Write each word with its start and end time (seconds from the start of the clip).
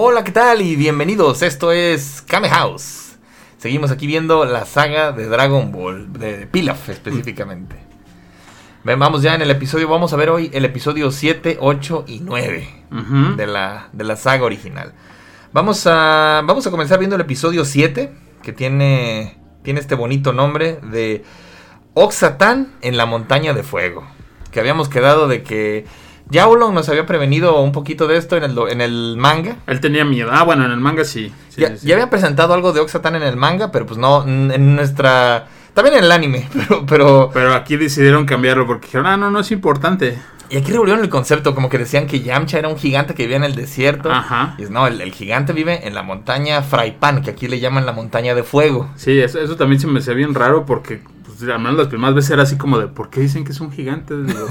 Hola, 0.00 0.22
¿qué 0.22 0.30
tal? 0.30 0.62
Y 0.62 0.76
bienvenidos. 0.76 1.42
Esto 1.42 1.72
es 1.72 2.22
Kame 2.22 2.48
House. 2.48 3.16
Seguimos 3.56 3.90
aquí 3.90 4.06
viendo 4.06 4.44
la 4.44 4.64
saga 4.64 5.10
de 5.10 5.26
Dragon 5.26 5.72
Ball, 5.72 6.12
de 6.12 6.46
Pilaf 6.46 6.88
específicamente. 6.88 7.74
Ven, 8.84 8.96
Vamos 9.00 9.22
ya 9.22 9.34
en 9.34 9.42
el 9.42 9.50
episodio, 9.50 9.88
vamos 9.88 10.12
a 10.12 10.16
ver 10.16 10.30
hoy 10.30 10.52
el 10.54 10.64
episodio 10.64 11.10
7, 11.10 11.58
8 11.60 12.04
y 12.06 12.20
9 12.20 12.84
Ujú. 12.92 13.34
de 13.36 13.46
la, 13.48 13.88
de 13.92 14.04
la 14.04 14.14
saga 14.14 14.44
original. 14.44 14.92
Vamos 15.52 15.84
a, 15.88 16.44
vamos 16.46 16.64
a 16.64 16.70
comenzar 16.70 17.00
viendo 17.00 17.16
el 17.16 17.22
episodio 17.22 17.64
7, 17.64 18.12
que 18.40 18.52
tiene, 18.52 19.36
tiene 19.64 19.80
este 19.80 19.96
bonito 19.96 20.32
nombre 20.32 20.78
de 20.80 21.24
Oxatán 21.94 22.72
en 22.82 22.96
la 22.98 23.06
montaña 23.06 23.52
de 23.52 23.64
fuego. 23.64 24.06
Que 24.52 24.60
habíamos 24.60 24.88
quedado 24.88 25.26
de 25.26 25.42
que 25.42 25.86
Yaulon 26.30 26.74
nos 26.74 26.88
había 26.88 27.06
prevenido 27.06 27.60
un 27.60 27.72
poquito 27.72 28.06
de 28.06 28.16
esto 28.16 28.36
en 28.36 28.44
el, 28.44 28.58
en 28.70 28.80
el 28.80 29.16
manga. 29.18 29.56
Él 29.66 29.80
tenía 29.80 30.04
miedo. 30.04 30.30
Ah, 30.32 30.44
bueno, 30.44 30.64
en 30.64 30.72
el 30.72 30.80
manga 30.80 31.04
sí. 31.04 31.32
Sí, 31.48 31.60
ya, 31.62 31.76
sí. 31.76 31.86
ya 31.86 31.94
habían 31.94 32.10
presentado 32.10 32.52
algo 32.54 32.72
de 32.72 32.80
Oxatán 32.80 33.16
en 33.16 33.22
el 33.22 33.36
manga, 33.36 33.70
pero 33.72 33.86
pues 33.86 33.98
no, 33.98 34.24
en 34.26 34.76
nuestra... 34.76 35.46
También 35.74 35.96
en 35.98 36.04
el 36.04 36.12
anime, 36.12 36.48
pero... 36.68 36.84
pero 36.86 37.30
Pero 37.32 37.54
aquí 37.54 37.76
decidieron 37.76 38.26
cambiarlo 38.26 38.66
porque 38.66 38.86
dijeron, 38.86 39.06
ah, 39.06 39.16
no, 39.16 39.30
no 39.30 39.40
es 39.40 39.50
importante. 39.52 40.18
y 40.50 40.56
aquí 40.56 40.72
revolvieron 40.72 41.02
el 41.04 41.10
concepto, 41.10 41.54
como 41.54 41.68
que 41.68 41.78
decían 41.78 42.06
que 42.06 42.20
Yamcha 42.20 42.58
era 42.58 42.68
un 42.68 42.76
gigante 42.78 43.14
que 43.14 43.22
vivía 43.22 43.36
en 43.36 43.44
el 43.44 43.54
desierto. 43.54 44.10
Ajá. 44.10 44.54
Y 44.58 44.64
es, 44.64 44.70
no, 44.70 44.86
el, 44.86 45.00
el 45.00 45.12
gigante 45.12 45.52
vive 45.52 45.86
en 45.86 45.94
la 45.94 46.02
montaña 46.02 46.62
Fraipan, 46.62 47.22
que 47.22 47.30
aquí 47.30 47.46
le 47.48 47.60
llaman 47.60 47.86
la 47.86 47.92
montaña 47.92 48.34
de 48.34 48.42
fuego. 48.42 48.90
Sí, 48.96 49.18
eso, 49.20 49.40
eso 49.40 49.56
también 49.56 49.80
se 49.80 49.86
me 49.86 50.00
hacía 50.00 50.14
bien 50.14 50.34
raro 50.34 50.66
porque, 50.66 51.00
pues, 51.38 51.50
al 51.50 51.58
menos 51.58 51.76
las 51.76 51.86
primeras 51.88 52.14
veces 52.14 52.30
era 52.32 52.42
así 52.42 52.56
como 52.56 52.78
de, 52.78 52.88
¿por 52.88 53.10
qué 53.10 53.20
dicen 53.20 53.44
que 53.44 53.52
es 53.52 53.60
un 53.60 53.70
gigante? 53.72 54.14
Digo, 54.22 54.46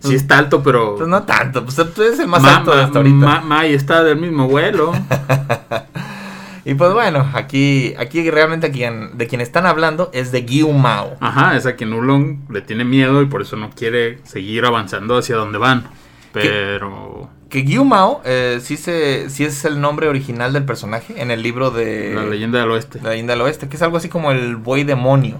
sí 0.00 0.14
está 0.14 0.38
alto, 0.38 0.62
pero... 0.62 0.96
Pues 0.96 1.08
no 1.08 1.22
tanto, 1.22 1.64
pues 1.64 1.76
tú 1.94 2.02
eres 2.02 2.18
el 2.18 2.28
más 2.28 2.42
Ma- 2.42 2.56
alto 2.56 2.72
hasta 2.72 2.98
ahorita. 2.98 3.16
ma- 3.16 3.40
ma- 3.40 3.66
y 3.66 3.74
está 3.74 4.02
del 4.02 4.16
mismo 4.18 4.48
vuelo. 4.48 4.92
y 6.64 6.74
pues 6.74 6.92
bueno, 6.92 7.28
aquí, 7.34 7.94
aquí 7.98 8.28
realmente 8.30 8.70
quien, 8.70 9.16
de 9.18 9.26
quien 9.26 9.40
están 9.40 9.66
hablando 9.66 10.10
es 10.12 10.30
de 10.32 10.42
Gyu 10.42 10.72
Mao. 10.72 11.16
Ajá, 11.20 11.56
es 11.56 11.66
a 11.66 11.74
quien 11.76 11.92
Ulong 11.92 12.50
le 12.50 12.60
tiene 12.62 12.84
miedo 12.84 13.20
y 13.22 13.26
por 13.26 13.42
eso 13.42 13.56
no 13.56 13.70
quiere 13.70 14.18
seguir 14.24 14.64
avanzando 14.64 15.16
hacia 15.18 15.36
donde 15.36 15.58
van. 15.58 15.84
Pero... 16.32 17.28
Que 17.48 17.64
Gyu 17.64 17.84
Mao 17.84 18.22
eh, 18.24 18.60
sí, 18.62 18.78
se, 18.78 19.28
sí 19.28 19.44
es 19.44 19.64
el 19.66 19.78
nombre 19.80 20.08
original 20.08 20.54
del 20.54 20.64
personaje 20.64 21.20
en 21.20 21.30
el 21.30 21.42
libro 21.42 21.70
de 21.70 22.12
La 22.14 22.24
leyenda 22.24 22.60
del 22.60 22.70
oeste. 22.70 22.98
La 23.02 23.10
leyenda 23.10 23.34
del 23.34 23.42
oeste, 23.42 23.68
que 23.68 23.76
es 23.76 23.82
algo 23.82 23.98
así 23.98 24.08
como 24.08 24.30
el 24.30 24.56
buey 24.56 24.84
demonio. 24.84 25.36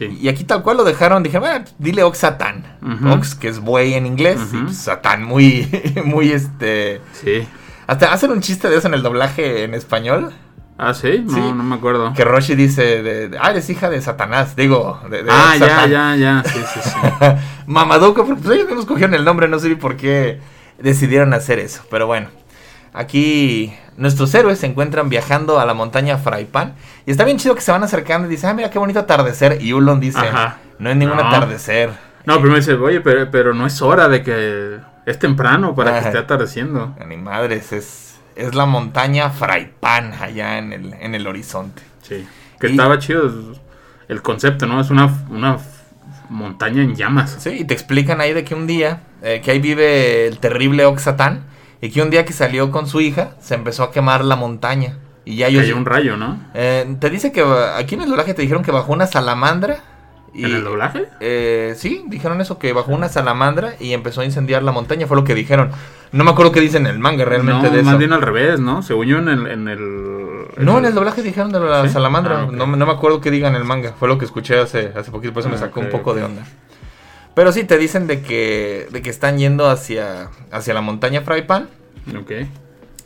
Sí. 0.00 0.18
Y 0.20 0.28
aquí 0.28 0.44
tal 0.44 0.62
cual 0.62 0.78
lo 0.78 0.84
dejaron, 0.84 1.22
dije, 1.22 1.38
bueno, 1.38 1.62
dile 1.78 2.02
Oxatán. 2.02 2.64
Ujú. 2.80 3.10
Ox, 3.12 3.34
que 3.34 3.48
es 3.48 3.60
buey 3.60 3.92
en 3.94 4.06
inglés, 4.06 4.40
y 4.52 4.56
Ujú. 4.56 4.64
pues, 4.66 4.78
Satán, 4.78 5.22
muy, 5.24 5.68
muy 6.06 6.32
este... 6.32 7.00
Sí. 7.12 7.46
Hasta 7.86 8.12
hacen 8.12 8.30
un 8.30 8.40
chiste 8.40 8.70
de 8.70 8.78
eso 8.78 8.88
en 8.88 8.94
el 8.94 9.02
doblaje 9.02 9.64
en 9.64 9.74
español. 9.74 10.32
Ah, 10.78 10.94
sí, 10.94 11.22
no, 11.26 11.34
Sí. 11.34 11.40
no 11.40 11.62
me 11.62 11.74
acuerdo. 11.74 12.14
Que 12.14 12.24
Roshi 12.24 12.54
dice, 12.54 13.02
de, 13.02 13.28
de- 13.28 13.38
ah, 13.38 13.50
eres 13.50 13.68
hija 13.68 13.90
de 13.90 14.00
Satanás, 14.00 14.56
digo, 14.56 14.98
de, 15.10 15.22
de 15.24 15.30
Ah, 15.30 15.54
ya, 15.58 15.68
Satán. 15.68 15.90
ya, 15.90 16.16
ya. 16.16 16.42
Sí, 16.46 16.58
sí, 16.72 16.80
sí. 16.82 16.90
Mamaduco, 17.66 18.24
porque 18.24 18.40
pues 18.42 18.54
ellos 18.54 18.66
mismos 18.68 18.86
cogieron 18.86 19.14
el 19.14 19.24
nombre, 19.24 19.46
no 19.48 19.58
sé 19.58 19.68
ni 19.68 19.74
por 19.74 19.96
qué 19.98 20.40
decidieron 20.78 21.34
hacer 21.34 21.58
eso. 21.58 21.82
Pero 21.90 22.06
bueno, 22.06 22.28
aquí 22.92 23.72
nuestros 23.96 24.34
héroes 24.34 24.58
se 24.58 24.66
encuentran 24.66 25.08
viajando 25.08 25.60
a 25.60 25.64
la 25.66 25.74
montaña 25.74 26.18
Fraipan. 26.18 26.74
Y 27.06 27.10
está 27.10 27.24
bien 27.24 27.38
chido 27.38 27.54
que 27.54 27.60
se 27.60 27.72
van 27.72 27.82
acercando 27.82 28.26
y 28.26 28.30
dicen, 28.30 28.50
ah, 28.50 28.54
mira 28.54 28.70
qué 28.70 28.78
bonito 28.78 28.98
atardecer. 29.00 29.58
Y 29.60 29.72
Ulon 29.72 30.00
dice, 30.00 30.18
Ajá. 30.20 30.58
no 30.78 30.90
es 30.90 30.96
ningún 30.96 31.16
No. 31.16 31.26
atardecer. 31.26 31.90
No, 32.26 32.34
primero 32.36 32.56
dice, 32.56 32.74
oye, 32.74 33.00
pero, 33.00 33.30
pero 33.30 33.54
no 33.54 33.66
es 33.66 33.80
hora 33.82 34.08
de 34.08 34.22
que 34.22 34.78
es 35.06 35.18
temprano 35.18 35.74
para 35.74 36.00
que 36.00 36.06
esté 36.06 36.18
atardeciendo. 36.18 36.94
Ni 37.06 37.16
madres, 37.16 37.72
es, 37.72 38.14
es 38.36 38.54
la 38.54 38.66
montaña 38.66 39.30
Fraipan 39.30 40.12
allá 40.14 40.58
en 40.58 40.72
el, 40.72 40.94
en 41.00 41.14
el 41.14 41.26
horizonte. 41.26 41.82
Sí. 42.02 42.26
Que 42.58 42.68
Y- 42.68 42.70
estaba 42.72 42.98
chido 42.98 43.24
el- 43.24 43.56
el 44.08 44.22
concepto, 44.22 44.66
¿no? 44.66 44.80
Es 44.80 44.90
una, 44.90 45.08
una 45.30 45.58
montaña 46.28 46.82
en 46.82 46.94
llamas. 46.96 47.36
Sí, 47.40 47.50
y 47.60 47.64
te 47.64 47.74
explican 47.74 48.20
ahí 48.20 48.32
de 48.32 48.44
que 48.44 48.54
un 48.54 48.66
día, 48.66 49.00
eh, 49.22 49.40
que 49.42 49.50
ahí 49.52 49.58
vive 49.60 50.26
el 50.26 50.38
terrible 50.38 50.84
Oxatán, 50.84 51.44
y 51.80 51.90
que 51.90 52.02
un 52.02 52.10
día 52.10 52.24
que 52.24 52.32
salió 52.32 52.70
con 52.70 52.86
su 52.86 53.00
hija, 53.00 53.32
se 53.40 53.54
empezó 53.54 53.82
a 53.84 53.90
quemar 53.92 54.24
la 54.24 54.36
montaña. 54.36 54.98
Y 55.24 55.36
ya 55.36 55.48
ellos... 55.48 55.62
Cayó 55.62 55.76
un 55.76 55.84
rayo, 55.86 56.16
¿no? 56.16 56.38
Eh, 56.54 56.96
te 56.98 57.10
dice 57.10 57.30
que 57.32 57.42
aquí 57.76 57.94
en 57.94 58.02
el 58.02 58.08
doblaje 58.10 58.34
te 58.34 58.42
dijeron 58.42 58.62
que 58.62 58.70
bajó 58.72 58.92
una 58.92 59.06
salamandra. 59.06 59.78
Y, 60.32 60.44
¿En 60.44 60.54
el 60.56 60.64
doblaje? 60.64 61.06
Eh, 61.20 61.74
sí, 61.76 62.04
dijeron 62.06 62.40
eso, 62.40 62.58
que 62.58 62.72
bajó 62.72 62.92
una 62.92 63.08
salamandra 63.08 63.74
y 63.80 63.92
empezó 63.92 64.20
a 64.20 64.24
incendiar 64.24 64.62
la 64.62 64.70
montaña, 64.72 65.06
fue 65.06 65.16
lo 65.16 65.24
que 65.24 65.34
dijeron. 65.34 65.70
No 66.12 66.24
me 66.24 66.30
acuerdo 66.30 66.52
qué 66.52 66.60
dice 66.60 66.76
en 66.76 66.86
el 66.86 66.98
manga 66.98 67.24
realmente 67.24 67.68
no, 67.68 67.74
de 67.76 67.82
más 67.82 67.92
eso. 67.92 67.98
bien 67.98 68.12
al 68.12 68.22
revés, 68.22 68.60
¿no? 68.60 68.82
Según 68.82 69.06
yo 69.06 69.18
en 69.18 69.28
el... 69.28 69.46
En 69.48 69.68
el 69.68 70.46
No, 70.58 70.78
en 70.78 70.84
el 70.84 70.94
doblaje 70.94 71.22
dijeron 71.22 71.50
de 71.52 71.60
la 71.60 71.82
¿Sí? 71.86 71.90
salamandra. 71.90 72.42
Ah, 72.42 72.48
no, 72.50 72.66
no 72.66 72.86
me 72.86 72.92
acuerdo 72.92 73.20
qué 73.20 73.30
diga 73.30 73.48
en 73.48 73.54
el 73.56 73.64
manga. 73.64 73.92
Fue 73.98 74.08
lo 74.08 74.18
que 74.18 74.24
escuché 74.24 74.58
hace, 74.58 74.92
hace 74.96 75.10
poquito, 75.10 75.32
por 75.32 75.40
eso 75.40 75.48
me 75.48 75.56
Ah, 75.56 75.60
sacó 75.60 75.80
un 75.80 75.88
poco 75.90 76.14
de 76.14 76.22
onda. 76.24 76.42
Pero 77.40 77.52
sí, 77.52 77.64
te 77.64 77.78
dicen 77.78 78.06
de 78.06 78.20
que, 78.20 78.86
de 78.90 79.00
que 79.00 79.08
están 79.08 79.38
yendo 79.38 79.70
hacia, 79.70 80.28
hacia 80.50 80.74
la 80.74 80.82
montaña 80.82 81.22
Fraipan. 81.22 81.70
Ok. 82.14 82.32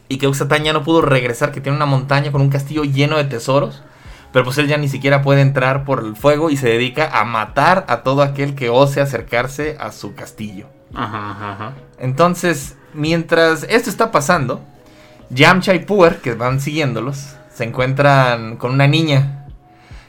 Y 0.09 0.19
que 0.19 0.27
Oxatán 0.27 0.65
ya 0.65 0.73
no 0.73 0.83
pudo 0.83 1.03
regresar, 1.03 1.53
que 1.53 1.61
tiene 1.61 1.77
una 1.77 1.87
montaña 1.87 2.33
con 2.33 2.41
un 2.41 2.51
castillo 2.51 2.83
lleno 2.83 3.17
de 3.17 3.27
tesoros. 3.27 3.85
Pero 4.33 4.45
pues 4.45 4.59
él 4.59 4.67
ya 4.67 4.77
ni 4.77 4.89
siquiera 4.89 5.23
puede 5.23 5.41
entrar 5.41 5.85
por 5.85 6.01
el 6.01 6.17
fuego 6.17 6.51
y 6.51 6.57
se 6.57 6.67
dedica 6.67 7.17
a 7.17 7.25
matar 7.25 7.85
a 7.87 7.99
todo 7.99 8.23
aquel 8.23 8.57
que 8.57 8.71
ose 8.71 9.01
acercarse 9.01 9.77
a 9.79 9.93
su 9.93 10.17
castillo. 10.17 10.67
Ajá, 10.93 11.31
ajá, 11.31 11.53
ajá. 11.53 11.73
Entonces, 12.01 12.77
mientras 12.93 13.65
esto 13.71 13.89
está 13.89 14.11
pasando, 14.11 14.65
Yamcha 15.31 15.75
y 15.75 15.85
Puer, 15.85 16.17
que 16.17 16.35
van 16.35 16.61
siguiéndolos, 16.61 17.37
se 17.55 17.63
encuentran 17.63 18.57
con 18.57 18.73
una 18.73 18.89
niña. 18.89 19.44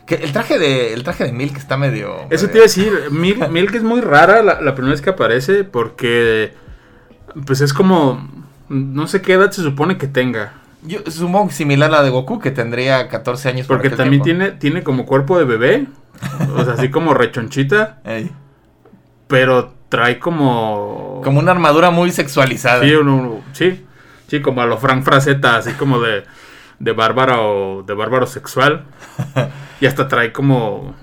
Que 0.06 0.16
el 0.16 0.32
traje 0.32 0.60
de, 0.60 0.94
el 0.94 1.04
traje 1.04 1.24
de 1.24 1.32
Milk 1.32 1.58
está 1.58 1.78
medio... 1.78 2.16
Eso 2.30 2.46
te 2.48 2.54
iba 2.58 2.66
a 2.66 2.68
decir, 2.68 2.92
Mil- 3.10 3.50
Milk 3.50 3.74
es 3.74 3.82
muy 3.84 4.02
rara 4.02 4.44
la, 4.44 4.62
la 4.62 4.76
primera 4.76 4.92
vez 4.92 5.02
que 5.02 5.10
aparece 5.10 5.64
porque 5.64 6.54
pues 7.46 7.62
es 7.62 7.74
como 7.74 8.30
no 8.70 9.08
sé 9.08 9.22
qué 9.22 9.34
edad 9.34 9.52
se 9.52 9.62
supone 9.64 9.98
que 9.98 10.08
tenga, 10.08 10.54
Yo 10.84 11.00
supongo 11.08 11.50
similar 11.52 11.90
a 11.90 11.98
la 11.98 12.04
de 12.04 12.10
Goku, 12.12 12.40
que 12.40 12.52
tendría 12.52 13.08
14 13.10 13.50
años. 13.50 13.68
por 13.68 13.78
porque 13.78 13.88
aquel 13.88 13.98
también 13.98 14.22
tiempo. 14.24 14.44
tiene 14.46 14.58
tiene 14.60 14.84
como 14.84 15.06
cuerpo 15.06 15.38
de 15.40 15.46
bebé, 15.46 15.86
o 16.56 16.64
sea, 16.64 16.74
así 16.74 16.90
como 16.90 17.14
rechonchita, 17.14 18.00
Ey. 18.06 18.32
pero 19.28 19.74
trae 19.90 20.20
como 20.20 21.22
Como 21.24 21.40
una 21.40 21.52
armadura 21.52 21.90
muy 21.92 22.12
sexualizada. 22.12 22.84
sí, 22.84 22.94
uno- 22.94 23.42
sí, 23.54 23.86
sí, 24.28 24.42
como 24.42 24.62
a 24.62 24.66
lo 24.66 24.78
Frank 24.78 25.04
Frazetta, 25.04 25.58
así 25.58 25.72
como 25.74 26.00
de 26.00 26.24
de 26.80 26.92
bárbaro 26.92 27.84
de 27.88 27.94
bárbaro 27.94 28.28
sexual 28.28 28.86
y 29.82 29.86
hasta 29.86 30.08
trae 30.08 30.32
como 30.34 30.94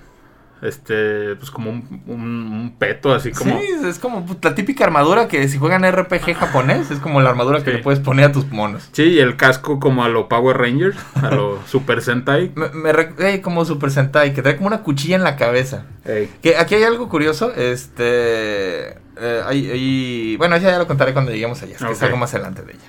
este 0.61 1.35
pues 1.37 1.51
como 1.51 1.71
un, 1.71 2.03
un- 2.07 2.21
un 2.53 2.77
peto 2.79 3.13
así 3.13 3.33
como 3.33 3.59
Sí, 3.59 3.67
es 3.85 3.99
como 3.99 4.25
pues, 4.25 4.39
la 4.43 4.55
típica 4.55 4.85
armadura 4.85 5.27
que 5.27 5.49
si 5.49 5.59
juegan 5.59 5.83
RPG 5.91 6.35
japonés, 6.35 6.91
es 6.93 7.01
como 7.01 7.21
la 7.21 7.31
armadura 7.31 7.65
que 7.65 7.73
le 7.73 7.79
puedes 7.79 7.99
poner 7.99 8.27
a 8.27 8.33
tus 8.33 8.47
monos. 8.53 8.89
Sí, 8.93 9.03
y 9.03 9.19
el 9.19 9.37
casco 9.37 9.81
como 9.81 10.05
a 10.05 10.09
lo 10.09 10.29
Power 10.29 10.57
Rangers, 10.59 10.97
a 11.21 11.31
lo 11.35 11.59
Super 11.67 12.01
Sentai. 12.01 12.53
Me, 12.55 12.69
me 12.69 12.91
eh, 13.19 13.41
como 13.41 13.65
Super 13.65 13.91
Sentai, 13.91 14.35
que 14.35 14.43
trae 14.43 14.55
como 14.57 14.69
una 14.69 14.83
cuchilla 14.85 15.17
en 15.17 15.25
la 15.25 15.35
cabeza. 15.35 15.87
Que 16.05 16.57
aquí 16.57 16.77
hay 16.77 16.85
algo 16.85 17.09
curioso, 17.09 17.53
este... 17.53 18.91
eh, 19.17 19.43
hay- 19.45 19.69
hay- 19.71 20.37
bueno, 20.37 20.57
ya, 20.59 20.71
ya 20.71 20.79
lo 20.79 20.87
contaré 20.87 21.13
cuando 21.13 21.33
lleguemos 21.33 21.61
allá, 21.63 21.75
es 21.75 21.83
que 21.85 21.91
es 21.93 22.03
algo 22.05 22.17
más 22.19 22.35
adelante 22.35 22.63
de 22.63 22.73
ella. 22.73 22.83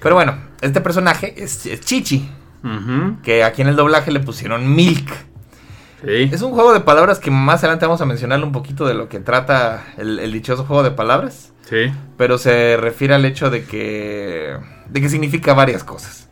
Pero 0.00 0.14
bueno, 0.14 0.36
este 0.60 0.80
personaje 0.80 1.34
es, 1.36 1.66
es 1.66 1.80
Chichi, 1.80 2.28
que 3.22 3.44
aquí 3.44 3.62
en 3.62 3.68
el 3.68 3.76
doblaje 3.76 4.10
le 4.10 4.20
pusieron 4.20 4.74
Milk. 4.74 5.08
Sí. 6.04 6.30
Es 6.32 6.42
un 6.42 6.52
juego 6.52 6.72
de 6.72 6.80
palabras 6.80 7.18
que 7.18 7.30
más 7.30 7.60
adelante 7.60 7.86
vamos 7.86 8.00
a 8.00 8.06
mencionarle 8.06 8.44
un 8.44 8.52
poquito 8.52 8.86
de 8.86 8.94
lo 8.94 9.08
que 9.08 9.18
trata 9.18 9.84
el, 9.96 10.20
el 10.20 10.32
dichoso 10.32 10.64
juego 10.64 10.82
de 10.82 10.92
palabras. 10.92 11.52
Sí. 11.68 11.92
pero 12.16 12.38
se 12.38 12.78
refiere 12.78 13.14
al 13.14 13.26
hecho 13.26 13.50
de 13.50 13.64
que 13.64 14.56
de 14.88 15.00
que 15.02 15.08
significa 15.10 15.52
varias 15.52 15.84
cosas. 15.84 16.28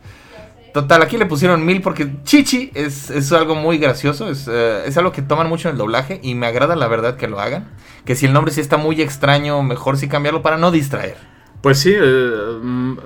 Total, 0.73 1.01
aquí 1.03 1.15
le 1.15 1.27
pusieron 1.27 1.63
mil 1.63 1.81
porque 1.81 2.09
chichi 2.23 2.71
es, 2.73 3.11
es 3.11 3.31
algo 3.31 3.53
muy 3.53 3.77
gracioso, 3.77 4.29
es, 4.31 4.47
eh, 4.51 4.81
es 4.87 4.97
algo 4.97 5.11
que 5.11 5.21
toman 5.21 5.47
mucho 5.47 5.69
en 5.69 5.73
el 5.73 5.77
doblaje 5.77 6.19
y 6.23 6.33
me 6.33 6.47
agrada 6.47 6.75
la 6.75 6.87
verdad 6.87 7.17
que 7.17 7.27
lo 7.27 7.39
hagan. 7.39 7.67
Que 8.03 8.15
si 8.15 8.25
el 8.25 8.33
nombre 8.33 8.51
sí 8.51 8.61
está 8.61 8.77
muy 8.77 8.99
extraño, 8.99 9.61
mejor 9.61 9.97
sí 9.97 10.07
cambiarlo 10.07 10.41
para 10.41 10.57
no 10.57 10.71
distraer. 10.71 11.17
Pues 11.61 11.79
sí, 11.79 11.91
eh, 11.93 12.59
mm, 12.61 12.97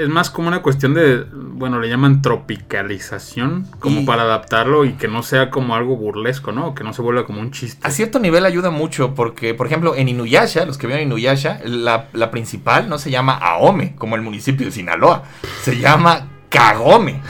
es 0.00 0.08
más 0.08 0.30
como 0.30 0.48
una 0.48 0.62
cuestión 0.62 0.94
de, 0.94 1.24
bueno, 1.32 1.78
le 1.80 1.88
llaman 1.88 2.22
tropicalización, 2.22 3.66
como 3.78 4.00
Y- 4.00 4.04
para 4.04 4.22
adaptarlo 4.22 4.84
y 4.84 4.94
que 4.94 5.08
no 5.08 5.22
sea 5.22 5.50
como 5.50 5.74
algo 5.74 5.96
burlesco, 5.96 6.52
¿no? 6.52 6.74
Que 6.74 6.82
no 6.84 6.92
se 6.92 7.02
vuelva 7.02 7.24
como 7.24 7.40
un 7.40 7.50
chiste. 7.52 7.86
A 7.86 7.90
cierto 7.90 8.18
nivel 8.18 8.44
ayuda 8.44 8.70
mucho 8.70 9.14
porque, 9.14 9.54
por 9.54 9.66
ejemplo, 9.66 9.94
en 9.94 10.08
Inuyasha, 10.08 10.64
los 10.66 10.76
que 10.76 10.86
vieron 10.86 11.04
Inuyasha, 11.06 11.60
la, 11.64 12.08
la 12.12 12.30
principal 12.30 12.88
no 12.88 12.98
se 12.98 13.10
llama 13.10 13.34
Aome, 13.34 13.94
como 13.96 14.16
el 14.16 14.22
municipio 14.22 14.66
de 14.66 14.72
Sinaloa, 14.72 15.22
se 15.62 15.78
llama 15.78 16.26
Kagome. 16.48 17.22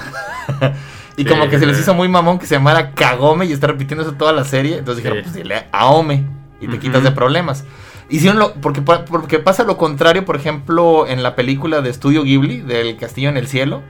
y 1.17 1.23
Sí, 1.25 1.29
como 1.29 1.49
que 1.49 1.59
se 1.59 1.67
les 1.67 1.79
hizo 1.79 1.93
muy 1.95 2.09
mamón 2.09 2.39
que 2.39 2.47
se 2.47 2.55
llamara 2.55 2.93
Kagome 2.93 3.45
y 3.45 3.53
está 3.53 3.67
repitiendo 3.67 4.03
eso 4.03 4.15
toda 4.15 4.33
la 4.33 4.45
serie, 4.45 4.79
entonces 4.79 5.05
dijeron, 5.05 5.23
pues 5.23 5.35
dile 5.35 5.67
Aome 5.73 6.25
y 6.61 6.69
te 6.69 6.79
quitas 6.79 7.03
de 7.03 7.11
problemas. 7.13 7.65
Hicieron 8.11 8.39
lo, 8.39 8.55
porque, 8.55 8.83
porque 8.83 9.39
pasa 9.39 9.63
lo 9.63 9.77
contrario, 9.77 10.25
por 10.25 10.37
ejemplo, 10.37 11.07
en 11.07 11.23
la 11.23 11.37
película 11.37 11.81
de 11.81 11.91
Estudio 11.91 12.25
Ghibli, 12.25 12.61
del 12.61 12.97
Castillo 12.97 13.29
en 13.29 13.37
el 13.37 13.47
Cielo. 13.47 13.83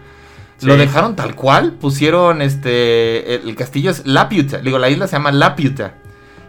Lo 0.62 0.76
dejaron 0.76 1.16
tal 1.16 1.34
cual, 1.34 1.72
pusieron 1.72 2.42
este, 2.42 3.36
el, 3.36 3.48
el 3.48 3.56
castillo 3.56 3.90
es 3.90 4.04
Laputa, 4.04 4.58
digo, 4.58 4.78
la 4.78 4.90
isla 4.90 5.06
se 5.06 5.16
llama 5.16 5.32
Laputa. 5.32 5.94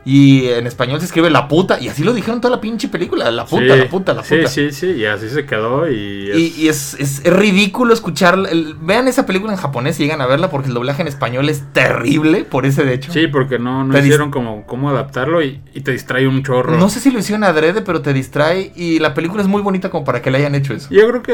Y 0.03 0.47
en 0.47 0.65
español 0.65 0.99
se 0.99 1.05
escribe 1.05 1.29
la 1.29 1.47
puta, 1.47 1.79
y 1.79 1.87
así 1.87 2.03
lo 2.03 2.11
dijeron 2.13 2.41
toda 2.41 2.55
la 2.55 2.59
pinche 2.59 2.87
película, 2.87 3.29
la 3.29 3.45
puta, 3.45 3.61
Sí, 3.61 3.67
la 3.67 3.87
puta, 3.87 4.13
la 4.15 4.23
sí, 4.23 4.35
puta. 4.37 4.47
Sí, 4.49 4.71
sí, 4.71 4.87
y 4.93 5.05
así 5.05 5.29
se 5.29 5.45
quedó 5.45 5.87
y... 5.91 6.31
es- 6.31 6.37
Y, 6.37 6.53
y 6.63 6.67
es, 6.69 6.95
es- 6.95 7.23
ridículo 7.23 7.93
escuchar. 7.93 8.33
el- 8.49 8.75
vean 8.81 9.07
esa 9.07 9.27
película 9.27 9.53
en 9.53 9.59
japonés 9.59 9.99
y 9.99 10.03
llegan 10.03 10.19
a 10.21 10.25
verla 10.25 10.49
porque 10.49 10.69
el 10.69 10.73
doblaje 10.73 11.03
en 11.03 11.07
español 11.07 11.49
es 11.49 11.63
terrible 11.71 12.45
por 12.45 12.65
ese 12.65 12.83
de 12.83 12.95
hecho. 12.95 13.13
Sí, 13.13 13.27
porque 13.27 13.59
no, 13.59 13.83
no 13.83 13.93
Te 13.93 13.99
hicieron 13.99 14.31
como 14.31 14.65
cómo 14.65 14.89
adaptarlo 14.89 15.43
y, 15.43 15.61
y 15.75 15.81
te 15.81 15.91
distrae 15.91 16.27
un 16.27 16.41
chorro. 16.41 16.77
No 16.77 16.89
sé 16.89 16.99
si 16.99 17.11
lo 17.11 17.19
hicieron 17.19 17.43
adrede, 17.43 17.83
pero 17.83 18.01
te 18.01 18.11
distrae. 18.11 18.71
Y 18.75 18.97
la 18.97 19.13
película 19.13 19.43
es 19.43 19.47
muy 19.47 19.61
bonita 19.61 19.91
como 19.91 20.03
para 20.03 20.23
que 20.23 20.31
le 20.31 20.39
hayan 20.39 20.55
hecho 20.55 20.73
eso. 20.73 20.87
Yo 20.89 21.07
creo 21.09 21.21
que 21.21 21.33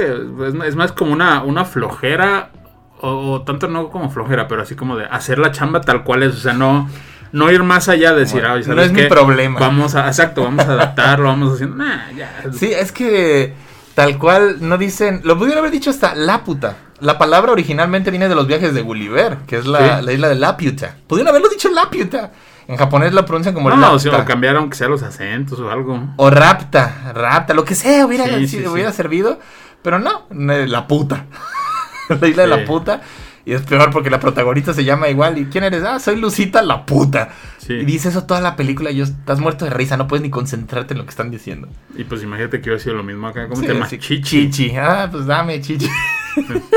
es, 0.49 0.53
es 0.67 0.75
más 0.75 0.91
como 0.91 1.13
una, 1.13 1.41
una 1.41 1.63
flojera, 1.63 2.51
o, 2.99 3.31
o 3.31 3.41
tanto 3.43 3.69
no 3.69 3.89
como 3.91 4.09
flojera, 4.09 4.49
pero 4.49 4.61
así 4.61 4.75
como 4.75 4.97
de 4.97 5.05
hacer 5.05 5.39
la 5.39 5.53
chamba 5.53 5.79
tal 5.79 6.03
cual 6.03 6.23
es, 6.23 6.35
o 6.35 6.39
sea, 6.39 6.51
no, 6.53 6.89
no 7.31 7.51
ir 7.51 7.63
más 7.63 7.89
allá 7.89 8.13
de 8.13 8.21
decir, 8.21 8.41
Bueno, 8.41 8.56
"Ay, 8.56 8.59
no 8.62 8.65
¿sabes 8.68 8.85
es 8.88 8.91
mi 8.94 9.03
problema". 9.06 9.59
Vamos 9.59 9.95
a, 9.95 10.07
exacto, 10.07 10.44
vamos 10.44 10.65
a 10.65 10.74
adaptarlo, 10.74 11.25
vamos 11.27 11.53
haciendo, 11.53 11.75
nah, 11.75 12.12
ya. 12.15 12.44
Sí, 12.53 12.71
es 12.74 12.91
que 12.91 13.53
tal 13.95 14.18
cual 14.18 14.57
no 14.62 14.77
dicen. 14.77 15.21
Lo 15.24 15.38
pudieron 15.38 15.59
haber 15.59 15.71
dicho 15.71 15.89
hasta 15.89 16.15
Laputa. 16.15 16.75
La 17.00 17.18
palabra 17.18 17.51
originalmente 17.51 18.09
viene 18.09 18.27
de 18.27 18.33
los 18.35 18.47
viajes 18.47 18.74
de 18.74 18.81
Gulliver, 18.81 19.38
que 19.47 19.57
es 19.57 19.65
la, 19.68 20.00
Sí. 20.00 20.06
la 20.06 20.13
isla 20.13 20.29
de 20.29 20.35
Laputa. 20.35 20.95
Pudieron 21.07 21.29
haberlo 21.29 21.50
dicho 21.50 21.69
Laputa. 21.69 22.31
En 22.68 22.75
japonés 22.75 23.13
la 23.13 23.24
pronuncian 23.24 23.53
como 23.56 23.69
No, 23.69 23.94
o, 23.94 24.00
sea, 24.00 24.18
o 24.18 24.25
cambiaron 24.25 24.69
que 24.69 24.75
sea 24.75 24.89
los 24.89 25.01
acentos 25.01 25.57
o 25.59 25.71
algo. 25.71 26.09
O 26.18 26.29
rapta, 26.29 27.12
rapta, 27.13 27.53
lo 27.53 27.63
que 27.63 27.75
sea 27.75 28.06
hubiera, 28.06 28.25
Sí, 28.25 28.47
si- 28.47 28.59
sí, 28.59 28.68
hubiera 28.68 28.91
servido. 28.91 29.39
Pero 29.81 30.00
no, 30.00 30.25
la 30.31 30.85
puta. 30.88 31.25
la 32.09 32.27
isla 32.27 32.44
de 32.44 32.50
la 32.50 32.65
puta. 32.65 33.01
Y 33.47 33.53
es 33.53 33.61
peor 33.61 33.91
porque 33.91 34.09
la 34.09 34.19
protagonista 34.19 34.73
se 34.73 34.83
llama 34.83 35.07
igual. 35.07 35.38
¿Y 35.38 35.45
quién 35.45 35.63
eres? 35.63 35.81
Ah, 35.85 35.99
soy 35.99 36.17
Lucita 36.17 36.61
la 36.61 36.85
puta. 36.85 37.29
Sí. 37.57 37.75
Y 37.75 37.85
dice 37.85 38.09
eso 38.09 38.25
toda 38.25 38.41
la 38.41 38.57
película. 38.57 38.91
Y 38.91 38.97
yo, 38.97 39.05
estás 39.05 39.39
muerto 39.39 39.63
de 39.63 39.71
risa, 39.71 39.95
no 39.95 40.05
puedes 40.05 40.21
ni 40.21 40.29
concentrarte 40.29 40.94
en 40.94 40.97
lo 40.97 41.05
que 41.05 41.11
están 41.11 41.31
diciendo. 41.31 41.69
Y 41.95 42.03
pues 42.03 42.21
imagínate 42.23 42.59
que 42.59 42.69
hubiera 42.69 42.83
sido 42.83 42.95
lo 42.97 43.03
mismo 43.03 43.25
acá, 43.25 43.47
¿cómo 43.47 43.61
Sí, 43.61 43.67
te 43.67 43.73
llamas? 43.73 43.89
sí, 43.89 43.99
Chichi. 43.99 44.49
Chichi. 44.51 44.75
Ah, 44.75 45.07
pues 45.09 45.25
dame 45.27 45.61
chichi. 45.61 45.89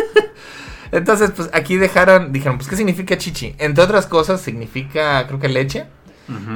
Entonces, 0.92 1.30
pues 1.34 1.48
aquí 1.52 1.76
dejaron, 1.76 2.32
dijeron, 2.32 2.56
pues 2.58 2.68
¿qué 2.68 2.76
significa 2.76 3.16
chichi? 3.16 3.54
Entre 3.58 3.82
otras 3.82 4.06
cosas, 4.06 4.40
significa, 4.40 5.26
creo 5.26 5.38
que 5.40 5.48
leche. 5.48 5.86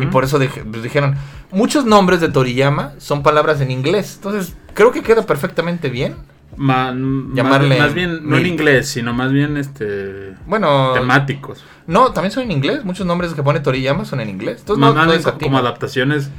Y 0.00 0.06
por 0.06 0.22
eso 0.22 0.38
dije- 0.38 0.62
pues, 0.64 0.84
dijeron, 0.84 1.17
muchos 1.50 1.84
nombres 1.84 2.20
de 2.20 2.28
Toriyama 2.28 2.93
son 2.99 3.25
palabras 3.25 3.60
en 3.60 3.72
inglés. 3.72 4.12
Entonces, 4.14 4.55
creo 4.75 4.93
que 4.93 5.02
queda 5.02 5.26
perfectamente 5.26 5.88
bien. 5.88 6.14
Ma- 6.56 6.95
Llamarle 7.35 7.79
más, 7.79 7.95
bien, 7.95 8.29
no 8.29 8.37
en 8.37 8.47
inglés, 8.47 8.89
sino 8.89 9.12
más 9.12 9.33
bien 9.33 9.56
este 9.56 10.35
Bueno, 10.47 10.93
temáticos. 10.95 11.65
no, 11.87 12.12
también 12.12 12.31
son 12.33 12.45
en 12.45 12.53
inglés. 12.53 12.85
Muchos 12.85 13.06
nombres 13.06 13.35
que 13.35 13.43
pone 13.43 13.61
Toriyama 13.61 14.05
son 14.05 14.21
en 14.21 14.29
inglés. 14.31 14.61
Entonces, 14.61 14.81
más 14.81 14.95
no, 15.06 15.12
es 15.12 15.27
como 15.27 15.59
adaptaciones 15.59 16.31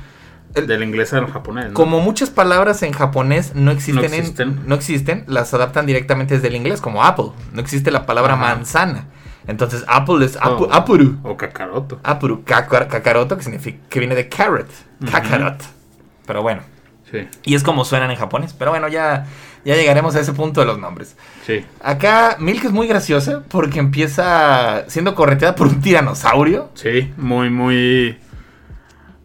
El- 0.54 0.68
del 0.68 0.84
inglés 0.84 1.14
al 1.14 1.28
japonés. 1.32 1.74
Como 1.74 2.00
muchas 2.00 2.30
palabras 2.30 2.82
en 2.84 2.94
japonés 2.94 3.56
no 3.56 3.72
existen, 3.72 3.96
No 3.96 4.16
existen. 4.16 4.50
En, 4.50 4.68
no 4.70 4.76
existen, 4.76 5.24
las 5.28 5.54
adaptan 5.54 5.86
directamente 5.86 6.36
desde 6.36 6.48
el 6.48 6.56
inglés, 6.56 6.80
como 6.80 7.04
Apple. 7.04 7.32
No 7.52 7.60
existe 7.62 7.92
la 7.92 8.06
palabra 8.06 8.36
Ajá. 8.36 8.56
manzana. 8.56 9.06
Entonces, 9.48 9.84
Apple 9.88 10.26
es 10.26 10.40
apu- 10.40 10.68
O- 10.70 10.74
apuru. 10.74 11.18
O 11.24 11.36
Kakaroto. 11.38 12.00
Apuru, 12.04 12.44
kakaroto, 12.46 13.38
que 13.38 13.44
significa 13.44 13.78
que 13.90 14.00
viene 14.00 14.16
de 14.16 14.28
carrot. 14.30 14.68
Ujú. 15.02 15.12
Kakarot. 15.12 15.62
Pero 16.26 16.42
bueno. 16.42 16.62
Sí, 17.12 17.28
Y 17.44 17.54
es 17.54 17.62
como 17.64 17.86
suenan 17.86 18.10
en 18.10 18.18
japonés. 18.18 18.54
Pero 18.54 18.72
bueno, 18.72 18.88
ya, 18.88 19.28
ya 19.66 19.76
llegaremos 19.76 20.16
a 20.16 20.20
ese 20.20 20.32
punto 20.32 20.62
de 20.62 20.68
los 20.68 20.80
nombres. 20.80 21.18
sí. 21.46 21.66
Acá 21.82 22.38
Milk 22.40 22.64
es 22.66 22.72
muy 22.72 22.88
graciosa 22.88 23.44
porque 23.50 23.80
empieza 23.80 24.86
siendo 24.88 25.16
correteada 25.16 25.56
por 25.56 25.68
un 25.68 25.82
tiranosaurio. 25.82 26.70
Sí, 26.76 27.12
muy, 27.18 27.50
muy. 27.50 28.20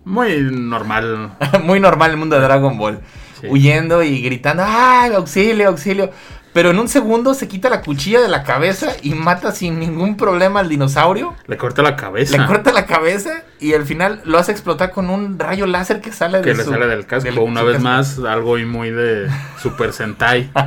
Muy 0.04 0.40
normal. 0.50 1.36
muy 1.62 1.78
normal 1.78 2.10
el 2.12 2.16
mundo 2.16 2.36
de 2.36 2.42
Dragon 2.42 2.76
Ball. 2.78 3.00
Sí. 3.40 3.46
Huyendo 3.48 4.02
y 4.02 4.20
gritando, 4.22 4.62
¡ay, 4.66 5.12
auxilio, 5.14 5.68
auxilio! 5.68 6.10
Pero 6.52 6.70
en 6.70 6.80
un 6.80 6.88
segundo 6.88 7.32
se 7.34 7.46
quita 7.46 7.70
la 7.70 7.80
cuchilla 7.80 8.20
de 8.20 8.26
la 8.26 8.42
cabeza 8.42 8.88
y 9.02 9.14
mata 9.14 9.52
sin 9.52 9.78
ningún 9.78 10.16
problema 10.16 10.58
al 10.58 10.68
dinosaurio. 10.68 11.36
Le 11.46 11.56
corta 11.56 11.80
la 11.82 11.94
cabeza. 11.94 12.36
Le 12.36 12.44
corta 12.44 12.72
la 12.72 12.86
cabeza 12.86 13.44
y 13.60 13.74
al 13.74 13.84
final 13.86 14.20
lo 14.24 14.36
hace 14.36 14.50
explotar 14.50 14.90
con 14.90 15.10
un 15.10 15.38
rayo 15.38 15.66
láser 15.66 16.00
que 16.00 16.10
sale 16.10 16.40
que 16.40 16.50
de 16.50 16.56
le 16.56 16.64
su- 16.64 16.70
sale 16.70 16.88
del 16.88 17.06
casco. 17.06 17.30
del- 17.30 17.38
Una 17.38 17.62
vez 17.62 17.74
casco. 17.76 17.88
más, 17.88 18.18
algo 18.32 18.56
muy 18.58 18.90
de 18.90 19.30
Super 19.62 19.92
Sentai. 19.92 20.50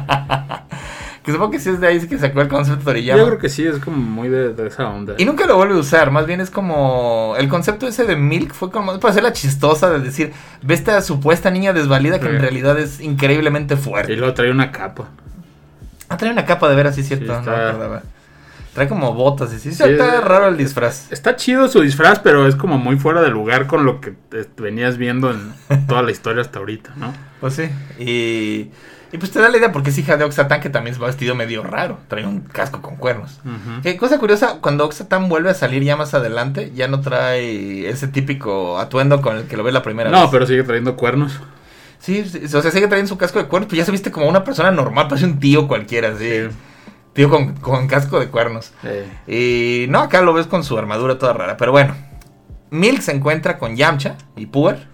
Que 1.24 1.32
supongo 1.32 1.52
que 1.52 1.60
sí 1.60 1.70
es 1.70 1.80
de 1.80 1.88
ahí 1.88 2.06
que 2.06 2.18
sacó 2.18 2.42
el 2.42 2.50
concepto 2.50 2.80
de 2.80 2.86
Toriyama. 2.86 3.20
Yo 3.22 3.26
creo 3.28 3.40
que 3.40 3.48
sí, 3.48 3.66
es 3.66 3.78
como 3.80 3.96
muy 3.96 4.28
de, 4.28 4.54
de 4.54 4.68
esa 4.68 4.90
onda. 4.90 5.16
Y 5.18 5.24
nunca 5.24 5.46
lo 5.46 5.56
vuelve 5.56 5.74
a 5.76 5.78
usar, 5.78 6.12
más 6.12 6.26
bien 6.26 6.42
es 6.42 6.50
como... 6.50 7.36
El 7.38 7.48
concepto 7.48 7.88
ese 7.88 8.04
de 8.04 8.18
Milk 8.18 8.54
fue 8.54 8.70
como 8.72 9.00
para 9.00 9.12
hacerla 9.12 9.32
chistosa, 9.32 9.90
de 9.90 10.00
decir, 10.00 10.34
ve 10.62 10.74
esta 10.74 11.02
supuesta 11.02 11.50
niña 11.50 11.72
desvalida 11.72 12.20
que 12.20 12.28
en 12.28 12.40
realidad 12.42 12.78
es 12.78 13.00
increíblemente 13.00 13.78
fuerte. 13.78 14.12
Y 14.12 14.16
luego 14.18 14.34
trae 14.34 14.52
una 14.52 14.72
capa. 14.74 15.08
Ah, 16.10 16.18
trae 16.18 16.32
una 16.32 16.46
capa 16.46 16.68
de 16.70 16.76
veras, 16.76 16.96
sí, 16.96 17.04
cierto. 17.04 17.26
Sí, 17.26 17.32
no 17.32 17.40
está- 17.40 17.70
acordaba. 17.70 18.04
Trae 18.74 18.88
como 18.90 19.14
botas 19.14 19.54
y 19.54 19.60
sí, 19.60 19.72
Sí, 19.72 19.84
está 19.84 20.16
es- 20.18 20.24
raro 20.24 20.48
el 20.48 20.58
disfraz. 20.58 21.10
Está 21.12 21.36
chido 21.36 21.68
su 21.70 21.80
disfraz, 21.82 22.20
pero 22.20 22.48
es 22.48 22.56
como 22.56 22.78
muy 22.80 22.98
fuera 22.98 23.22
de 23.22 23.30
lugar 23.30 23.68
con 23.68 23.86
lo 23.86 24.02
que 24.02 24.16
eh, 24.34 24.46
venías 24.58 24.98
viendo 24.98 25.32
en 25.32 25.88
toda 25.88 26.02
la 26.02 26.12
historia 26.12 26.42
hasta 26.42 26.60
ahorita, 26.60 26.92
¿no? 26.98 27.14
Pues 27.40 27.54
sí. 27.54 27.70
Y, 28.00 28.72
y 29.14 29.20
pues 29.20 29.32
te 29.32 29.40
da 29.40 29.48
la 29.48 29.58
idea 29.58 29.72
porque 29.72 29.92
es 29.92 29.98
hija 30.00 30.18
de 30.18 30.24
Oxatan 30.24 30.60
que 30.60 30.72
también 30.72 30.98
va 31.00 31.06
vestido 31.06 31.36
medio 31.36 31.62
raro. 31.62 32.00
Trae 32.08 32.26
un 32.26 32.40
casco 32.42 32.82
con 32.82 32.96
cuernos. 32.96 33.40
Qué 33.84 33.96
cosa 33.96 34.18
curiosa, 34.18 34.58
cuando 34.60 34.86
Oxatan 34.86 35.30
vuelve 35.30 35.52
a 35.52 35.54
salir 35.54 35.84
ya 35.84 35.96
más 35.96 36.16
adelante, 36.16 36.72
ya 36.74 36.88
no 36.88 37.00
trae 37.00 37.88
ese 37.88 38.08
típico 38.08 38.80
atuendo 38.80 39.22
con 39.22 39.38
el 39.38 39.44
que 39.44 39.56
lo 39.56 39.64
ve 39.64 39.72
la 39.72 39.84
primera 39.84 40.10
vez. 40.10 40.20
No, 40.20 40.32
pero 40.32 40.48
sigue 40.48 40.64
trayendo 40.64 40.96
cuernos. 40.96 41.40
Sí, 42.00 42.26
sí, 42.26 42.44
o 42.44 42.62
sea, 42.62 42.72
sigue 42.72 42.88
trayendo 42.88 43.08
su 43.08 43.18
casco 43.20 43.38
de 43.38 43.46
cuernos, 43.46 43.70
pero 43.70 43.78
ya 43.78 43.86
se 43.86 43.92
viste 43.92 44.10
como 44.10 44.28
una 44.28 44.44
persona 44.44 44.72
normal, 44.72 45.08
parece 45.08 45.28
un 45.28 45.40
tío 45.40 45.68
cualquiera, 45.68 46.10
así. 46.10 46.48
Tío 47.14 47.30
con, 47.30 47.54
con 47.58 47.88
casco 47.88 48.20
de 48.20 48.30
cuernos. 48.30 48.74
Y 49.28 49.86
no, 49.90 50.00
acá 50.00 50.22
lo 50.22 50.34
ves 50.34 50.48
con 50.48 50.64
su 50.64 50.76
armadura 50.76 51.20
toda 51.20 51.34
rara. 51.34 51.56
Pero 51.56 51.72
bueno, 51.72 51.96
Milk 52.72 53.02
se 53.02 53.12
encuentra 53.12 53.60
con 53.60 53.76
Yamcha 53.76 54.16
y 54.36 54.48
Puer. 54.48 54.88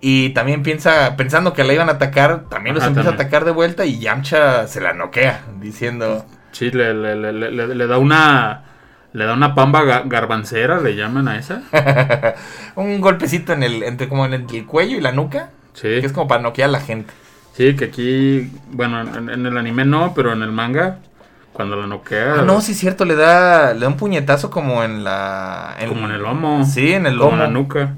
Y 0.00 0.30
también 0.30 0.62
piensa, 0.62 1.16
pensando 1.16 1.52
que 1.54 1.64
la 1.64 1.72
iban 1.72 1.88
a 1.88 1.92
atacar, 1.92 2.44
también 2.50 2.74
los 2.74 2.84
empieza 2.84 3.08
también. 3.10 3.20
a 3.20 3.24
atacar 3.24 3.44
de 3.44 3.50
vuelta 3.52 3.86
y 3.86 3.98
Yamcha 3.98 4.66
se 4.66 4.80
la 4.80 4.92
noquea, 4.92 5.42
diciendo... 5.60 6.26
sí, 6.52 6.70
le, 6.70 6.92
le- 6.94 7.16
le- 7.32 7.74
le- 7.74 7.86
da 7.86 7.98
una. 7.98 8.62
Le 9.12 9.24
da 9.24 9.32
una 9.32 9.54
pamba 9.54 9.82
ga- 9.82 10.02
garbancera, 10.06 10.78
le 10.80 10.94
llaman 10.94 11.26
a 11.28 11.38
esa. 11.38 11.62
un 12.76 13.00
golpecito 13.00 13.52
en 13.54 13.62
el, 13.62 13.82
entre 13.82 14.08
como 14.08 14.26
en 14.26 14.34
el 14.34 14.66
cuello 14.66 14.96
y 14.98 15.00
la 15.00 15.12
nuca, 15.12 15.50
Sí. 15.72 15.82
que 15.88 16.06
es 16.06 16.12
como 16.12 16.28
para 16.28 16.42
noquear 16.42 16.68
a 16.68 16.72
la 16.72 16.80
gente. 16.80 17.12
Sí, 17.54 17.74
que 17.76 17.86
aquí, 17.86 18.50
bueno, 18.72 19.00
en, 19.00 19.30
en 19.30 19.46
el 19.46 19.56
anime 19.56 19.86
no, 19.86 20.12
pero 20.14 20.32
en 20.34 20.42
el 20.42 20.52
manga, 20.52 20.98
cuando 21.54 21.76
la 21.76 21.86
noquea. 21.86 22.40
Ah, 22.40 22.42
no, 22.42 22.60
sí 22.60 22.72
es 22.72 22.78
cierto, 22.78 23.06
le 23.06 23.14
da, 23.14 23.72
le 23.72 23.80
da 23.80 23.88
un 23.88 23.96
puñetazo 23.96 24.50
como 24.50 24.84
en 24.84 25.02
la... 25.04 25.74
Como 25.88 26.06
en 26.06 26.12
el 26.12 26.20
lomo. 26.22 26.66
Sí, 26.66 26.92
en 26.92 27.06
el 27.06 27.16
Como 27.16 27.30
lomo. 27.30 27.42
en 27.44 27.48
la 27.48 27.58
nuca. 27.58 27.94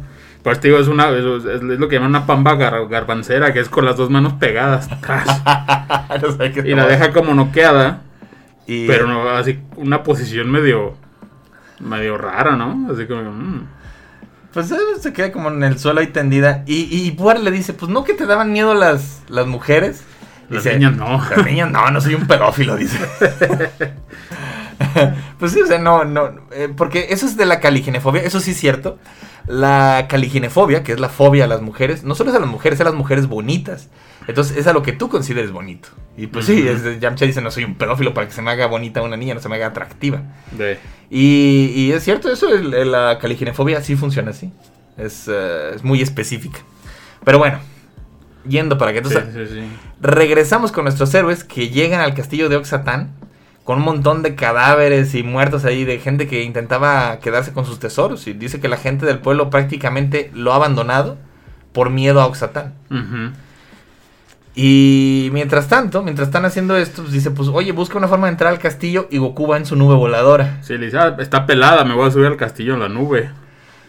Pues 0.49 0.61
te 0.61 0.69
digo, 0.69 0.81
es, 0.81 0.89
una, 0.89 1.11
es, 1.11 1.45
es 1.45 1.63
lo 1.63 1.89
que 1.89 1.97
llaman 1.97 2.11
una 2.11 2.27
pamba 2.27 2.55
gar- 2.57 2.89
garbancera, 2.89 3.53
que 3.53 3.61
es 3.61 3.69
con 3.69 3.85
las 3.85 3.97
dos 3.97 4.09
manos 4.11 4.33
pegadas. 4.35 4.89
No 6.23 6.33
sé 6.33 6.53
y 6.65 6.75
la 6.75 6.87
deja 6.87 7.13
como 7.13 7.35
noqueada, 7.35 8.01
Y- 8.67 8.87
pero 8.87 9.07
no, 9.07 9.29
así, 9.31 9.59
una 9.77 10.03
posición 10.03 10.51
medio, 10.51 10.95
medio 11.81 12.17
rara, 12.17 12.57
¿no? 12.57 12.89
Así 12.93 13.07
como, 13.07 13.23
mm. 13.31 13.67
Pues 14.53 14.73
se 15.01 15.13
queda 15.13 15.31
como 15.31 15.51
en 15.51 15.63
el 15.63 15.79
suelo 15.79 16.01
ahí 16.01 16.07
tendida. 16.09 16.63
Y, 16.67 16.89
y 16.91 17.11
Puar 17.13 17.39
le 17.41 17.51
dice, 17.51 17.75
pues 17.75 17.91
no 17.93 18.05
que 18.05 18.15
te 18.15 18.25
daban 18.27 18.53
miedo 18.53 18.75
las, 18.75 19.23
las 19.29 19.47
mujeres. 19.47 20.03
Las 20.49 20.65
Dice, 20.65 20.79
niñas 20.79 20.97
no. 20.97 21.21
Las 21.37 21.45
niñas 21.45 21.71
no, 21.71 21.91
no 21.91 22.01
soy 22.01 22.15
un 22.15 22.27
pedófilo, 22.27 22.75
dice. 22.77 22.99
pues 25.39 25.53
sí, 25.53 25.61
o 25.61 25.67
sea, 25.67 25.79
no, 25.79 26.05
no. 26.05 26.31
eh, 26.53 26.69
porque 26.77 27.09
eso 27.11 27.27
es 27.27 27.37
de 27.37 27.47
la 27.47 27.61
caliginefobia, 27.61 28.23
eso 28.23 28.41
sí 28.41 28.53
es 28.53 28.57
cierto. 28.59 28.99
La 29.47 30.07
caliginefobia, 30.09 30.83
que 30.83 30.93
es 30.93 31.01
la 31.01 31.09
fobia 31.09 31.45
a 31.45 31.47
las 31.47 31.63
mujeres, 31.63 32.05
no 32.05 32.15
solo 32.15 32.31
es 32.31 32.37
a 32.37 32.41
las 32.41 32.49
mujeres, 32.49 32.77
es 32.77 32.81
a 32.83 32.85
las 32.85 32.95
mujeres 32.95 33.27
bonitas. 33.29 33.89
Entonces 34.27 34.59
es 34.59 34.67
a 34.67 34.75
lo 34.75 34.83
que 34.83 34.93
tú 34.93 35.09
consideres 35.09 35.51
bonito. 35.53 35.89
Y 36.19 36.27
pues 36.27 36.45
sí, 36.45 36.69
es- 36.69 37.01
Yamcha 37.01 37.25
dice, 37.25 37.41
no 37.41 37.51
soy 37.51 37.65
un 37.65 37.77
pedófilo 37.77 38.13
para 38.13 38.27
que 38.27 38.33
se 38.35 38.43
me 38.43 38.51
haga 38.51 38.67
bonita 38.67 39.01
una 39.01 39.17
niña, 39.17 39.35
no 39.35 39.41
se 39.41 39.49
me 39.49 39.57
haga 39.57 39.69
atractiva. 39.69 40.23
De, 40.53 40.79
Y, 41.11 41.73
y 41.75 41.93
es 41.93 42.05
cierto, 42.05 42.31
eso, 42.31 42.55
el- 42.55 42.75
el- 42.75 42.93
la 42.93 43.19
caliginefobia 43.19 43.81
sí 43.81 43.97
funciona 43.97 44.33
así. 44.33 44.53
Es, 44.99 45.29
eh, 45.33 45.71
es 45.77 45.83
muy 45.83 46.03
específica. 46.03 46.59
Pero 47.25 47.39
bueno, 47.39 47.59
yendo 48.47 48.77
para 48.77 48.93
que 48.93 49.03
sí, 49.03 49.15
entonces 49.17 49.49
sí, 49.49 49.55
sí. 49.61 49.67
regresamos 50.03 50.73
con 50.73 50.85
nuestros 50.85 51.15
héroes 51.15 51.43
que 51.45 51.71
llegan 51.71 52.01
al 52.01 52.13
castillo 52.15 52.51
de 52.51 52.57
Oxatán 52.57 53.13
con 53.69 53.81
un 53.81 53.85
montón 53.85 54.23
de 54.23 54.35
cadáveres 54.35 55.15
y 55.15 55.23
muertos 55.23 55.67
ahí 55.67 55.85
de 55.85 55.99
gente 55.99 56.27
que 56.27 56.43
intentaba 56.43 57.19
quedarse 57.19 57.53
con 57.53 57.67
sus 57.67 57.79
tesoros. 57.79 58.27
Y 58.27 58.33
dice 58.33 58.61
que 58.61 58.69
la 58.69 58.79
gente 58.79 59.05
del 59.05 59.19
pueblo 59.19 59.51
prácticamente 59.51 60.31
lo 60.33 60.55
ha 60.55 60.57
abandonado 60.57 61.19
por 61.75 61.91
miedo 61.91 62.23
a 62.23 62.25
Oxatán. 62.25 62.73
Y 64.55 65.29
mientras 65.35 65.69
tanto, 65.69 66.03
mientras 66.03 66.29
están 66.29 66.47
haciendo 66.47 66.79
esto, 66.79 67.03
pues 67.03 67.13
dice, 67.13 67.31
pues 67.31 67.51
oye, 67.51 67.73
busca 67.73 67.99
una 67.99 68.09
forma 68.09 68.29
de 68.29 68.31
entrar 68.31 68.55
al 68.55 68.59
castillo 68.59 69.07
y 69.11 69.19
Goku 69.19 69.47
va 69.47 69.59
en 69.59 69.67
su 69.67 69.77
nube 69.77 69.97
voladora. 69.97 70.63
Sí, 70.63 70.79
le 70.79 70.87
dice, 70.87 70.97
"Ah, 70.97 71.15
está 71.19 71.45
pelada, 71.45 71.85
me 71.85 71.93
voy 71.93 72.09
a 72.09 72.11
subir 72.11 72.29
al 72.29 72.39
castillo 72.39 72.73
en 72.73 72.81
la 72.81 72.89
nube. 72.89 73.29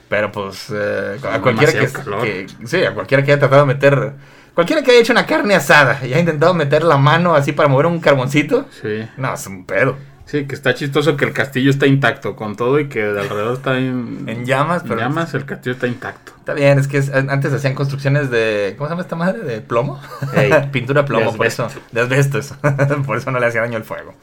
Pero 0.09 0.29
pues 0.29 0.73
eh, 0.75 1.19
a 1.23 1.39
cualquiera 1.39 1.71
que, 1.71 2.47
sí, 2.65 2.83
a 2.83 2.93
cualquiera 2.93 3.23
que 3.23 3.31
haya 3.31 3.39
tratado 3.39 3.61
de 3.61 3.73
meter, 3.73 4.11
cualquiera 4.59 4.83
que 4.83 4.91
haya 4.91 4.99
hecho 4.99 5.13
una 5.13 5.25
carne 5.25 5.55
asada 5.55 5.99
y 6.01 6.07
haya 6.07 6.19
intentado 6.19 6.53
meter 6.53 6.83
la 6.83 6.97
mano 6.97 7.33
así 7.35 7.53
para 7.53 7.69
mover 7.69 7.85
un 7.85 7.99
carboncito, 7.99 8.65
Sí. 8.81 9.07
no, 9.17 9.33
es 9.33 9.47
un 9.47 9.65
pedo. 9.65 9.97
Sí, 10.25 10.45
que 10.45 10.53
está 10.53 10.75
chistoso 10.75 11.17
que 11.17 11.25
el 11.25 11.33
castillo 11.33 11.71
está 11.71 11.87
intacto 11.87 12.35
con 12.35 12.55
todo 12.55 12.79
y 12.79 12.87
que 12.87 12.99
de 13.01 13.19
alrededor 13.21 13.53
está 13.55 13.77
en, 13.79 14.25
En 14.27 14.45
llamas, 14.45 14.83
en 14.83 14.89
pero 14.89 14.99
llamas, 15.01 15.33
el 15.33 15.45
castillo 15.45 15.73
está 15.73 15.87
intacto. 15.87 16.33
está 16.37 16.53
bien, 16.53 16.77
es 16.77 16.87
que 16.87 16.97
es- 16.99 17.11
antes 17.11 17.51
hacían 17.51 17.73
construcciones 17.73 18.29
de, 18.29 18.75
¿cómo 18.77 18.87
se 18.87 18.91
llama 18.91 19.01
esta 19.01 19.15
madre? 19.15 19.39
¿De 19.39 19.61
plomo? 19.61 19.99
Pintura 20.71 21.03
plomo, 21.05 21.31
de 21.31 21.37
por 21.37 21.47
eso, 21.47 21.67
de 21.91 22.01
asbesto 22.01 22.37
eso. 22.37 22.55
por 23.07 23.17
eso 23.17 23.31
no 23.31 23.39
le 23.39 23.47
hacía 23.47 23.61
daño 23.61 23.77
el 23.77 23.83
fuego. 23.85 24.13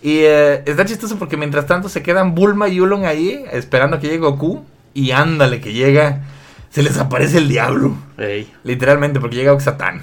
Y 0.00 0.20
eh, 0.20 0.62
está 0.66 0.84
chistoso 0.84 1.18
porque 1.18 1.36
mientras 1.36 1.66
tanto 1.66 1.88
se 1.88 2.02
quedan 2.02 2.34
Bulma 2.34 2.68
y 2.68 2.80
Ulon 2.80 3.04
ahí 3.04 3.44
esperando 3.52 3.96
a 3.96 4.00
que 4.00 4.06
llegue 4.06 4.18
Goku. 4.20 4.64
Y 4.94 5.10
ándale, 5.12 5.60
que 5.60 5.72
llega. 5.72 6.20
Se 6.72 6.82
les 6.82 6.96
aparece 6.98 7.38
el 7.38 7.48
diablo. 7.48 7.94
Ey. 8.16 8.50
Literalmente, 8.64 9.20
porque 9.20 9.36
llega 9.36 9.52
Oxatán. 9.52 10.00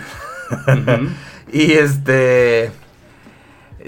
Y 1.51 1.71
este. 1.71 2.71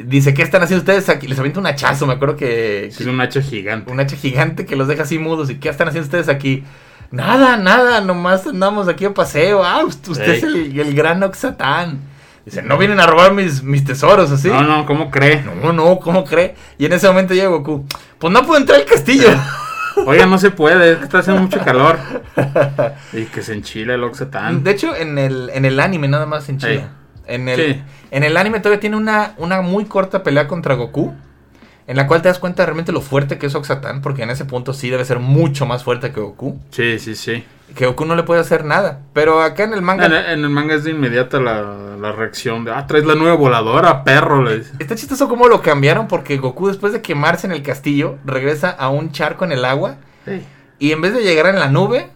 Dice, 0.03 0.33
¿qué 0.33 0.41
están 0.41 0.63
haciendo 0.63 0.81
ustedes 0.81 1.09
aquí? 1.09 1.27
Les 1.27 1.37
avienta 1.37 1.59
un 1.59 1.67
hachazo, 1.67 2.07
me 2.07 2.13
acuerdo 2.13 2.35
que. 2.35 2.87
Es 2.87 2.99
un 3.01 3.21
hacha 3.21 3.41
gigante. 3.41 3.91
Un 3.91 3.99
hacha 3.99 4.15
gigante 4.15 4.65
que 4.65 4.75
los 4.75 4.87
deja 4.87 5.03
así 5.03 5.19
mudos. 5.19 5.49
¿Y 5.51 5.59
qué 5.59 5.69
están 5.69 5.87
haciendo 5.87 6.05
ustedes 6.05 6.27
aquí? 6.27 6.63
Nada, 7.11 7.57
nada, 7.57 8.01
nomás 8.01 8.47
andamos 8.47 8.87
aquí 8.87 9.05
a 9.05 9.13
paseo. 9.13 9.63
Ah, 9.63 9.83
usted, 9.85 10.11
usted 10.11 10.29
Ey. 10.29 10.37
es 10.37 10.43
el, 10.43 10.79
el 10.79 10.95
gran 10.95 11.21
Oxatán. 11.21 11.99
Dice, 12.45 12.63
no 12.63 12.77
vienen 12.79 12.99
a 12.99 13.05
robar 13.05 13.33
mis, 13.33 13.61
mis 13.61 13.83
tesoros, 13.83 14.31
así. 14.31 14.47
No, 14.47 14.63
no, 14.63 14.85
¿cómo 14.87 15.11
cree? 15.11 15.43
No, 15.61 15.71
no, 15.71 15.99
¿cómo 15.99 16.23
cree? 16.25 16.55
Y 16.79 16.85
en 16.85 16.93
ese 16.93 17.07
momento 17.07 17.35
llega 17.35 17.49
Goku. 17.49 17.85
Pues 18.17 18.33
no 18.33 18.43
puedo 18.43 18.59
entrar 18.59 18.79
al 18.79 18.85
castillo. 18.85 19.29
Oiga, 20.05 20.25
no 20.25 20.37
se 20.37 20.51
puede, 20.51 20.93
está 20.93 21.19
haciendo 21.19 21.41
mucho 21.41 21.59
calor. 21.63 21.97
Y 23.13 23.25
que 23.25 23.41
se 23.41 23.53
enchila 23.53 23.95
el 23.95 24.03
Oxatán. 24.03 24.63
De 24.63 24.71
hecho, 24.71 24.95
en 24.95 25.17
el, 25.17 25.49
en 25.53 25.65
el 25.65 25.79
anime 25.79 26.07
nada 26.07 26.25
más 26.25 26.47
en 26.49 26.57
China. 26.57 26.71
Ey. 26.71 26.85
En 27.27 27.47
el, 27.49 27.55
Sí. 27.75 27.81
en 28.11 28.23
el 28.23 28.35
anime 28.37 28.59
todavía 28.59 28.79
tiene 28.79 28.97
una, 28.97 29.33
una 29.37 29.61
muy 29.61 29.85
corta 29.85 30.23
pelea 30.23 30.47
contra 30.47 30.75
Goku. 30.75 31.13
En 31.87 31.97
la 31.97 32.07
cual 32.07 32.21
te 32.21 32.27
das 32.27 32.39
cuenta 32.39 32.65
realmente 32.65 32.91
lo 32.91 33.01
fuerte 33.01 33.37
que 33.37 33.47
es 33.47 33.55
Oxatán. 33.55 34.01
Porque 34.01 34.23
en 34.23 34.29
ese 34.29 34.45
punto 34.45 34.73
sí 34.73 34.89
debe 34.89 35.05
ser 35.05 35.19
mucho 35.19 35.65
más 35.65 35.83
fuerte 35.83 36.11
que 36.11 36.21
Goku. 36.21 36.59
Sí, 36.69 36.99
sí, 36.99 37.15
sí. 37.15 37.43
Que 37.75 37.85
Goku 37.85 38.05
no 38.05 38.15
le 38.15 38.23
puede 38.23 38.41
hacer 38.41 38.65
nada. 38.65 38.99
Pero 39.13 39.41
acá 39.41 39.63
en 39.63 39.73
el 39.73 39.81
manga. 39.81 40.05
En, 40.05 40.13
en 40.13 40.43
el 40.43 40.49
manga 40.49 40.75
es 40.75 40.83
de 40.83 40.91
inmediata 40.91 41.39
la, 41.39 41.61
la 41.99 42.11
reacción 42.11 42.65
de, 42.65 42.71
ah, 42.71 42.85
traes 42.87 43.05
la 43.05 43.15
nueva 43.15 43.35
voladora, 43.35 44.03
perro, 44.03 44.43
le 44.43 44.59
dice. 44.59 44.71
Está 44.79 44.95
chistoso 44.95 45.27
cómo 45.27 45.47
lo 45.47 45.61
cambiaron. 45.61 46.07
Porque 46.07 46.37
Goku, 46.37 46.67
después 46.67 46.93
de 46.93 47.01
quemarse 47.01 47.47
en 47.47 47.53
el 47.53 47.63
castillo, 47.63 48.17
regresa 48.25 48.69
a 48.69 48.89
un 48.89 49.11
charco 49.11 49.45
en 49.45 49.51
el 49.51 49.65
agua. 49.65 49.97
Ey. 50.25 50.45
Y 50.79 50.91
en 50.91 51.01
vez 51.01 51.13
de 51.13 51.21
llegar 51.21 51.45
en 51.47 51.59
la 51.59 51.67
nube, 51.69 52.09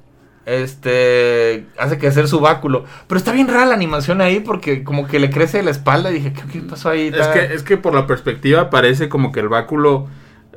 este 0.45 1.65
hace 1.77 1.97
que 1.97 2.07
hacer 2.07 2.27
su 2.27 2.39
báculo. 2.39 2.85
Pero 3.07 3.17
está 3.17 3.31
bien 3.31 3.47
rara 3.47 3.65
la 3.65 3.73
animación 3.75 4.21
ahí 4.21 4.39
porque 4.39 4.83
como 4.83 5.07
que 5.07 5.19
le 5.19 5.29
crece 5.29 5.63
la 5.63 5.71
espalda 5.71 6.11
y 6.11 6.15
dije, 6.15 6.33
¿qué, 6.33 6.41
qué 6.51 6.59
pasó 6.61 6.89
ahí? 6.89 7.11
Es 7.13 7.27
que, 7.27 7.53
es 7.53 7.63
que 7.63 7.77
por 7.77 7.93
la 7.93 8.07
perspectiva 8.07 8.69
parece 8.69 9.09
como 9.09 9.31
que 9.31 9.39
el 9.39 9.49
báculo 9.49 10.07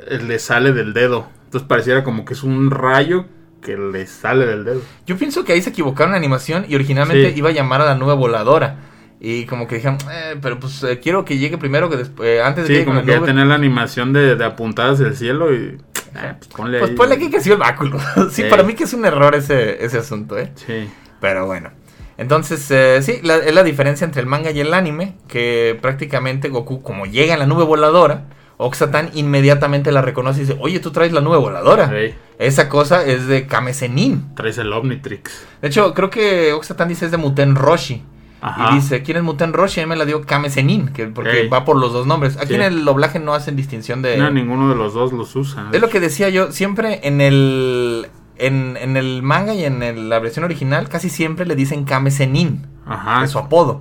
eh, 0.09 0.18
le 0.26 0.38
sale 0.38 0.73
del 0.73 0.92
dedo. 0.95 1.26
Entonces 1.45 1.66
pareciera 1.66 2.04
como 2.04 2.25
que 2.25 2.35
es 2.35 2.42
un 2.42 2.71
rayo 2.71 3.26
que 3.62 3.76
le 3.76 4.07
sale 4.07 4.47
del 4.47 4.64
dedo. 4.64 4.83
Yo 5.07 5.16
pienso 5.16 5.45
que 5.45 5.52
ahí 5.52 5.62
se 5.62 5.71
equivocaron 5.71 6.12
en 6.12 6.18
animación 6.18 6.66
y 6.68 6.75
originalmente 6.75 7.33
Sí. 7.33 7.38
iba 7.38 7.49
a 7.49 7.52
llamar 7.52 7.80
a 7.80 7.87
la 7.87 7.95
nube 7.95 8.14
voladora. 8.14 8.76
Y 9.21 9.47
como 9.47 9.66
que 9.66 9.75
dijeron, 9.76 9.99
eh, 10.12 10.37
pero 10.40 10.61
pues 10.61 10.80
eh, 10.85 11.00
quiero 11.02 11.25
que 11.25 11.38
llegue 11.38 11.59
primero 11.59 11.90
que 11.90 11.97
después, 11.97 12.40
antes 12.40 12.64
de 12.64 12.68
que 12.68 12.68
Sí, 12.68 12.73
llegue 12.75 12.85
con 12.85 12.95
como 12.95 13.07
la 13.07 13.12
que 13.12 13.18
nube. 13.18 13.26
tenía 13.26 13.45
la 13.47 13.57
animación 13.57 14.12
de, 14.12 14.37
de 14.37 14.45
apuntadas 14.45 15.00
del 15.00 15.16
cielo 15.16 15.52
y... 15.52 15.76
eh, 16.14 16.34
pues 16.38 16.48
ponle 16.48 16.78
Pues 16.80 16.90
ponle 16.92 17.14
aquí 17.16 17.30
que 17.30 17.40
sí 17.40 17.50
el 17.50 17.58
báculo. 17.58 17.98
sí, 18.30 18.44
para 18.44 18.62
mí 18.62 18.74
que 18.74 18.84
es 18.84 18.92
un 18.92 19.04
error 19.04 19.34
ese, 19.34 19.84
ese 19.84 19.98
asunto, 19.98 20.38
¿eh? 20.38 20.52
Sí. 20.54 20.88
Pero 21.20 21.46
bueno. 21.46 21.70
Entonces, 22.16 22.68
eh, 22.70 23.00
sí, 23.02 23.20
la- 23.22 23.36
es 23.36 23.54
la 23.54 23.62
diferencia 23.62 24.04
entre 24.04 24.20
el 24.20 24.26
manga 24.26 24.50
y 24.50 24.58
el 24.60 24.74
anime, 24.74 25.14
que 25.28 25.78
prácticamente 25.80 26.48
Goku, 26.48 26.82
como 26.82 27.06
llega 27.06 27.32
en 27.34 27.38
la 27.38 27.46
nube 27.46 27.64
voladora, 27.64 28.24
Oxatán 28.56 29.10
inmediatamente 29.14 29.92
la 29.92 30.02
reconoce 30.02 30.40
y 30.40 30.44
dice, 30.44 30.56
oye, 30.60 30.80
tú 30.80 30.90
traes 30.90 31.12
la 31.12 31.20
nube 31.20 31.36
voladora. 31.38 31.92
Esa 32.40 32.68
cosa 32.68 33.04
es 33.04 33.28
de 33.28 33.46
Kame 33.46 33.72
Sennin. 33.72 34.34
traes 34.34 34.58
el 34.58 34.72
Omnitrix. 34.72 35.46
De 35.62 35.68
hecho, 35.68 35.94
creo 35.94 36.10
que 36.10 36.52
Oxatán 36.52 36.88
dice 36.88 37.04
es 37.06 37.12
de 37.12 37.18
Muten 37.18 37.54
Roshi. 37.54 38.02
Ajá. 38.40 38.71
Y 38.71 38.76
dice, 38.76 39.02
¿quién 39.02 39.16
es 39.16 39.23
Muten 39.25 39.52
Roshi? 39.52 39.80
A 39.80 39.85
mí 39.85 39.88
me 39.90 39.97
la 39.97 40.04
dio 40.04 40.23
Kame 40.23 40.49
Sennin, 40.50 40.88
que, 40.88 41.07
porque 41.07 41.40
Ey. 41.42 41.49
va 41.49 41.64
por 41.64 41.76
los 41.76 41.92
dos 41.92 42.07
nombres. 42.07 42.37
Aquí 42.37 42.49
Sí. 42.49 42.54
en 42.54 42.62
el 42.62 42.85
doblaje 42.85 43.18
no 43.18 43.35
hacen 43.35 43.57
distinción 43.57 44.00
de... 44.02 44.16
No, 44.16 44.30
ninguno 44.30 44.68
de 44.68 44.76
los 44.76 44.95
dos 44.95 45.12
los 45.12 45.35
usa. 45.35 45.68
Es 45.73 45.80
lo 45.80 45.88
que 45.88 45.99
decía 46.00 46.28
yo, 46.28 46.52
siempre 46.52 47.00
en 47.02 47.21
el... 47.21 48.09
En, 48.37 48.76
en 48.80 48.97
el 48.97 49.23
manga 49.25 49.52
y 49.54 49.64
en 49.64 49.83
el- 49.83 50.09
la 50.09 50.21
versión 50.21 50.45
original, 50.45 50.88
casi 50.88 51.09
siempre 51.11 51.45
le 51.45 51.57
dicen 51.57 51.85
Kame 51.85 52.12
Sennin. 52.12 52.66
Ajá. 52.87 53.25
es 53.25 53.30
su 53.33 53.38
apodo. 53.40 53.80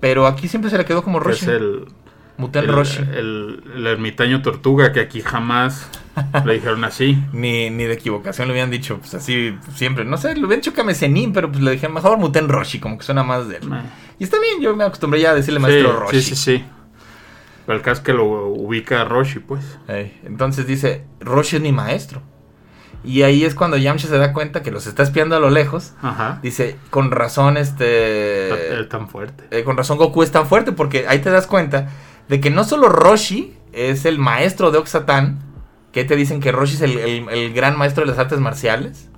Pero 0.00 0.26
aquí 0.28 0.46
siempre 0.48 0.70
se 0.70 0.78
le 0.78 0.84
quedó 0.84 1.02
como 1.02 1.18
Roshi. 1.18 1.44
es 1.44 1.48
el, 1.48 1.86
Muten 2.36 2.64
el, 2.64 2.72
Roshi. 2.72 2.98
el- 2.98 3.62
el 3.76 3.86
ermitaño 3.86 4.42
tortuga 4.42 4.92
que 4.92 5.00
aquí 5.00 5.20
jamás 5.20 5.88
le 6.44 6.54
dijeron 6.54 6.84
así. 6.84 7.16
Ni, 7.32 7.70
ni 7.70 7.84
de 7.84 7.94
equivocación 7.94 8.48
le 8.48 8.54
hubieran 8.54 8.70
dicho, 8.70 8.98
pues 8.98 9.14
así 9.14 9.56
siempre. 9.74 10.04
No 10.04 10.16
sé, 10.16 10.34
le 10.34 10.40
hubieran 10.40 10.60
dicho 10.60 10.72
Kamesenin, 10.74 11.32
pero 11.32 11.50
pues 11.50 11.62
le 11.62 11.70
dije 11.72 11.88
mejor 11.88 12.18
Muten 12.18 12.48
Roshi, 12.48 12.80
como 12.80 12.98
que 12.98 13.04
suena 13.04 13.22
más 13.22 13.48
de 13.48 13.58
él. 13.58 13.72
Eh, 13.72 13.82
Y 14.18 14.24
está 14.24 14.38
bien, 14.40 14.60
yo 14.60 14.74
me 14.74 14.84
acostumbré 14.84 15.20
ya 15.20 15.30
a 15.30 15.34
decirle 15.34 15.60
maestro 15.60 15.92
Roshi. 16.00 16.20
sí, 16.20 16.34
sí, 16.34 16.36
sí. 16.58 16.64
Pero 17.66 17.78
el 17.78 17.82
caso 17.84 18.00
es 18.00 18.04
que 18.06 18.12
lo 18.12 18.24
ubica 18.48 19.00
a 19.00 19.04
Roshi, 19.04 19.38
pues. 19.38 19.78
Ey, 19.88 20.20
entonces 20.24 20.66
dice, 20.66 21.04
Roshi 21.20 21.56
es 21.56 21.62
mi 21.62 21.72
maestro. 21.72 22.20
Y 23.04 23.22
ahí 23.22 23.44
es 23.44 23.54
cuando 23.54 23.76
Yamcha 23.76 24.08
se 24.08 24.16
da 24.18 24.32
cuenta 24.32 24.62
que 24.62 24.70
los 24.70 24.86
está 24.86 25.02
espiando 25.02 25.36
a 25.36 25.38
lo 25.38 25.50
lejos. 25.50 25.92
Ajá. 26.02 26.40
Dice, 26.42 26.76
con 26.90 27.10
razón, 27.10 27.56
este... 27.58 28.80
Es 28.80 28.88
tan 28.88 29.08
fuerte. 29.08 29.44
eh, 29.50 29.62
con 29.62 29.76
razón 29.76 29.98
Goku 29.98 30.22
es 30.22 30.30
tan 30.32 30.46
fuerte, 30.46 30.72
porque 30.72 31.06
ahí 31.06 31.18
te 31.20 31.30
das 31.30 31.46
cuenta 31.46 31.88
de 32.28 32.40
que 32.40 32.50
no 32.50 32.64
solo 32.64 32.88
Roshi 32.88 33.54
es 33.72 34.04
el 34.04 34.18
maestro 34.18 34.70
de 34.70 34.78
Oxatán, 34.78 35.40
que 35.92 36.04
te 36.04 36.16
dicen 36.16 36.40
que 36.40 36.52
Roshi 36.52 36.74
es 36.74 36.80
el, 36.82 36.98
el- 36.98 37.28
el 37.28 37.52
gran 37.54 37.76
maestro 37.78 38.04
de 38.04 38.10
las 38.10 38.18
artes 38.18 38.38
marciales, 38.40 39.08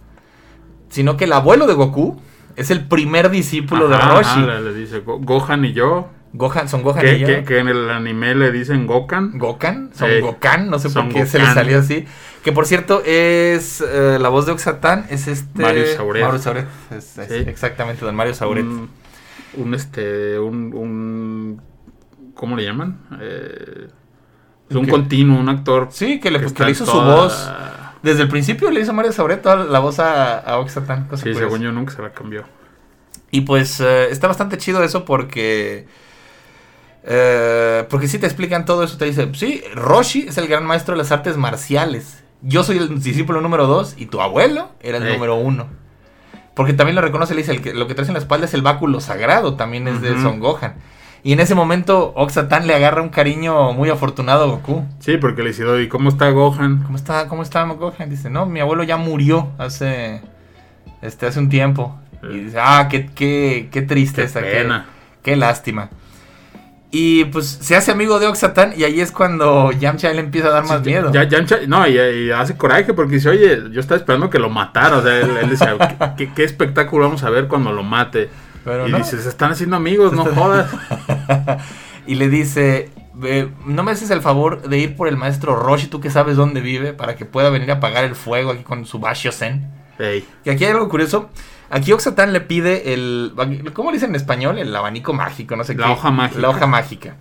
sino 0.88 1.16
que 1.16 1.24
el 1.24 1.32
abuelo 1.32 1.66
de 1.66 1.74
Goku 1.74 2.20
es 2.56 2.70
el 2.70 2.86
primer 2.86 3.30
discípulo 3.30 3.86
Ajá, 3.92 3.96
de 4.08 4.14
Roshi. 4.16 4.40
ajá, 4.50 4.60
le, 4.60 4.74
dice 4.74 5.00
Go- 5.00 5.18
Gohan 5.18 5.64
y 5.64 5.72
yo. 5.72 6.08
Gohan, 6.32 6.68
son 6.68 6.82
Gohan 6.82 6.98
y 7.06 7.08
Que, 7.10 7.18
yo. 7.20 7.26
que- 7.26 7.44
que 7.44 7.58
en 7.60 7.68
el 7.68 7.88
anime 7.90 8.34
le 8.34 8.50
dicen 8.52 8.86
Gokan. 8.86 9.38
Gokan, 9.38 9.90
son 9.94 10.10
Eh, 10.10 10.20
Gokan, 10.20 10.68
no 10.68 10.78
sé 10.78 10.90
por 10.90 11.08
qué 11.08 11.24
se 11.26 11.38
le 11.38 11.46
salió 11.46 11.78
así. 11.78 12.04
Que 12.44 12.52
por 12.52 12.66
cierto 12.66 13.02
es 13.06 13.80
eh, 13.86 14.18
la 14.20 14.28
voz 14.28 14.44
de 14.46 14.52
Oxatán, 14.52 15.06
es 15.10 15.28
este 15.28 15.62
Mario 15.62 15.84
Sauret. 15.96 16.24
Mario 16.24 16.38
Sauret, 16.38 16.66
es- 16.90 17.16
es 17.18 17.28
Sí. 17.28 17.34
exactamente, 17.48 18.04
don 18.04 18.14
Mario 18.14 18.34
Sauret. 18.34 18.64
Un, 18.64 18.90
un, 19.56 19.74
este, 19.74 20.38
un, 20.38 20.72
un- 20.74 21.62
¿cómo 22.36 22.54
le 22.56 22.62
llaman? 22.64 23.00
Eh, 23.20 23.88
es 24.70 24.76
un 24.76 24.84
¿Qué? 24.84 24.90
continuo, 24.92 25.40
un 25.40 25.48
actor. 25.48 25.88
Sí, 25.90 26.20
que 26.20 26.30
le, 26.30 26.38
que 26.38 26.46
está 26.46 26.64
le 26.64 26.70
hizo 26.70 26.86
su 26.86 27.00
voz. 27.00 27.50
Desde 28.02 28.22
el 28.22 28.28
principio 28.28 28.70
le 28.70 28.80
hizo 28.80 28.92
Mario 28.92 29.10
Sauret 29.12 29.42
toda 29.42 29.56
la 29.64 29.80
voz 29.80 29.98
a, 29.98 30.38
a 30.38 30.58
Oxatán. 30.58 31.08
cosa 31.08 31.24
Sí, 31.24 31.32
curiosa. 31.32 31.40
según 31.40 31.60
yo 31.62 31.72
nunca 31.72 31.92
se 31.94 32.02
la 32.02 32.12
cambió. 32.12 32.44
Y 33.32 33.40
pues 33.40 33.80
eh, 33.80 34.10
está 34.10 34.28
bastante 34.28 34.58
chido 34.58 34.84
eso 34.84 35.04
porque. 35.04 35.88
eh, 37.04 37.84
porque 37.88 38.08
si 38.08 38.18
te 38.18 38.26
explican 38.26 38.64
todo 38.64 38.82
eso, 38.84 38.96
te 38.98 39.04
dice, 39.06 39.28
sí, 39.34 39.62
Roshi 39.74 40.26
es 40.28 40.38
el 40.38 40.46
gran 40.48 40.64
maestro 40.66 40.94
de 40.94 40.98
las 40.98 41.12
artes 41.12 41.36
marciales. 41.36 42.22
Yo 42.42 42.62
soy 42.62 42.78
el 42.78 43.00
discípulo 43.02 43.40
número 43.40 43.66
dos 43.66 43.94
y 43.96 44.06
tu 44.06 44.20
abuelo 44.20 44.70
era 44.80 44.98
el 44.98 45.12
número 45.12 45.36
uno. 45.36 45.66
Porque 46.54 46.72
también 46.72 46.94
lo 46.94 47.02
reconoce, 47.02 47.34
le 47.34 47.40
dice, 47.42 47.52
el 47.52 47.60
que, 47.62 47.74
lo 47.74 47.86
que 47.86 47.94
traes 47.94 48.08
en 48.08 48.14
la 48.14 48.20
espalda 48.20 48.46
es 48.46 48.54
el 48.54 48.62
báculo 48.62 49.00
sagrado, 49.00 49.54
también 49.56 49.88
es 49.88 50.00
de. 50.00 50.20
Son 50.22 50.38
Gohan. 50.40 50.74
Y 51.26 51.32
en 51.32 51.40
ese 51.40 51.56
momento 51.56 52.12
Oxatán 52.14 52.68
le 52.68 52.74
agarra 52.76 53.02
un 53.02 53.08
cariño 53.08 53.72
muy 53.72 53.90
afortunado 53.90 54.44
a 54.44 54.46
Goku. 54.46 54.84
Sí, 55.00 55.16
porque 55.16 55.42
le 55.42 55.48
dice, 55.48 55.64
¿y 55.82 55.88
cómo 55.88 56.08
está 56.08 56.30
Gohan? 56.30 56.84
¿Cómo 56.84 56.96
está, 56.96 57.26
cómo 57.26 57.42
está 57.42 57.64
Gohan? 57.64 58.08
Dice, 58.08 58.30
no, 58.30 58.46
mi 58.46 58.60
abuelo 58.60 58.84
ya 58.84 58.96
murió 58.96 59.48
hace, 59.58 60.22
este, 61.02 61.26
hace 61.26 61.40
un 61.40 61.48
tiempo. 61.48 61.98
Y 62.22 62.38
dice, 62.44 62.58
ah, 62.60 62.86
qué, 62.88 63.06
qué, 63.12 63.68
qué 63.72 63.82
tristeza, 63.82 64.40
Qué 64.40 64.46
qué, 64.50 64.52
pena. 64.58 64.86
qué 65.24 65.34
lástima. 65.34 65.90
Y 66.92 67.24
pues 67.24 67.46
se 67.48 67.74
hace 67.74 67.90
amigo 67.90 68.20
de 68.20 68.28
Oxatán 68.28 68.74
y 68.76 68.84
ahí 68.84 69.00
es 69.00 69.10
cuando 69.10 69.72
Yamcha 69.72 70.12
le 70.12 70.20
empieza 70.20 70.46
a 70.46 70.52
dar 70.52 70.64
más 70.64 70.78
Sí, 70.84 70.90
miedo. 70.90 71.10
Ya, 71.12 71.24
Yamcha- 71.28 71.66
no, 71.66 71.88
y, 71.88 71.98
y 71.98 72.30
hace 72.30 72.56
coraje 72.56 72.94
porque 72.94 73.14
dice, 73.16 73.30
oye, 73.30 73.64
yo 73.72 73.80
estaba 73.80 73.98
esperando 73.98 74.30
que 74.30 74.38
lo 74.38 74.48
matara. 74.48 74.98
O 74.98 75.02
sea, 75.02 75.18
él, 75.18 75.30
él 75.42 75.50
decía, 75.50 75.76
¿qué, 76.16 76.32
qué 76.32 76.44
espectáculo 76.44 77.06
vamos 77.06 77.24
a 77.24 77.30
ver 77.30 77.48
cuando 77.48 77.72
lo 77.72 77.82
mate? 77.82 78.30
Pero 78.66 78.86
y 78.86 78.90
no. 78.92 78.98
dice, 78.98 79.18
se 79.22 79.28
están 79.30 79.52
haciendo 79.52 79.76
amigos, 79.76 80.12
no 80.12 80.26
jodas. 80.26 80.68
y 82.06 82.16
le 82.16 82.28
dice, 82.28 82.90
"Ve, 83.14 83.48
no 83.64 83.82
me 83.82 83.92
haces 83.92 84.10
el 84.10 84.20
favor 84.20 84.68
de 84.68 84.76
ir 84.78 84.96
por 84.96 85.08
el 85.08 85.16
maestro 85.16 85.56
Roshi, 85.56 85.86
tú 85.86 86.00
que 86.00 86.10
sabes 86.10 86.36
dónde 86.36 86.60
vive, 86.60 86.92
para 86.92 87.16
que 87.16 87.24
pueda 87.24 87.48
venir 87.48 87.70
a 87.70 87.74
apagar 87.74 88.04
el 88.04 88.14
fuego 88.14 88.50
aquí 88.50 88.62
con 88.64 88.84
su 88.84 88.98
Bashio 88.98 89.32
Zen. 89.32 89.70
Y 90.44 90.50
aquí 90.50 90.64
hay 90.64 90.72
algo 90.72 90.88
curioso. 90.90 91.30
Aquí 91.70 91.90
Oxatan 91.92 92.32
le 92.32 92.40
pide 92.42 92.92
el. 92.92 93.32
¿Cómo 93.72 93.90
le 93.90 93.96
dicen 93.96 94.10
en 94.10 94.16
español? 94.16 94.58
El 94.58 94.74
abanico 94.76 95.12
mágico, 95.14 95.56
no 95.56 95.64
sé 95.64 95.74
La 95.74 95.86
qué. 95.86 95.92
hoja 95.92 96.10
mágica. 96.10 96.40
La 96.40 96.50
hoja 96.50 96.66
mágica. 96.66 97.16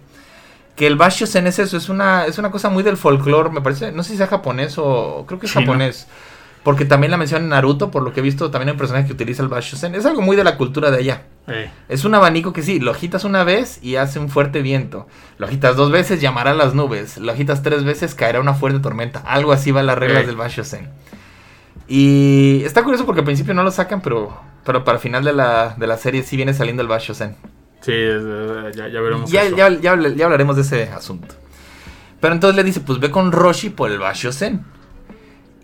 Que 0.76 0.88
el 0.88 0.98
Bashosen 0.98 1.48
es 1.48 1.58
eso, 1.58 1.78
es 1.78 1.88
una, 1.88 2.26
es 2.26 2.38
una 2.38 2.52
cosa 2.52 2.70
muy 2.70 2.84
del 2.84 2.98
folclore, 2.98 3.50
me 3.50 3.62
parece. 3.62 3.94
No 3.94 4.04
sé 4.04 4.12
si 4.12 4.18
sea 4.18 4.28
japonés 4.28 4.76
o. 4.78 5.24
Creo 5.26 5.40
que 5.40 5.46
es 5.46 5.52
Chino. 5.54 5.66
japonés. 5.66 6.08
Porque 6.66 6.84
también 6.84 7.12
la 7.12 7.18
mencionan 7.18 7.44
en 7.44 7.50
Naruto, 7.52 7.92
por 7.92 8.02
lo 8.04 8.12
que 8.12 8.20
he 8.22 8.24
visto, 8.24 8.50
también 8.52 8.70
hay 8.70 8.72
un 8.74 8.80
personaje 8.80 9.06
que 9.06 9.14
utiliza 9.14 9.42
el 9.44 9.50
Bashosen. 9.50 9.94
Es 9.96 10.04
algo 10.06 10.22
muy 10.22 10.36
de 10.36 10.44
la 10.44 10.58
cultura 10.58 10.90
de 10.92 10.98
allá. 10.98 11.22
Ey, 11.48 11.70
Es 11.88 12.04
un 12.06 12.16
abanico 12.16 12.54
que 12.54 12.64
sí, 12.64 12.80
lo 12.80 12.90
agitas 12.90 13.24
una 13.24 13.44
vez 13.44 13.80
y 13.84 13.98
hace 13.98 14.18
un 14.18 14.30
fuerte 14.30 14.64
viento. 14.64 15.08
Lo 15.38 15.46
agitas 15.46 15.76
dos 15.76 15.92
veces, 15.92 16.22
llamará 16.22 16.52
a 16.52 16.54
las 16.56 16.74
nubes. 16.74 17.18
Lo 17.20 17.32
agitas 17.32 17.62
tres 17.62 17.84
veces, 17.84 18.16
caerá 18.16 18.42
una 18.42 18.56
fuerte 18.56 18.80
tormenta. 18.80 19.20
Algo 19.28 19.52
así 19.54 19.70
va 19.70 19.84
las 19.84 19.96
reglas 19.98 20.24
Eh. 20.24 20.26
del 20.26 20.36
Bashosen. 20.38 20.90
Y 21.88 22.64
está 22.66 22.84
curioso 22.84 23.06
porque 23.06 23.22
al 23.22 23.26
principio 23.26 23.54
no 23.54 23.64
lo 23.64 23.70
sacan, 23.72 24.02
pero, 24.02 24.36
pero 24.66 24.84
para 24.84 24.98
el 24.98 25.02
final 25.02 25.24
de 25.24 25.34
la, 25.34 25.76
de 25.78 25.86
la 25.88 25.98
serie 25.98 26.24
sí 26.24 26.36
viene 26.36 26.54
saliendo 26.54 26.82
el 26.82 26.88
Bashosen. 26.88 27.36
Sí, 27.82 27.92
eh, 27.94 28.72
ya, 28.76 28.88
ya 28.88 29.02
veremos. 29.02 29.30
Ya, 29.30 29.44
eso. 29.44 29.56
ya, 29.56 29.70
ya, 29.70 29.94
habl- 29.96 30.16
ya 30.16 30.26
hablaremos 30.26 30.56
de 30.56 30.64
ese 30.64 30.84
asunto. 30.90 31.36
Pero 32.20 32.34
entonces 32.34 32.56
le 32.56 32.64
dice, 32.64 32.80
pues 32.80 33.00
ve 33.00 33.12
con 33.12 33.32
Roshi 33.32 33.70
por 33.70 33.92
el 33.92 34.00
Bashosen. 34.00 34.66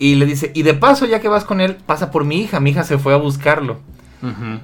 Y 0.02 0.16
le 0.16 0.26
dice, 0.26 0.50
y 0.56 0.64
de 0.64 0.74
paso, 0.74 1.06
ya 1.06 1.20
que 1.20 1.28
vas 1.28 1.44
con 1.44 1.62
él, 1.62 1.78
pasa 1.86 2.10
por 2.10 2.26
mi 2.26 2.42
hija. 2.42 2.60
Mi 2.60 2.72
hija 2.72 2.84
se 2.84 2.98
fue 2.98 3.14
a 3.14 3.18
buscarlo. 3.18 3.80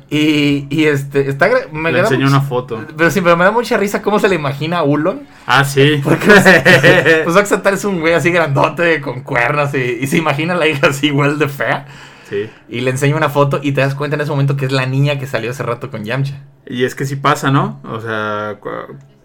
Y, 0.10 0.66
y 0.72 0.86
este, 0.86 1.30
está... 1.30 1.48
Me 1.72 1.92
Le 1.92 2.00
enseñó 2.00 2.26
una 2.26 2.42
foto. 2.42 2.84
Pero 2.98 3.12
sí, 3.12 3.22
pero 3.22 3.38
me 3.38 3.44
da 3.46 3.52
mucha 3.52 3.78
risa 3.78 4.02
cómo 4.02 4.18
se 4.18 4.30
le 4.30 4.34
imagina 4.36 4.80
a 4.80 4.84
Ulon. 4.84 5.28
Ah, 5.46 5.64
sí. 5.64 6.02
Pues 7.24 7.36
Oxatar 7.36 7.76
es 7.76 7.86
un 7.86 8.00
güey 8.00 8.16
así 8.16 8.32
grandote 8.32 9.00
con 9.00 9.22
cuernos 9.22 9.76
y, 9.76 10.00
y 10.02 10.08
se 10.08 10.18
imagina 10.18 10.56
a 10.56 10.58
la 10.58 10.68
hija 10.68 10.88
así 10.88 11.08
igual 11.08 11.38
de 11.38 11.48
fea. 11.48 11.86
sí. 12.28 12.50
Y 12.68 12.82
le 12.82 12.90
enseña 12.90 13.16
una 13.16 13.30
foto 13.30 13.60
y 13.62 13.74
te 13.74 13.82
das 13.82 13.94
cuenta 13.94 14.16
en 14.16 14.22
ese 14.22 14.32
momento 14.32 14.58
que 14.58 14.66
es 14.66 14.72
la 14.72 14.88
niña 14.88 15.20
que 15.20 15.28
salió 15.28 15.52
hace 15.52 15.62
rato 15.62 15.92
con 15.92 16.04
Yamcha. 16.04 16.42
Y 16.66 16.84
es 16.84 16.96
que 16.96 17.06
sí 17.06 17.16
pasa, 17.16 17.52
¿no? 17.52 17.80
O 17.84 18.02
sea, 18.02 18.58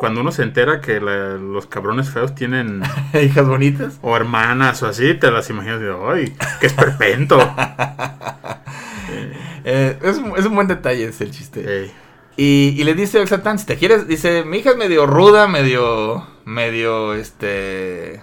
cuando 0.03 0.21
uno 0.21 0.33
se 0.33 0.43
entera 0.43 0.81
que 0.81 1.01
la- 1.01 1.35
los 1.37 1.67
cabrones 1.67 2.11
feos 2.11 2.35
tienen 2.35 2.83
Hijas 3.15 3.47
bonitas. 3.47 4.01
o 4.03 4.17
hermanas 4.17 4.83
o 4.83 4.89
así, 4.89 5.15
te 5.15 5.31
las 5.31 5.49
imaginas 5.49 5.79
de, 5.81 5.95
¡ay! 6.13 6.35
¡Qué 6.61 6.67
esperpento! 6.67 7.39
Eh, 9.65 9.97
es, 10.03 10.19
un- 10.19 10.37
es 10.37 10.45
un 10.45 10.57
buen 10.57 10.67
detalle 10.67 11.05
ese 11.05 11.23
el 11.23 11.31
chiste. 11.31 11.93
Y, 12.37 12.75
y 12.77 12.83
le 12.83 12.95
dice 12.95 13.21
Oxatan, 13.21 13.61
si 13.61 13.67
te 13.67 13.77
quieres, 13.77 14.09
dice, 14.09 14.43
mi 14.45 14.59
hija 14.59 14.71
es 14.71 14.77
medio 14.77 15.07
ruda, 15.07 15.47
medio, 15.47 16.27
medio, 16.45 17.15
este... 17.15 18.21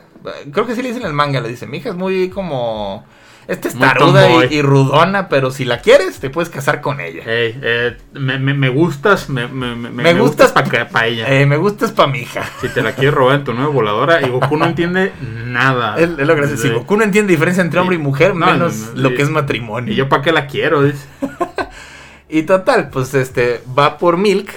Creo 0.51 0.65
que 0.67 0.75
sí 0.75 0.81
le 0.81 0.89
dicen 0.89 1.03
en 1.03 1.07
el 1.09 1.13
manga, 1.13 1.39
le 1.39 1.47
dice, 1.47 1.65
mi 1.65 1.77
hija 1.77 1.89
es 1.91 1.95
muy 1.95 2.29
como... 2.29 3.05
Esta 3.49 3.67
es 3.67 3.77
taruda 3.79 4.45
y, 4.45 4.57
y 4.57 4.61
rudona, 4.61 5.27
pero 5.27 5.49
si 5.49 5.65
la 5.65 5.81
quieres, 5.81 6.19
te 6.19 6.29
puedes 6.29 6.49
casar 6.49 6.81
con 6.81 6.99
ella. 7.01 7.23
ey, 7.25 7.59
eh, 7.61 7.97
me, 8.13 8.37
me- 8.37 8.53
me 8.53 8.69
gustas, 8.69 9.27
me, 9.27 9.47
me, 9.47 9.75
me, 9.75 9.89
Me 9.89 10.13
gustas 10.13 10.51
para 10.51 11.07
ella. 11.07 11.25
Eh, 11.27 11.45
me 11.47 11.57
gusta 11.57 11.85
es 11.85 11.91
pa' 11.91 12.05
mi 12.05 12.19
hija. 12.19 12.43
Si 12.61 12.69
te 12.69 12.83
la 12.83 12.93
quieres 12.93 13.13
robar 13.15 13.37
en 13.39 13.43
tu 13.45 13.53
nueva 13.53 13.71
voladora, 13.71 14.21
y 14.21 14.29
Goku 14.29 14.55
no 14.55 14.65
entiende 14.65 15.11
nada. 15.47 15.95
Es, 15.99 16.09
es 16.17 16.27
lo 16.27 16.35
gracioso. 16.35 16.61
Si. 16.61 16.69
Goku 16.69 16.95
no 16.95 17.03
entiende 17.03 17.31
diferencia 17.33 17.61
entre 17.63 17.79
hombre 17.79 17.95
y 17.95 17.99
mujer, 17.99 18.35
No, 18.35 18.45
menos 18.45 18.75
no, 18.77 18.91
no, 18.93 19.01
lo 19.09 19.15
que 19.15 19.23
es 19.23 19.29
matrimonio. 19.31 19.91
Y 19.91 19.95
yo 19.95 20.07
para 20.07 20.21
qué 20.21 20.31
la 20.31 20.45
quiero, 20.47 20.83
dice. 20.83 21.05
Y 22.31 22.43
total, 22.43 22.89
pues 22.91 23.15
este, 23.15 23.63
va 23.77 23.97
por 23.97 24.17
Milk. 24.17 24.51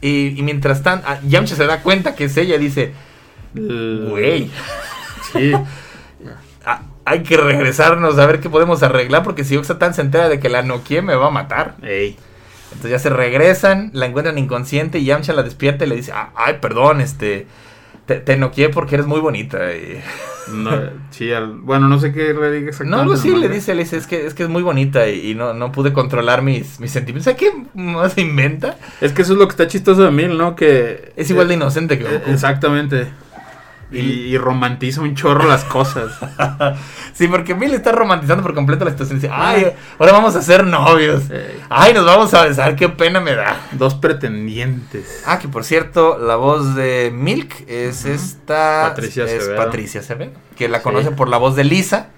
Y, 0.00 0.34
y 0.36 0.42
mientras 0.42 0.82
tanto, 0.82 1.06
ah, 1.08 1.20
Yamcha 1.24 1.54
se 1.54 1.64
da 1.66 1.80
cuenta 1.80 2.16
que 2.16 2.24
es 2.24 2.36
ella. 2.36 2.58
Dice, 2.58 2.92
güey, 3.54 4.50
Sí. 5.32 5.52
hay 7.04 7.22
que 7.22 7.36
regresarnos 7.36 8.18
a 8.18 8.26
ver 8.26 8.40
qué 8.40 8.48
podemos 8.50 8.82
arreglar. 8.82 9.22
Porque 9.22 9.44
si 9.44 9.56
Oxatan 9.56 9.94
se 9.94 10.02
entera 10.02 10.28
de 10.28 10.40
que 10.40 10.48
la 10.48 10.62
noquie 10.62 11.02
me 11.02 11.14
va 11.14 11.28
a 11.28 11.30
matar. 11.30 11.76
Ey. 11.82 12.16
Entonces 12.68 12.90
ya 12.92 12.98
se 12.98 13.10
regresan, 13.10 13.90
la 13.92 14.06
encuentran 14.06 14.38
inconsciente. 14.38 14.98
Y 14.98 15.04
Yamcha 15.04 15.32
la 15.32 15.42
despierta 15.42 15.84
y 15.84 15.88
le 15.88 15.96
dice, 15.96 16.12
"Ah, 16.14 16.30
ay, 16.34 16.56
perdón, 16.60 17.00
este, 17.02 17.46
te, 18.06 18.16
te 18.16 18.36
noqueé 18.36 18.68
porque 18.70 18.94
eres 18.96 19.06
muy 19.06 19.20
bonita. 19.20 19.72
Y, 19.74 20.00
No, 20.52 20.72
sí, 21.10 21.32
al- 21.32 21.58
bueno, 21.60 21.86
no 21.88 22.00
sé 22.00 22.12
qué 22.12 22.34
le 22.34 22.50
diga 22.50 22.62
No, 22.62 22.68
exactamente. 22.68 23.14
así 23.14 23.28
el 23.28 23.40
le 23.40 23.48
dice, 23.48 23.74
le 23.74 23.84
dice, 23.84 23.96
es 23.96 24.06
que 24.08 24.26
es, 24.26 24.34
que 24.34 24.42
es 24.42 24.48
muy 24.48 24.62
bonita 24.62 25.06
y, 25.08 25.30
y 25.30 25.34
no, 25.36 25.54
no 25.54 25.70
pude 25.70 25.92
controlar 25.92 26.42
mis, 26.42 26.80
mis 26.80 26.90
sentimientos. 26.90 27.24
¿Sabes 27.32 27.38
qué 27.38 27.52
más 27.80 28.14
se 28.14 28.22
inventa? 28.22 28.76
Es 29.00 29.12
que 29.12 29.22
eso 29.22 29.34
es 29.34 29.38
lo 29.38 29.46
que 29.46 29.52
está 29.52 29.68
chistoso 29.68 30.02
de 30.02 30.10
Mil, 30.10 30.36
¿no? 30.36 30.56
Que. 30.56 31.12
Es 31.16 31.30
igual 31.30 31.46
de 31.48 31.54
eh, 31.54 31.56
inocente 31.58 31.96
que 31.98 32.06
eh, 32.06 32.18
Goku. 32.18 32.30
Exactamente. 32.32 33.06
Y, 33.92 33.98
y 34.00 34.38
romantiza 34.38 35.00
un 35.02 35.14
chorro 35.14 35.46
las 35.48 35.64
cosas. 35.64 36.12
Sí, 37.14 37.28
porque 37.28 37.54
Mil 37.54 37.74
está 37.74 37.92
romantizando 37.92 38.42
por 38.42 38.54
completo 38.54 38.86
la 38.86 38.90
situación. 38.92 39.20
Dice, 39.20 39.30
ay, 39.30 39.66
ahora 39.98 40.12
vamos 40.12 40.34
a 40.34 40.40
ser 40.40 40.64
novios. 40.64 41.24
Ay, 41.68 41.92
nos 41.92 42.06
vamos 42.06 42.32
a 42.32 42.42
besar, 42.44 42.74
qué 42.74 42.88
pena 42.88 43.20
me 43.20 43.34
da. 43.34 43.60
Dos 43.72 43.94
pretendientes. 43.94 45.22
Ah, 45.26 45.38
que 45.38 45.46
por 45.46 45.62
cierto, 45.64 46.18
la 46.18 46.36
voz 46.36 46.74
de 46.74 47.12
Milk 47.14 47.64
es 47.68 48.06
esta. 48.06 48.86
Patricia 48.88 49.24
es. 49.24 49.46
Patricia 49.50 50.00
Acevedo, 50.00 50.32
que 50.56 50.68
la 50.70 50.78
Sí. 50.78 50.84
conocen 50.84 51.14
por 51.14 51.28
la 51.28 51.36
voz 51.36 51.54
de 51.54 51.64
Lisa 51.64 52.08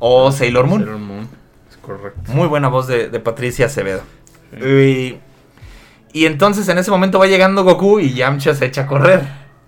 o 0.00 0.32
Sailor 0.32 0.66
Moon. 0.66 0.80
Sailor 0.82 0.98
Moon. 0.98 1.28
Es 1.70 1.76
correcto. 1.76 2.32
Muy 2.32 2.48
buena 2.48 2.66
voz 2.68 2.88
de, 2.88 3.08
de 3.08 3.20
Patricia 3.20 3.66
Acevedo. 3.66 4.02
Sí. 4.60 5.20
Y, 6.12 6.22
y 6.22 6.26
entonces 6.26 6.68
en 6.68 6.78
ese 6.78 6.90
momento 6.90 7.20
va 7.20 7.26
llegando 7.28 7.62
Goku 7.62 8.00
y 8.00 8.14
Yamcha 8.14 8.52
se 8.54 8.66
echa 8.66 8.82
a 8.82 8.86
correr. 8.88 9.22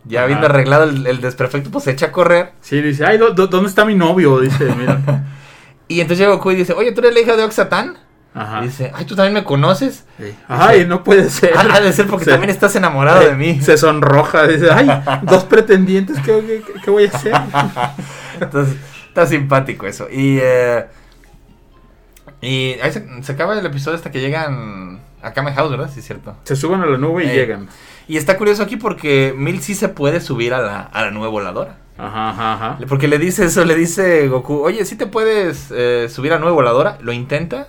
Ya 0.05 0.19
Ajá. 0.19 0.25
habiendo 0.25 0.47
arreglado 0.47 0.85
el, 0.85 1.07
el 1.07 1.21
desperfecto, 1.21 1.71
pues 1.71 1.85
se 1.85 1.93
echa 1.93 2.07
a 2.07 2.13
correr. 2.13 2.53
Sí, 2.61 2.81
dice, 2.83 3.05
ay, 3.07 3.19
¿dó- 3.19 3.33
dó- 3.35 3.47
¿dónde 3.47 3.69
está 3.69 3.85
mi 3.85 3.95
novio? 3.95 4.41
Dice, 4.41 4.65
mira. 4.77 5.01
Y 5.89 6.01
entonces 6.01 6.21
llega 6.21 6.33
Goku 6.37 6.53
y 6.53 6.55
dice, 6.55 6.73
oye, 6.73 6.93
¿tú 6.93 7.01
eres 7.03 7.13
la 7.13 7.21
hija 7.21 7.37
de 7.37 7.45
Oxatán? 7.45 7.99
Ajá. 8.35 8.61
Y 8.63 8.69
dice, 8.69 8.91
ay, 8.95 9.05
¿tú 9.05 9.15
también 9.15 9.35
me 9.35 9.45
conoces? 9.45 10.07
Sí. 10.19 10.35
Ay, 10.49 10.87
no 10.87 11.05
puede 11.05 11.29
ser. 11.29 11.53
Ah, 11.55 11.67
ha 11.71 11.81
de 11.81 11.93
ser 11.93 12.07
porque 12.07 12.25
Se- 12.25 12.31
también 12.31 12.49
estás 12.49 12.75
enamorado 12.77 13.21
de 13.21 13.35
mí. 13.35 13.61
Se 13.61 13.77
sonroja, 13.77 14.47
dice, 14.47 14.71
ay, 14.71 14.89
dos 15.25 15.45
pretendientes, 15.45 16.17
¿qué, 16.21 16.63
qué- 16.67 16.81
qué 16.83 16.91
voy 16.91 17.05
a 17.05 17.09
hacer? 17.09 17.35
Entonces, 18.41 18.77
está 19.09 19.27
simpático 19.27 19.87
eso. 19.87 20.09
Y, 20.11 20.39
eh, 20.41 20.87
y 22.41 22.75
ahí 22.83 22.91
se, 22.91 23.07
se 23.23 23.33
acaba 23.33 23.59
el 23.59 23.67
episodio 23.67 23.97
hasta 23.97 24.11
que 24.11 24.21
llegan 24.21 25.01
a 25.23 25.33
Kame 25.33 25.53
House, 25.53 25.71
¿verdad? 25.71 25.91
Sí, 25.93 26.01
es 26.01 26.07
cierto. 26.07 26.37
Se 26.45 26.57
suben 26.57 26.81
a 26.81 26.87
la 26.87 26.97
nube 26.99 27.25
y 27.25 27.29
Eh. 27.29 27.35
llegan. 27.35 27.69
Y 28.09 28.17
está 28.17 28.37
curioso 28.37 28.63
aquí 28.63 28.77
porque 28.77 29.35
Mil 29.37 29.61
sí 29.63 29.75
se 29.75 29.89
puede 29.89 30.21
subir 30.21 30.55
a 30.55 30.61
la, 30.61 30.81
a 30.81 31.03
la 31.05 31.11
nube 31.11 31.29
voladora. 31.29 31.79
Ajá, 31.99 32.31
ajá, 32.31 32.55
ajá. 32.55 32.79
Porque 32.89 33.07
le 33.07 33.19
dice 33.19 33.45
eso, 33.45 33.65
le 33.65 33.75
dice 33.77 34.27
Goku, 34.29 34.61
oye, 34.63 34.85
¿sí 34.85 34.97
te 34.97 35.07
puedes 35.07 35.69
eh, 35.75 36.09
subir 36.11 36.33
a 36.33 36.37
la 36.37 36.41
nube 36.41 36.53
voladora? 36.53 36.99
Lo 37.01 37.13
intenta. 37.13 37.69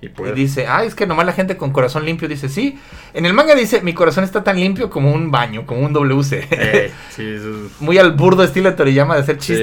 Y 0.00 0.06
Y 0.06 0.32
dice, 0.34 0.66
ay, 0.66 0.86
es 0.88 0.94
que 0.94 1.06
nomás 1.06 1.24
la 1.26 1.32
gente 1.32 1.56
con 1.56 1.72
corazón 1.72 2.04
limpio 2.04 2.28
dice, 2.28 2.48
sí. 2.48 2.78
En 3.14 3.24
el 3.26 3.32
manga 3.32 3.54
dice, 3.54 3.80
mi 3.80 3.94
corazón 3.94 4.22
está 4.24 4.44
tan 4.44 4.60
limpio 4.60 4.90
como 4.90 5.12
un 5.12 5.30
baño, 5.30 5.64
como 5.66 5.80
un 5.80 5.92
WC. 5.94 6.46
eh, 6.50 6.90
sí, 7.10 7.22
eso 7.22 7.48
es- 7.66 7.80
Muy 7.80 7.96
al 7.98 8.12
burdo 8.12 8.42
estilo 8.44 8.70
de 8.70 8.76
Toriyama 8.76 9.14
de 9.14 9.20
hacer 9.22 9.40
Sí. 9.40 9.54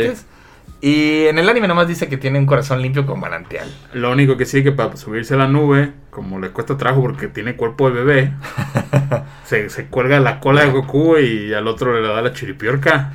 Y 0.83 1.27
en 1.27 1.37
el 1.37 1.47
anime 1.47 1.67
nomás 1.67 1.87
dice 1.87 2.09
que 2.09 2.17
tiene 2.17 2.39
un 2.39 2.47
corazón 2.47 2.81
limpio 2.81 3.05
con 3.05 3.19
manantial. 3.19 3.71
Lo 3.93 4.11
único 4.11 4.35
que 4.35 4.45
sí 4.45 4.63
que 4.63 4.71
para 4.71 4.97
subirse 4.97 5.35
a 5.35 5.37
la 5.37 5.47
nube, 5.47 5.91
como 6.09 6.39
le 6.39 6.49
cuesta 6.49 6.75
trabajo 6.75 7.01
porque 7.03 7.27
tiene 7.27 7.55
cuerpo 7.55 7.89
de 7.91 8.03
bebé, 8.03 8.33
se, 9.45 9.69
se 9.69 9.85
cuelga 9.87 10.19
la 10.19 10.39
cola 10.39 10.65
de 10.65 10.71
Goku 10.71 11.17
y 11.17 11.53
al 11.53 11.67
otro 11.67 11.99
le 11.99 12.07
da 12.07 12.21
la 12.21 12.33
chiripiorca. 12.33 13.13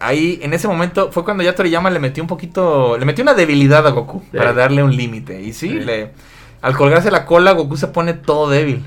Ahí, 0.00 0.40
en 0.42 0.52
ese 0.54 0.66
momento, 0.66 1.12
fue 1.12 1.24
cuando 1.24 1.44
ya 1.44 1.54
Toriyama 1.54 1.88
le 1.88 2.00
metió 2.00 2.20
un 2.22 2.26
poquito, 2.26 2.98
le 2.98 3.04
metió 3.04 3.22
una 3.22 3.34
debilidad 3.34 3.86
a 3.86 3.90
Goku 3.90 4.20
Sí. 4.32 4.36
para 4.36 4.52
darle 4.52 4.82
un 4.82 4.96
límite. 4.96 5.40
Y 5.40 5.52
sí, 5.52 5.68
Sí. 5.68 5.74
le, 5.80 6.10
al 6.62 6.76
colgarse 6.76 7.12
la 7.12 7.24
cola, 7.26 7.52
Goku 7.52 7.76
se 7.76 7.86
pone 7.86 8.14
todo 8.14 8.50
débil. 8.50 8.84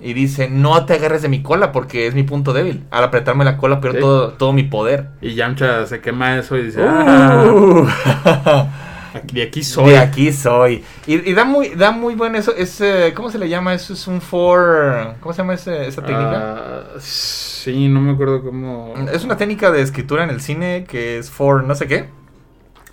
Y 0.00 0.12
dice, 0.12 0.48
no 0.50 0.84
te 0.84 0.94
agarres 0.94 1.22
de 1.22 1.28
mi 1.28 1.42
cola 1.42 1.72
porque 1.72 2.06
es 2.06 2.14
mi 2.14 2.22
punto 2.22 2.52
débil. 2.52 2.84
Al 2.90 3.04
apretarme 3.04 3.44
la 3.44 3.56
cola 3.56 3.80
pierdo 3.80 3.96
Sí. 3.96 4.00
todo, 4.02 4.28
todo 4.32 4.52
mi 4.52 4.62
poder. 4.64 5.08
Y 5.22 5.34
Yamcha 5.34 5.86
se 5.86 6.00
quema 6.00 6.36
eso 6.38 6.56
y 6.56 6.64
dice, 6.64 6.82
Uh. 6.82 7.86
de 9.32 9.42
aquí 9.42 9.62
soy. 9.62 9.90
De 9.90 9.98
aquí 9.98 10.32
soy. 10.32 10.84
Y, 11.06 11.30
y 11.30 11.32
da 11.34 11.44
muy, 11.44 11.70
da 11.70 11.90
muy 11.92 12.14
buen 12.14 12.36
eso. 12.36 12.54
Es, 12.54 12.82
¿Cómo 13.14 13.30
se 13.30 13.38
le 13.38 13.48
llama? 13.48 13.72
Eso 13.74 13.94
es 13.94 14.06
un 14.06 14.20
for. 14.20 15.14
¿Cómo 15.20 15.32
se 15.32 15.38
llama 15.38 15.54
ese- 15.54 15.86
esa 15.86 16.02
técnica? 16.02 16.56
Ah, 16.58 16.82
sí, 16.98 17.88
no 17.88 18.00
me 18.00 18.12
acuerdo 18.12 18.42
cómo. 18.42 18.94
Es 19.12 19.24
una 19.24 19.36
técnica 19.38 19.70
de 19.70 19.80
escritura 19.82 20.24
en 20.24 20.30
el 20.30 20.40
cine 20.42 20.84
que 20.88 21.18
es 21.18 21.30
for 21.30 21.64
no 21.64 21.74
sé 21.74 21.86
qué. 21.86 22.08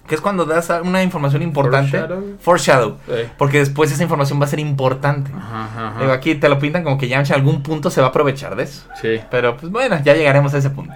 Que 0.07 0.15
es 0.15 0.21
cuando 0.21 0.43
das 0.45 0.69
una 0.83 1.01
información 1.01 1.41
importante. 1.43 1.91
Foreshadow. 1.97 2.37
Foreshadow. 2.39 2.97
Porque 3.37 3.59
después 3.59 3.89
esa 3.91 4.03
información 4.03 4.39
va 4.41 4.45
a 4.45 4.49
ser 4.49 4.59
importante. 4.59 5.31
Ajá, 5.33 5.63
ajá, 5.65 5.87
ajá. 5.89 5.99
Digo, 6.01 6.11
aquí 6.11 6.35
te 6.35 6.49
lo 6.49 6.59
pintan 6.59 6.83
como 6.83 6.97
que 6.97 7.07
Yamcha 7.07 7.35
en 7.35 7.39
algún 7.39 7.63
punto 7.63 7.89
se 7.89 8.01
va 8.01 8.07
a 8.07 8.09
aprovechar 8.09 8.55
de 8.57 8.63
eso. 8.63 8.83
Sí. 9.01 9.21
Pero 9.31 9.55
pues 9.55 9.71
bueno, 9.71 9.97
ya 10.03 10.13
llegaremos 10.13 10.53
a 10.53 10.57
ese 10.57 10.69
punto. 10.69 10.93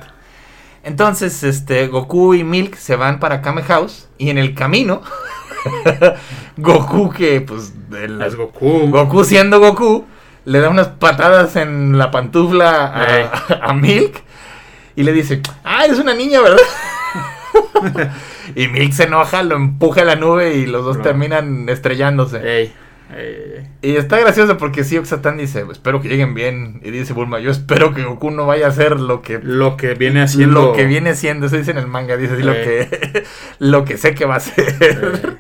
Entonces, 0.84 1.44
este, 1.44 1.88
Goku 1.88 2.34
y 2.34 2.44
Milk 2.44 2.76
se 2.76 2.96
van 2.98 3.20
para 3.20 3.42
Kame 3.42 3.64
House. 3.64 4.08
Y 4.18 4.30
en 4.30 4.38
el 4.38 4.54
camino, 4.54 5.02
Goku, 6.58 7.10
que 7.10 7.42
pues. 7.42 7.74
el- 7.92 8.22
Es 8.22 8.36
Goku. 8.36 8.90
Goku 8.90 9.24
siendo 9.24 9.60
Goku, 9.60 10.06
le 10.46 10.60
da 10.60 10.70
unas 10.70 10.88
patadas 10.90 11.56
en 11.56 11.98
la 11.98 12.12
pantufla 12.12 12.86
a, 12.88 13.70
a 13.70 13.74
Milk. 13.74 14.22
Y 14.96 15.04
le 15.04 15.14
dice, 15.14 15.42
ah, 15.64 15.86
eres 15.86 16.00
una 16.00 16.14
niña, 16.14 16.42
¿verdad? 16.42 16.58
y 18.56 18.68
Milk 18.68 18.92
se 18.94 19.04
enoja, 19.04 19.44
lo 19.44 19.56
empuja 19.56 20.02
a 20.02 20.06
la 20.06 20.16
nube 20.16 20.56
y 20.56 20.66
los 20.66 20.86
dos 20.86 21.02
terminan 21.02 21.70
estrellándose. 21.70 22.40
Ey. 22.44 22.74
Y 23.82 23.96
está 23.96 24.20
gracioso 24.20 24.58
porque 24.58 24.84
sí, 24.84 24.98
Oxatan 24.98 25.38
dice, 25.38 25.66
espero 25.72 26.02
que 26.02 26.10
lleguen 26.10 26.34
bien. 26.34 26.82
Y 26.84 26.92
dice 26.92 27.14
Bulma, 27.14 27.40
yo 27.40 27.52
espero 27.52 27.94
que 27.94 28.04
Goku 28.04 28.32
no 28.32 28.46
vaya 28.46 28.66
a 28.66 28.70
hacer 28.70 29.00
lo 29.00 29.22
que 29.22 29.40
lo 29.42 29.78
que 29.78 29.94
viene 29.94 30.22
haciendo. 30.22 30.62
lo 30.62 30.74
que 30.74 30.86
viene 30.86 31.16
siendo, 31.16 31.48
eso 31.48 31.58
dice 31.58 31.72
en 31.72 31.78
el 31.78 31.88
manga, 31.88 32.18
dice 32.18 32.34
así 32.34 32.44
lo 32.44 32.54
que 32.54 33.24
lo 33.60 33.86
que 33.86 33.98
sé 33.98 34.14
que 34.14 34.26
va 34.26 34.36
a. 34.36 34.42
Eh, 34.58 35.38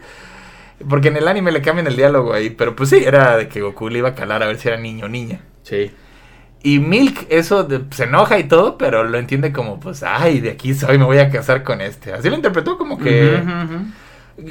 Porque 0.87 1.07
en 1.09 1.17
el 1.17 1.27
anime 1.27 1.51
le 1.51 1.61
cambian 1.61 1.87
el 1.87 1.95
diálogo 1.95 2.33
ahí, 2.33 2.51
pero 2.51 2.75
pues 2.75 2.89
sí, 2.89 3.03
era 3.03 3.35
de 3.35 3.47
que 3.47 3.61
Goku 3.61 3.89
le 3.89 3.99
iba 3.99 4.09
a 4.09 4.15
calar 4.15 4.43
a 4.43 4.47
ver 4.47 4.57
si 4.57 4.67
era 4.67 4.77
niño 4.77 5.05
o 5.05 5.09
niña. 5.09 5.41
sí. 5.63 5.91
Y 6.67 6.79
Milk 6.79 7.27
eso 7.29 7.63
de- 7.63 7.81
se 7.91 8.03
enoja 8.03 8.39
y 8.39 8.43
todo, 8.45 8.77
pero 8.77 9.03
lo 9.03 9.17
entiende 9.17 9.51
como 9.53 9.79
pues, 9.79 10.03
ay, 10.03 10.39
de 10.41 10.49
aquí 10.51 10.73
soy, 10.73 10.97
me 10.97 11.05
voy 11.05 11.19
a 11.19 11.29
casar 11.29 11.63
con 11.63 11.79
este. 11.81 12.13
Así 12.13 12.29
lo 12.29 12.35
interpretó 12.35 12.77
como 12.77 12.97
que 12.97 13.41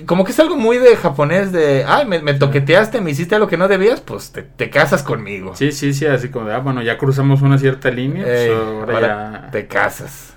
como 0.05 0.24
que 0.24 0.33
es 0.33 0.40
algo 0.40 0.57
muy 0.57 0.79
de 0.79 0.96
japonés 0.96 1.52
de, 1.52 1.85
ay, 1.87 2.07
me, 2.07 2.20
me 2.20 2.35
toqueteaste, 2.35 3.00
me 3.00 3.12
hiciste 3.12 3.37
algo 3.37 3.46
que 3.46 3.57
no 3.57 3.68
debías, 3.68 4.00
pues 4.00 4.33
te, 4.33 4.42
te 4.42 4.68
casas 4.68 5.02
conmigo. 5.05 5.55
Sí, 5.55 5.70
sí, 5.70 5.94
sí, 5.94 6.07
así 6.07 6.29
como 6.29 6.46
de, 6.46 6.55
ah, 6.55 6.59
bueno, 6.59 6.83
ya 6.83 6.98
cruzamos 6.98 7.40
una 7.42 7.57
cierta 7.59 7.90
línea, 7.90 8.24
pues 8.24 8.37
Ey, 8.37 8.50
ahora, 8.50 8.94
ahora 8.94 9.40
ya... 9.44 9.50
te 9.52 9.66
casas. 9.68 10.35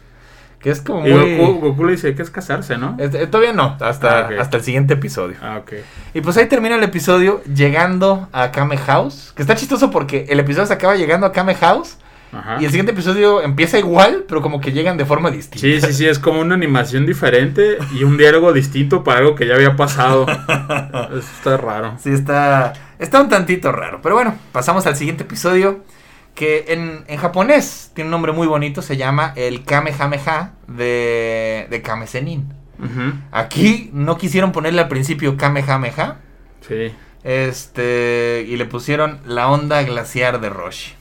Que 0.59 0.71
es 0.71 0.81
como 0.81 1.07
Y 1.07 1.13
muy... 1.13 1.37
Goku, 1.37 1.59
Goku 1.59 1.85
le 1.85 1.91
dice 1.93 2.13
que 2.15 2.21
es 2.21 2.29
casarse, 2.29 2.77
¿no? 2.77 2.97
Este, 2.99 3.25
todavía 3.27 3.53
no, 3.53 3.77
hasta, 3.79 4.27
Ah, 4.27 4.29
hasta 4.39 4.57
el 4.57 4.63
siguiente 4.63 4.95
episodio. 4.95 5.37
Ah, 5.41 5.59
ok. 5.61 5.73
Y 6.13 6.21
pues 6.21 6.35
ahí 6.37 6.47
termina 6.47 6.75
el 6.75 6.83
episodio 6.83 7.41
llegando 7.43 8.27
a 8.33 8.51
Kame 8.51 8.77
House. 8.77 9.31
Que 9.35 9.41
está 9.41 9.55
chistoso 9.55 9.89
porque 9.89 10.25
el 10.29 10.39
episodio 10.39 10.67
se 10.67 10.73
acaba 10.73 10.95
llegando 10.95 11.25
a 11.25 11.31
Kame 11.31 11.55
House. 11.55 11.97
Ajá. 12.31 12.57
Y 12.59 12.65
el 12.65 12.69
siguiente 12.71 12.91
episodio 12.91 13.41
empieza 13.41 13.79
igual, 13.79 14.25
pero 14.27 14.41
como 14.41 14.59
que 14.61 14.71
llegan 14.71 14.97
de 14.97 15.05
forma 15.05 15.31
distinta. 15.31 15.61
Sí, 15.61 15.81
sí, 15.81 15.93
sí, 15.93 16.05
es 16.07 16.19
como 16.19 16.41
una 16.41 16.53
animación 16.55 17.05
diferente 17.07 17.77
y 17.97 18.03
un 18.03 18.17
diálogo 18.17 18.53
distinto 18.53 19.03
para 19.03 19.19
algo 19.19 19.33
que 19.35 19.47
ya 19.47 19.55
había 19.55 19.75
pasado. 19.75 20.27
Está 21.17 21.57
raro. 21.57 21.95
Sí, 21.97 22.11
está, 22.11 22.73
está 22.99 23.21
un 23.21 23.29
tantito 23.29 23.71
raro. 23.71 24.01
Pero 24.03 24.15
bueno, 24.15 24.35
pasamos 24.51 24.85
al 24.85 24.95
siguiente 24.95 25.23
episodio. 25.23 25.79
Que 26.39 26.63
en, 26.69 27.03
en 27.07 27.17
japonés 27.17 27.91
tiene 27.93 28.07
un 28.07 28.11
nombre 28.11 28.31
muy 28.31 28.47
bonito. 28.47 28.81
Se 28.81 28.95
llama 28.95 29.33
el 29.35 29.65
Kamehameha 29.65 30.53
de, 30.69 31.67
de 31.69 31.81
Kame 31.81 32.07
Sennin. 32.07 32.53
Ujú, 32.81 33.11
Aquí 33.33 33.89
no 33.91 34.17
quisieron 34.17 34.53
ponerle 34.53 34.79
al 34.79 34.87
principio 34.87 35.35
Kamehameha. 35.35 36.15
Sí. 36.65 36.93
Este. 37.25 38.45
Y 38.47 38.55
le 38.55 38.63
pusieron 38.63 39.19
la 39.25 39.49
onda 39.49 39.83
glaciar 39.83 40.39
de 40.39 40.49
Roshi. 40.49 40.93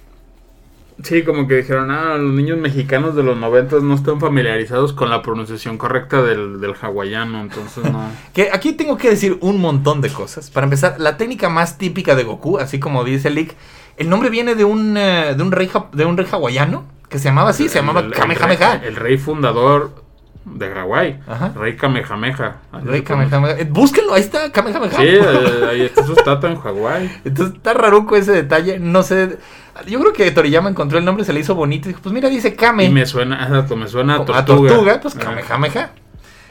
Sí, 1.04 1.22
como 1.22 1.46
que 1.46 1.58
dijeron, 1.58 1.92
ah, 1.92 2.16
los 2.16 2.34
niños 2.34 2.58
mexicanos 2.58 3.14
de 3.14 3.22
los 3.22 3.36
noventas 3.38 3.84
no 3.84 3.94
están 3.94 4.18
familiarizados 4.18 4.92
con 4.92 5.08
la 5.08 5.22
pronunciación 5.22 5.78
correcta 5.78 6.20
del, 6.22 6.60
del 6.60 6.74
hawaiano, 6.74 7.40
entonces 7.40 7.84
no. 7.84 8.10
Que 8.34 8.50
aquí 8.52 8.72
tengo 8.72 8.96
que 8.96 9.10
decir 9.10 9.38
un 9.40 9.60
montón 9.60 10.00
de 10.00 10.10
cosas. 10.10 10.50
Para 10.50 10.64
empezar, 10.64 10.96
la 10.98 11.16
técnica 11.16 11.48
más 11.48 11.78
típica 11.78 12.16
de 12.16 12.24
Goku, 12.24 12.58
así 12.58 12.80
como 12.80 13.04
dice 13.04 13.30
Lick, 13.30 13.54
el 13.98 14.08
nombre 14.08 14.30
viene 14.30 14.54
de 14.54 14.64
un, 14.64 14.96
eh, 14.96 15.34
de 15.36 15.42
un, 15.42 15.52
rey, 15.52 15.70
de 15.92 16.04
un 16.04 16.16
rey 16.16 16.26
hawaiano 16.30 16.84
que 17.08 17.18
se 17.18 17.24
llamaba 17.24 17.50
así, 17.50 17.68
se 17.68 17.76
llamaba 17.80 18.00
El- 18.00 18.06
el- 18.06 18.12
Kamehameha. 18.12 18.74
El, 18.76 18.84
el 18.84 18.96
rey 18.96 19.18
fundador 19.18 20.06
de 20.44 20.70
Hawái, 20.70 21.20
Ajá. 21.26 21.52
Rey 21.56 21.76
Kamehameha. 21.76 22.56
Rey. 22.84 23.02
Kamehameha. 23.02 23.58
Eh, 23.58 23.64
Búsquenlo, 23.70 24.14
ahí 24.14 24.22
está, 24.22 24.50
Kamehameha. 24.50 24.90
Sí, 24.92 25.02
eh, 25.06 25.66
ahí 25.70 25.82
está 25.82 26.04
su 26.04 26.12
estatua 26.14 26.50
en 26.50 26.58
Hawái. 26.58 27.20
Entonces 27.24 27.56
está 27.56 27.74
raruco 27.74 28.16
ese 28.16 28.32
detalle. 28.32 28.78
No 28.78 29.02
sé. 29.02 29.38
Yo 29.86 30.00
creo 30.00 30.12
que 30.14 30.30
Toriyama 30.30 30.70
encontró 30.70 30.98
el 30.98 31.04
nombre, 31.04 31.24
se 31.24 31.32
le 31.34 31.40
hizo 31.40 31.54
bonito 31.54 31.88
y 31.88 31.92
dijo: 31.92 32.00
Pues 32.02 32.12
mira, 32.14 32.28
dice 32.30 32.54
Kame. 32.56 32.84
Y 32.84 32.90
me 32.90 33.04
suena, 33.06 33.42
exacto, 33.44 33.76
me 33.76 33.88
suena 33.88 34.14
a 34.14 34.20
a 34.22 34.24
tortuga. 34.24 34.68
tortuga, 34.70 35.00
pues 35.02 35.14
Kamehameha. 35.14 35.90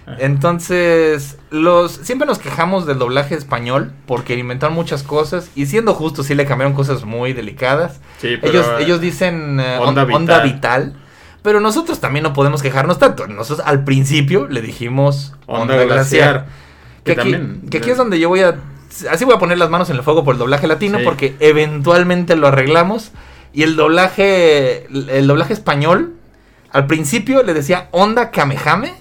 Entonces, 0.20 1.38
los 1.50 1.92
siempre 1.92 2.28
nos 2.28 2.40
quejamos 2.40 2.86
del 2.86 2.98
doblaje 3.00 3.36
español 3.36 3.92
porque 4.06 4.36
inventaron 4.38 4.76
muchas 4.76 5.04
cosas 5.04 5.50
y 5.56 5.66
siendo 5.66 5.94
justos 5.94 6.28
sí 6.28 6.36
le 6.36 6.46
cambiaron 6.46 6.74
cosas 6.74 7.04
muy 7.06 7.34
delicadas. 7.34 8.00
Sí, 8.20 8.38
pero, 8.40 8.54
ellos 8.54 8.66
eh, 8.68 8.84
ellos 8.84 9.02
dicen 9.02 9.60
eh, 9.60 9.78
onda 9.80 10.04
on- 10.04 10.14
onda, 10.14 10.40
vital. 10.42 10.94
pero 11.42 11.60
nosotros 11.60 12.00
también 12.00 12.24
no 12.24 12.34
podemos 12.34 12.62
quejarnos 12.62 13.00
tanto. 13.00 13.28
Nosotros 13.28 13.68
al 13.68 13.84
principio 13.84 14.48
le 14.48 14.62
dijimos 14.62 15.34
onda, 15.46 15.76
glaciar. 15.84 16.46
Que, 17.04 17.16
Que 17.16 17.22
aquí, 17.22 17.32
también, 17.32 17.70
que 17.70 17.78
aquí 17.78 17.90
es 17.90 17.98
donde 17.98 18.20
yo 18.20 18.30
voy 18.30 18.42
a 18.42 18.56
así 19.12 19.26
voy 19.26 19.36
a 19.36 19.40
poner 19.40 19.58
las 19.58 19.70
manos 19.70 19.90
en 19.90 19.96
el 19.98 20.04
fuego 20.04 20.24
por 20.24 20.36
el 20.36 20.40
doblaje 20.40 20.68
latino 20.68 20.98
Sí. 21.00 21.04
porque 21.06 21.36
eventualmente 21.40 22.36
lo 22.36 22.48
arreglamos 22.48 23.12
y 23.54 23.64
el 23.64 23.76
doblaje 23.76 24.88
el 24.88 25.28
doblaje 25.28 25.54
español 25.54 26.14
al 26.72 26.88
principio 26.88 27.44
le 27.44 27.54
decía 27.54 27.88
onda 27.92 28.32
kamehame 28.32 28.94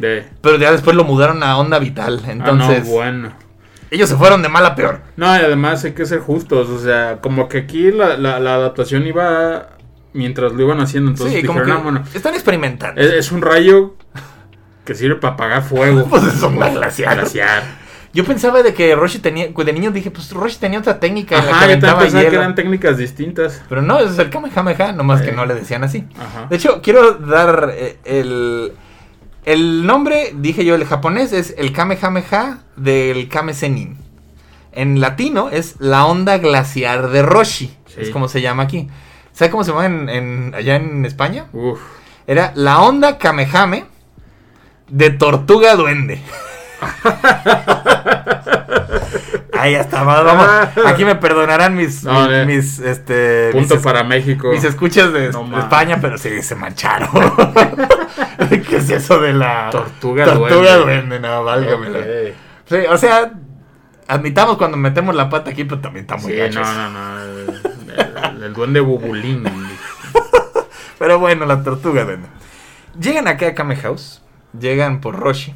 De, 0.00 0.26
pero 0.40 0.56
ya 0.58 0.72
después 0.72 0.96
lo 0.96 1.04
mudaron 1.04 1.42
a 1.42 1.56
onda 1.58 1.78
vital. 1.78 2.22
Entonces, 2.26 2.80
ah, 2.82 2.84
no, 2.84 2.90
bueno. 2.92 3.32
ellos 3.90 4.08
se 4.08 4.16
fueron 4.16 4.42
de 4.42 4.48
mal 4.48 4.64
a 4.66 4.74
peor. 4.74 5.00
No, 5.16 5.26
y 5.34 5.40
además 5.40 5.84
hay 5.84 5.92
que 5.92 6.06
ser 6.06 6.20
justos, 6.20 6.68
o 6.68 6.78
sea, 6.78 7.18
como 7.20 7.48
que 7.48 7.58
aquí 7.58 7.90
la, 7.90 8.16
la, 8.16 8.38
la 8.40 8.54
adaptación 8.54 9.06
iba 9.06 9.70
mientras 10.12 10.52
lo 10.52 10.62
iban 10.62 10.80
haciendo, 10.80 11.10
entonces 11.10 11.40
sí, 11.40 11.46
como 11.46 11.60
dijeron, 11.60 11.76
que 11.76 11.88
ah, 11.88 11.90
bueno, 11.92 12.04
están 12.14 12.34
experimentando. 12.34 13.00
es, 13.00 13.12
es 13.12 13.32
un 13.32 13.42
rayo 13.42 13.94
que 14.84 14.94
sirve 14.94 15.16
para 15.16 15.34
apagar 15.34 15.62
fuego. 15.62 16.04
Pues 16.10 16.22
es 16.24 16.42
onda 16.42 16.70
glaciar. 16.70 17.16
glaciar. 17.16 17.62
Yo 18.14 18.24
pensaba 18.24 18.62
de 18.62 18.72
que 18.72 18.96
Roshi 18.96 19.18
tenía, 19.18 19.48
de 19.48 19.72
niño 19.74 19.90
dije, 19.90 20.10
pues 20.10 20.32
Roshi 20.32 20.56
tenía 20.58 20.78
otra 20.78 20.98
técnica 20.98 21.38
en 21.38 21.44
la 21.44 21.50
que 21.50 21.56
Ajá, 21.56 21.66
yo 21.66 21.78
también 21.78 21.98
pensaba 21.98 22.20
que 22.22 22.26
hielo. 22.30 22.40
eran 22.40 22.54
técnicas 22.54 22.96
distintas. 22.96 23.62
Pero 23.68 23.82
no, 23.82 24.00
es 24.00 24.18
el 24.18 24.30
Kamehameha, 24.30 24.92
nomás 24.92 25.20
que 25.20 25.28
Eh. 25.28 25.34
no 25.36 25.44
le 25.44 25.54
decían 25.54 25.84
así. 25.84 26.06
Ajá. 26.18 26.46
De 26.48 26.56
hecho, 26.56 26.80
quiero 26.82 27.12
dar 27.14 27.70
eh, 27.76 27.98
el, 28.04 28.72
el 29.44 29.86
nombre, 29.86 30.32
dije 30.34 30.64
yo, 30.64 30.74
el 30.74 30.84
japonés 30.84 31.32
es 31.32 31.54
el 31.58 31.72
Kamehameha 31.72 32.58
del 32.76 33.28
Kame 33.28 33.54
Sennin. 33.54 33.96
En 34.72 35.00
latino 35.00 35.48
es 35.50 35.76
la 35.80 36.04
onda 36.06 36.38
glaciar 36.38 37.08
de 37.10 37.22
Roshi. 37.22 37.74
Sí. 37.86 37.94
Es 38.02 38.10
como 38.10 38.28
se 38.28 38.40
llama 38.40 38.64
aquí. 38.64 38.88
¿Sabe 39.32 39.50
cómo 39.50 39.64
se 39.64 39.70
llama 39.72 39.86
en, 39.86 40.08
en- 40.08 40.54
allá 40.54 40.76
en 40.76 41.04
España? 41.04 41.46
Uf. 41.52 41.80
Era 42.26 42.52
la 42.54 42.80
onda 42.82 43.18
Kamehame 43.18 43.86
de 44.88 45.10
Tortuga 45.10 45.74
Duende. 45.76 46.20
Ahí 49.62 49.74
está, 49.74 50.02
vamos, 50.04 50.24
vamos. 50.24 50.86
Aquí 50.86 51.04
me 51.04 51.14
perdonarán 51.16 51.74
mis, 51.74 52.04
No, 52.04 52.28
mis, 52.28 52.46
mis, 52.46 52.78
este, 52.80 53.50
Punto 53.52 53.74
mis, 53.76 53.82
para 53.84 54.04
México. 54.04 54.48
mis 54.52 54.64
escuchas 54.64 55.12
de, 55.12 55.30
No 55.30 55.38
de 55.40 55.44
mames. 55.50 55.64
España, 55.64 55.98
pero 56.00 56.16
sí 56.18 56.42
se 56.42 56.54
mancharon. 56.54 57.08
¿Qué 58.68 58.76
es 58.76 58.90
eso 58.90 59.20
de 59.20 59.32
la 59.32 59.70
Tortuga 59.70 60.24
Tortuga 60.24 60.76
duende. 60.76 60.94
duende? 61.08 61.20
No, 61.20 61.44
válgamela. 61.44 61.98
Sí, 62.66 62.76
o 62.88 62.96
sea, 62.98 63.32
admitamos 64.06 64.56
cuando 64.58 64.76
metemos 64.76 65.14
la 65.14 65.28
pata 65.28 65.50
aquí, 65.50 65.64
pero 65.64 65.80
también 65.80 66.04
está 66.04 66.16
muy 66.16 66.32
Sí, 66.32 66.38
gacho 66.38 66.60
no, 66.60 66.72
no, 66.72 66.90
no. 66.90 67.20
El, 67.22 67.48
el- 68.36 68.42
el 68.44 68.52
duende 68.54 68.80
bubulín. 68.80 69.44
Pero 70.98 71.18
bueno, 71.20 71.46
la 71.46 71.62
tortuga 71.62 72.04
duende. 72.04 72.26
Llegan 73.00 73.28
acá 73.28 73.48
a 73.48 73.54
Kame 73.54 73.76
House. 73.76 74.20
Llegan 74.58 75.00
por 75.00 75.16
Roshi. 75.16 75.54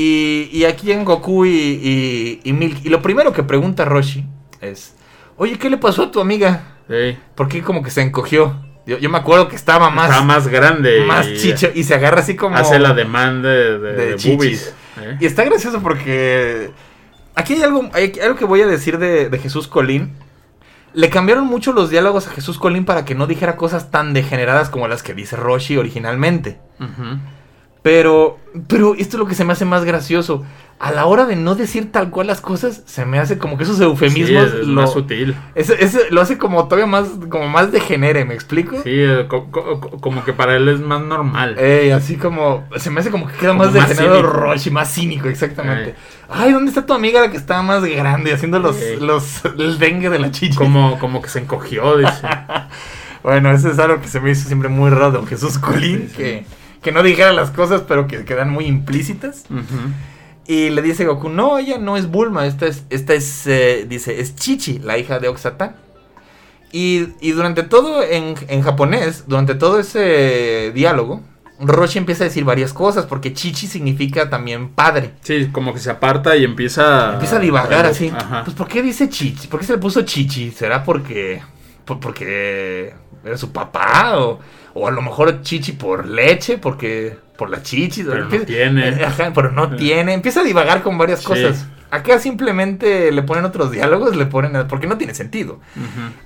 Y, 0.00 0.48
y 0.52 0.64
aquí 0.64 0.92
en 0.92 1.04
Goku 1.04 1.44
y, 1.44 1.50
y, 1.50 2.40
y 2.44 2.52
Milk. 2.52 2.84
Y 2.84 2.88
lo 2.88 3.02
primero 3.02 3.32
que 3.32 3.42
pregunta 3.42 3.84
Roshi 3.84 4.24
es: 4.60 4.94
Oye, 5.36 5.58
¿qué 5.58 5.68
le 5.68 5.76
pasó 5.76 6.04
a 6.04 6.10
tu 6.12 6.20
amiga? 6.20 6.76
Sí. 6.88 7.18
¿Por 7.34 7.48
qué 7.48 7.62
como 7.62 7.82
que 7.82 7.90
se 7.90 8.02
encogió? 8.02 8.64
Yo, 8.86 8.98
yo 8.98 9.10
me 9.10 9.18
acuerdo 9.18 9.48
que 9.48 9.56
estaba 9.56 9.90
más, 9.90 10.46
grande. 10.46 11.04
más 11.04 11.26
y 11.26 11.36
chicho. 11.38 11.70
Y 11.74 11.82
se 11.82 11.96
agarra 11.96 12.20
así 12.20 12.36
como. 12.36 12.56
Hace 12.56 12.78
la 12.78 12.94
demanda 12.94 13.48
de, 13.48 13.78
de, 13.80 13.92
de 13.92 14.06
de 14.10 14.14
chichis. 14.14 14.36
boobies. 14.36 14.74
¿eh? 15.02 15.16
Y 15.18 15.26
está 15.26 15.42
gracioso 15.42 15.82
porque 15.82 16.70
aquí 17.34 17.54
hay 17.54 17.62
algo, 17.62 17.90
hay 17.92 18.12
algo 18.22 18.36
que 18.36 18.44
voy 18.44 18.60
a 18.60 18.68
decir 18.68 18.98
de, 18.98 19.28
de 19.28 19.38
Jesús 19.38 19.66
Colín. 19.66 20.12
Le 20.94 21.10
cambiaron 21.10 21.44
mucho 21.44 21.72
los 21.72 21.90
diálogos 21.90 22.28
a 22.28 22.30
Jesús 22.30 22.56
Colín 22.56 22.84
para 22.84 23.04
que 23.04 23.16
no 23.16 23.26
dijera 23.26 23.56
cosas 23.56 23.90
tan 23.90 24.14
degeneradas 24.14 24.70
como 24.70 24.86
las 24.86 25.02
que 25.02 25.12
dice 25.12 25.34
Roshi 25.34 25.76
originalmente. 25.76 26.60
Ujú. 26.78 27.18
Pero, 27.88 28.36
pero 28.66 28.94
esto 28.96 29.16
es 29.16 29.18
lo 29.18 29.26
que 29.26 29.34
se 29.34 29.46
me 29.46 29.54
hace 29.54 29.64
más 29.64 29.82
gracioso. 29.86 30.44
A 30.78 30.92
la 30.92 31.06
hora 31.06 31.24
de 31.24 31.36
no 31.36 31.54
decir 31.54 31.90
tal 31.90 32.10
cual 32.10 32.26
las 32.26 32.42
cosas, 32.42 32.82
se 32.84 33.06
me 33.06 33.18
hace 33.18 33.38
como 33.38 33.56
que 33.56 33.64
esos 33.64 33.80
eufemismos 33.80 34.28
Sí, 34.28 34.34
es, 34.56 34.60
es 34.60 34.66
lo, 34.66 34.82
más 34.82 34.92
sutil. 34.92 35.34
lo 36.10 36.20
hace 36.20 36.36
como 36.36 36.64
todavía 36.68 36.86
más, 36.86 37.08
como 37.30 37.48
más 37.48 37.72
degenere, 37.72 38.26
¿me 38.26 38.34
explico? 38.34 38.76
Sí, 38.84 38.90
eh, 38.92 39.24
co- 39.26 39.50
co- 39.50 39.80
co- 39.80 39.90
como 40.02 40.22
que 40.22 40.34
para 40.34 40.54
él 40.54 40.68
es 40.68 40.80
más 40.80 41.00
normal. 41.00 41.58
Ey, 41.58 41.90
así 41.92 42.16
como. 42.16 42.68
Se 42.76 42.90
me 42.90 43.00
hace 43.00 43.10
como 43.10 43.26
que 43.26 43.32
queda 43.38 43.52
Como 43.52 43.64
más 43.64 43.72
degenerado. 43.72 44.20
Roshi, 44.22 44.70
más 44.70 44.92
cínico, 44.92 45.28
exactamente. 45.28 45.94
Ay, 46.28 46.52
¿dónde 46.52 46.68
está 46.68 46.84
tu 46.84 46.92
amiga 46.92 47.22
la 47.22 47.30
que 47.30 47.38
estaba 47.38 47.62
más 47.62 47.82
grande 47.84 48.34
haciendo 48.34 48.58
los, 48.58 48.76
Ey. 48.82 49.00
los 49.00 49.42
el 49.58 49.78
dengue 49.78 50.10
de 50.10 50.18
la 50.18 50.30
chicha? 50.30 50.58
como, 50.58 50.98
como 50.98 51.22
que 51.22 51.30
se 51.30 51.38
encogió, 51.38 51.96
dice. 51.96 52.12
Bueno, 53.22 53.50
eso 53.50 53.68
es 53.68 53.78
algo 53.80 54.00
que 54.00 54.06
se 54.08 54.20
me 54.20 54.30
hizo 54.30 54.46
siempre 54.46 54.68
muy 54.68 54.90
raro 54.90 55.26
Jesús 55.26 55.58
Colín, 55.58 56.02
Sí, 56.02 56.08
sí. 56.10 56.16
que, 56.16 56.46
que 56.88 56.92
no 56.92 57.02
dijera 57.02 57.34
las 57.34 57.50
cosas, 57.50 57.82
pero 57.86 58.06
que 58.06 58.24
quedan 58.24 58.48
muy 58.48 58.64
implícitas. 58.64 59.44
Y 60.46 60.70
le 60.70 60.80
dice 60.80 61.04
Goku, 61.04 61.28
no, 61.28 61.58
ella 61.58 61.76
no 61.76 61.98
es 61.98 62.10
Bulma, 62.10 62.46
esta 62.46 62.66
es, 62.66 62.84
esta 62.88 63.12
es, 63.12 63.46
eh, 63.46 63.84
dice, 63.86 64.22
es 64.22 64.34
Chichi, 64.36 64.78
la 64.78 64.96
hija 64.96 65.18
de 65.18 65.28
Oxatán. 65.28 65.76
Y, 66.72 67.08
y 67.20 67.32
durante 67.32 67.62
todo, 67.62 68.02
en, 68.02 68.36
en 68.48 68.62
japonés, 68.62 69.24
durante 69.26 69.54
todo 69.54 69.78
ese 69.78 70.72
diálogo, 70.74 71.20
Roshi 71.60 71.98
empieza 71.98 72.24
a 72.24 72.28
decir 72.28 72.44
varias 72.44 72.72
cosas, 72.72 73.04
porque 73.04 73.34
chichi 73.34 73.66
significa 73.66 74.30
también 74.30 74.70
padre. 74.70 75.10
Sí, 75.20 75.50
como 75.52 75.74
que 75.74 75.80
se 75.80 75.90
aparta 75.90 76.36
y 76.36 76.44
empieza... 76.44 77.12
Empieza 77.12 77.36
a 77.36 77.40
divagar 77.40 77.84
así. 77.84 78.10
Ajá. 78.16 78.44
Pues, 78.44 78.56
¿por 78.56 78.66
qué 78.66 78.80
dice 78.82 79.10
chichi? 79.10 79.48
¿Por 79.48 79.60
qué 79.60 79.66
se 79.66 79.72
le 79.74 79.78
puso 79.78 80.00
chichi? 80.02 80.52
¿Será 80.52 80.82
porque... 80.84 81.42
por- 81.88 82.00
porque 82.00 82.94
era 83.24 83.36
su 83.38 83.50
papá? 83.52 84.18
O, 84.18 84.38
o 84.74 84.86
a 84.86 84.90
lo 84.90 85.00
mejor 85.02 85.42
chichi 85.42 85.72
por 85.72 86.06
leche, 86.06 86.58
porque... 86.58 87.16
Por 87.38 87.50
las 87.50 87.62
chichis. 87.62 88.04
Pero 88.08 88.24
no 88.24 88.38
tiene. 88.40 88.88
Ajá, 89.04 89.32
pero 89.32 89.52
no 89.52 89.74
tiene. 89.76 90.12
Empieza 90.12 90.40
a 90.40 90.44
divagar 90.44 90.82
con 90.82 90.98
varias 90.98 91.20
Sí. 91.20 91.26
cosas. 91.26 91.66
Acá 91.90 92.18
simplemente 92.18 93.10
le 93.12 93.22
ponen 93.22 93.44
otros 93.44 93.70
diálogos, 93.70 94.14
le 94.16 94.26
ponen... 94.26 94.66
Porque 94.68 94.86
no 94.88 94.98
tiene 94.98 95.14
sentido. 95.14 95.60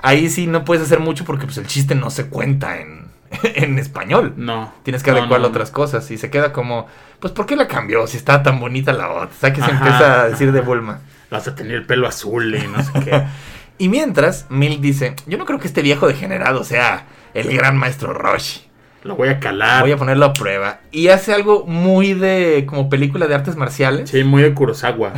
Ahí 0.01 0.29
sí 0.31 0.47
no 0.47 0.65
puedes 0.65 0.83
hacer 0.85 1.01
mucho 1.01 1.25
porque 1.27 1.45
pues 1.45 1.59
el 1.59 1.67
chiste 1.67 1.95
no 1.95 2.09
se 2.11 2.29
cuenta 2.29 2.79
en, 2.81 3.09
en 3.43 3.79
español. 3.79 4.33
No. 4.39 4.73
Tienes 4.85 5.03
que 5.03 5.13
No, 5.13 5.19
adecuarlo 5.19 5.47
a 5.47 5.51
otras 5.51 5.71
cosas 5.71 6.11
y 6.11 6.17
se 6.19 6.31
queda 6.31 6.53
como, 6.53 6.87
pues 7.21 7.33
¿por 7.35 7.45
qué 7.47 7.57
la 7.57 7.69
cambió 7.69 8.07
si 8.07 8.17
está 8.17 8.43
tan 8.43 8.59
bonita 8.59 8.93
la 8.95 9.11
otra? 9.11 9.27
O 9.37 9.39
sea, 9.41 9.53
que 9.53 9.61
se 9.61 9.71
Ajá. 9.71 9.77
empieza 9.77 10.23
a 10.23 10.29
decir 10.31 10.51
de 10.51 10.61
Bulma. 10.63 11.01
Vas 11.31 11.47
a 11.47 11.55
tener 11.55 11.75
el 11.77 11.87
pelo 11.87 12.09
azul 12.09 12.55
y 12.55 12.67
no 12.69 12.83
sé 12.83 12.93
qué. 13.05 13.23
Y 13.79 13.89
mientras, 13.89 14.47
Milk 14.49 14.81
dice, 14.81 15.15
yo 15.27 15.39
no 15.39 15.45
creo 15.45 15.59
que 15.59 15.67
este 15.67 15.83
viejo 15.83 16.07
degenerado 16.07 16.63
sea 16.65 17.07
el 17.35 17.55
gran 17.57 17.77
maestro 17.77 18.13
Roshi. 18.13 18.63
Lo 19.05 19.17
voy 19.17 19.31
a 19.31 19.41
calar. 19.41 19.83
Voy 19.83 19.91
a 19.91 19.97
ponerlo 19.97 20.27
a 20.27 20.33
prueba. 20.33 20.79
Y 20.93 21.09
hace 21.09 21.33
algo 21.35 21.65
muy 21.67 22.15
de, 22.15 22.65
como 22.69 22.89
película 22.89 23.27
de 23.27 23.35
artes 23.35 23.57
marciales, 23.57 24.09
Sí, 24.11 24.23
muy 24.23 24.43
de 24.43 24.55
Kurosawa. 24.55 25.13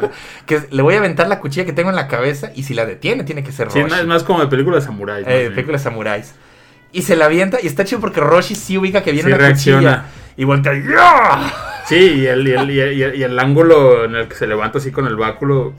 que 0.46 0.62
le 0.70 0.82
voy 0.82 0.96
a 0.96 0.98
aventar 0.98 1.28
la 1.28 1.38
cuchilla 1.38 1.64
que 1.64 1.72
tengo 1.72 1.90
en 1.90 1.94
la 1.96 2.08
cabeza 2.08 2.50
y 2.56 2.64
si 2.64 2.74
la 2.74 2.84
detiene 2.84 3.22
tiene 3.22 3.44
que 3.44 3.52
ser 3.52 3.70
Sí, 3.70 3.80
Roshi. 3.80 3.94
no, 3.94 4.00
es 4.00 4.06
más 4.06 4.24
como 4.24 4.40
de 4.40 4.48
película 4.48 4.76
de 4.78 4.82
samurái. 4.82 5.22
más 5.22 5.32
Eh, 5.32 5.50
película 5.50 5.78
de 5.78 5.84
samuráis. 5.84 6.34
Y 6.90 7.02
se 7.02 7.14
la 7.14 7.26
avienta 7.26 7.58
y 7.62 7.66
está 7.68 7.84
chido 7.84 8.00
porque 8.00 8.18
Roshi 8.20 8.56
sí 8.56 8.76
ubica 8.76 9.04
que 9.04 9.12
viene 9.12 9.28
Sí 9.28 9.32
una 9.34 9.38
reacciona. 9.38 9.78
cuchilla. 9.80 10.04
Y 10.36 10.44
voltea, 10.44 10.72
¡ya! 10.74 11.52
Sí, 11.88 11.96
y 11.96 12.26
el, 12.26 12.46
y, 12.46 12.52
el, 12.52 12.70
y, 12.70 12.80
el, 13.02 13.14
y 13.16 13.22
el- 13.22 13.38
ángulo 13.38 14.04
en 14.04 14.14
el 14.14 14.28
que 14.28 14.34
se 14.34 14.46
levanta 14.46 14.78
así 14.78 14.90
con 14.92 15.06
el 15.06 15.16
báculo. 15.16 15.72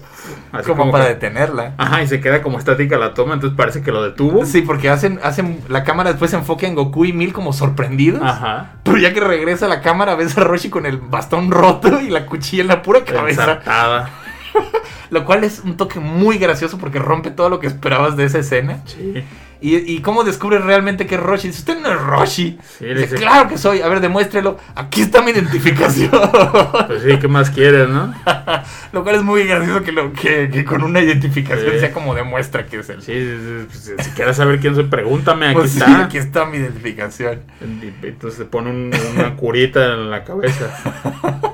Así 0.52 0.66
como, 0.68 0.92
para 0.92 1.06
que- 1.06 1.14
detenerla. 1.14 1.74
Ajá, 1.78 2.02
y 2.02 2.08
se 2.08 2.20
queda 2.20 2.42
como 2.42 2.58
estática 2.58 2.98
la 2.98 3.14
toma, 3.14 3.36
entonces 3.36 3.56
parece 3.56 3.82
que 3.84 3.92
lo 3.92 4.02
detuvo. 4.02 4.46
Sí, 4.46 4.62
porque 4.64 4.90
hacen, 4.90 5.20
hacen 5.24 5.62
la 5.70 5.84
cámara 5.84 6.10
después 6.12 6.32
se 6.32 6.38
enfoca 6.38 6.66
en 6.68 6.76
Goku 6.76 7.06
y 7.06 7.14
Mil 7.14 7.32
como 7.34 7.54
sorprendidos. 7.54 8.22
Ajá. 8.24 8.72
Pero 8.84 8.98
ya 8.98 9.14
que 9.14 9.20
regresa 9.20 9.68
la 9.68 9.82
cámara, 9.82 10.16
ves 10.16 10.38
a 10.38 10.44
Roshi 10.44 10.70
con 10.70 10.86
el 10.86 10.98
bastón 10.98 11.52
roto 11.52 12.02
y 12.02 12.10
la 12.10 12.26
cuchilla 12.26 12.62
en 12.64 12.68
la 12.70 12.82
pura 12.82 13.04
cabeza. 13.06 13.42
Ensartada. 13.44 14.10
Lo 15.12 15.26
cual 15.26 15.44
es 15.44 15.60
un 15.64 15.78
toque 15.78 16.00
muy 16.00 16.38
gracioso 16.38 16.78
porque 16.78 17.00
rompe 17.00 17.32
todo 17.32 17.50
lo 17.50 17.60
que 17.60 17.68
esperabas 17.68 18.16
de 18.18 18.26
esa 18.26 18.40
escena. 18.40 18.80
Sí. 18.86 19.24
Y, 19.62 19.76
y 19.76 20.00
cómo 20.02 20.24
descubre 20.24 20.58
realmente 20.60 21.06
que 21.06 21.16
es 21.16 21.22
Roshi. 21.22 21.48
Dice, 21.50 21.60
usted 21.60 21.80
no 21.82 21.92
es 21.92 22.00
Roshi. 22.02 22.58
Sí, 22.78 22.86
le 22.86 22.94
Dice, 22.94 23.02
dice- 23.08 23.16
claro 23.18 23.50
que 23.50 23.58
soy. 23.58 23.82
A 23.82 23.90
ver, 23.90 24.00
demuéstrelo. 24.00 24.58
Aquí 24.74 25.02
está 25.02 25.22
mi 25.22 25.32
identificación. 25.32 26.10
Pues 26.88 27.04
sí, 27.04 27.20
¿qué 27.20 27.28
más 27.28 27.50
quieres, 27.52 27.88
no? 27.90 28.14
lo 28.94 29.04
cual 29.04 29.16
es 29.16 29.22
muy 29.24 29.44
gracioso 29.44 29.84
que, 29.84 29.92
lo, 29.92 30.12
que, 30.14 30.50
que 30.50 30.64
con 30.66 30.82
una 30.84 31.02
identificación 31.02 31.72
Sí. 31.74 31.80
sea 31.80 31.92
como 31.92 32.16
demuestra 32.16 32.66
que 32.66 32.80
es 32.80 32.90
él. 32.90 33.02
Sí, 33.02 33.14
sí, 33.14 33.68
sí, 33.70 33.92
pues, 33.96 34.06
si 34.08 34.12
quieres 34.12 34.38
saber 34.38 34.60
quién 34.60 34.76
soy, 34.76 34.86
pregúntame, 34.86 35.48
aquí 35.48 35.56
Pues 35.56 35.72
sí, 35.72 35.80
está. 35.80 36.06
aquí 36.06 36.18
está 36.18 36.46
mi 36.46 36.58
identificación. 36.58 37.42
Entonces 38.02 38.38
se 38.38 38.46
pone 38.46 38.70
un- 38.70 38.92
una 39.16 39.36
curita 39.36 39.94
en 39.94 40.10
la 40.10 40.24
cabeza. 40.24 40.74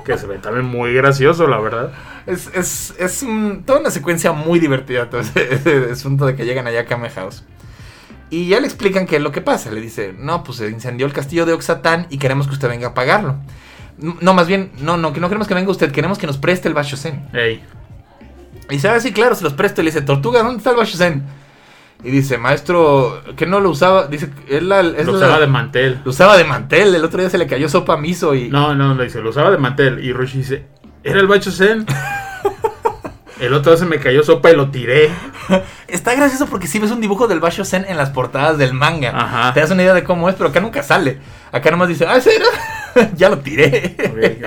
Que 0.04 0.16
se 0.16 0.26
ve 0.26 0.38
también 0.38 0.64
muy 0.66 0.94
gracioso, 0.94 1.46
la 1.48 1.58
verdad. 1.58 1.92
Es, 2.26 2.48
es, 2.54 2.94
es 2.98 3.22
un- 3.22 3.64
toda 3.64 3.80
una 3.80 3.90
secuencia 3.90 4.32
muy 4.32 4.58
divertida 4.60 5.10
todo 5.10 5.20
ese, 5.20 5.54
ese 5.54 5.90
asunto 5.92 6.24
de 6.26 6.36
que 6.36 6.44
llegan 6.44 6.66
allá 6.66 6.80
a 6.82 6.84
Kame 6.84 7.10
House. 7.10 7.44
Y 8.30 8.48
ya 8.48 8.58
le 8.60 8.66
explican 8.66 9.06
qué 9.06 9.16
es 9.16 9.22
lo 9.22 9.30
que 9.32 9.40
pasa. 9.40 9.70
Le 9.70 9.80
dice, 9.80 10.14
no, 10.18 10.42
pues 10.42 10.58
se 10.58 10.68
incendió 10.68 11.06
el 11.06 11.12
castillo 11.12 11.46
de 11.46 11.52
Oxatán 11.52 12.06
y 12.10 12.18
queremos 12.18 12.46
que 12.48 12.54
usted 12.54 12.68
venga 12.68 12.88
a 12.88 12.94
pagarlo. 12.94 13.36
No, 13.98 14.34
más 14.34 14.46
bien, 14.46 14.72
no, 14.80 14.96
no, 14.96 15.12
que 15.12 15.20
no 15.20 15.28
queremos 15.28 15.46
que 15.48 15.54
venga 15.54 15.70
usted, 15.70 15.90
queremos 15.92 16.18
que 16.18 16.26
nos 16.26 16.36
preste 16.36 16.68
el 16.68 16.74
Bashosen. 16.74 17.28
Ey, 17.32 17.62
Y 18.68 18.74
dice, 18.74 18.88
ah, 18.88 18.98
sí, 19.00 19.12
claro, 19.12 19.34
se 19.34 19.44
los 19.44 19.52
presto. 19.54 19.80
Y 19.80 19.84
le 19.84 19.90
dice, 19.90 20.02
Tortuga, 20.02 20.42
¿dónde 20.42 20.58
está 20.58 20.70
el 20.70 20.76
Bashosen? 20.76 21.24
Y 22.04 22.10
dice, 22.10 22.36
maestro, 22.36 23.22
que 23.36 23.46
no 23.46 23.58
lo 23.60 23.70
usaba. 23.70 24.06
Dice, 24.08 24.28
la, 24.60 24.80
es 24.80 25.06
lo 25.06 25.12
la- 25.12 25.18
usaba 25.18 25.40
de 25.40 25.46
mantel. 25.46 26.00
lo 26.04 26.10
usaba 26.10 26.36
de 26.36 26.44
mantel. 26.44 26.94
El 26.94 27.04
otro 27.04 27.20
día 27.20 27.30
se 27.30 27.38
le 27.38 27.46
cayó 27.46 27.68
sopa 27.70 27.96
miso 27.96 28.34
y. 28.34 28.50
No, 28.50 28.74
no, 28.74 28.94
le 28.94 29.04
dice, 29.04 29.20
lo 29.22 29.30
usaba 29.30 29.50
de 29.50 29.56
mantel. 29.58 30.04
Y 30.04 30.12
Roshi 30.12 30.38
dice, 30.38 30.66
¿era 31.04 31.20
el 31.20 31.26
Bacho 31.26 31.50
Zen? 31.50 31.86
El 33.38 33.52
otro 33.52 33.72
día 33.72 33.78
se 33.78 33.86
me 33.86 33.98
cayó 33.98 34.22
sopa 34.22 34.50
y 34.50 34.56
lo 34.56 34.70
tiré. 34.70 35.10
Está 35.88 36.14
gracioso 36.14 36.46
porque 36.46 36.66
si 36.66 36.78
ves 36.78 36.90
un 36.90 37.00
dibujo 37.00 37.28
del 37.28 37.40
Bashosen 37.40 37.84
en 37.86 37.96
las 37.96 38.10
portadas 38.10 38.56
del 38.56 38.72
manga. 38.72 39.12
Ajá. 39.14 39.52
Te 39.52 39.60
das 39.60 39.70
una 39.70 39.82
idea 39.82 39.94
de 39.94 40.04
cómo 40.04 40.28
es, 40.28 40.34
pero 40.36 40.50
acá 40.50 40.60
nunca 40.60 40.82
sale. 40.82 41.18
Acá 41.52 41.70
nomás 41.70 41.88
dice, 41.88 42.06
ah, 42.06 42.16
¿ese 42.16 42.34
era? 42.34 43.10
ya 43.16 43.28
lo 43.28 43.38
tiré. 43.38 43.96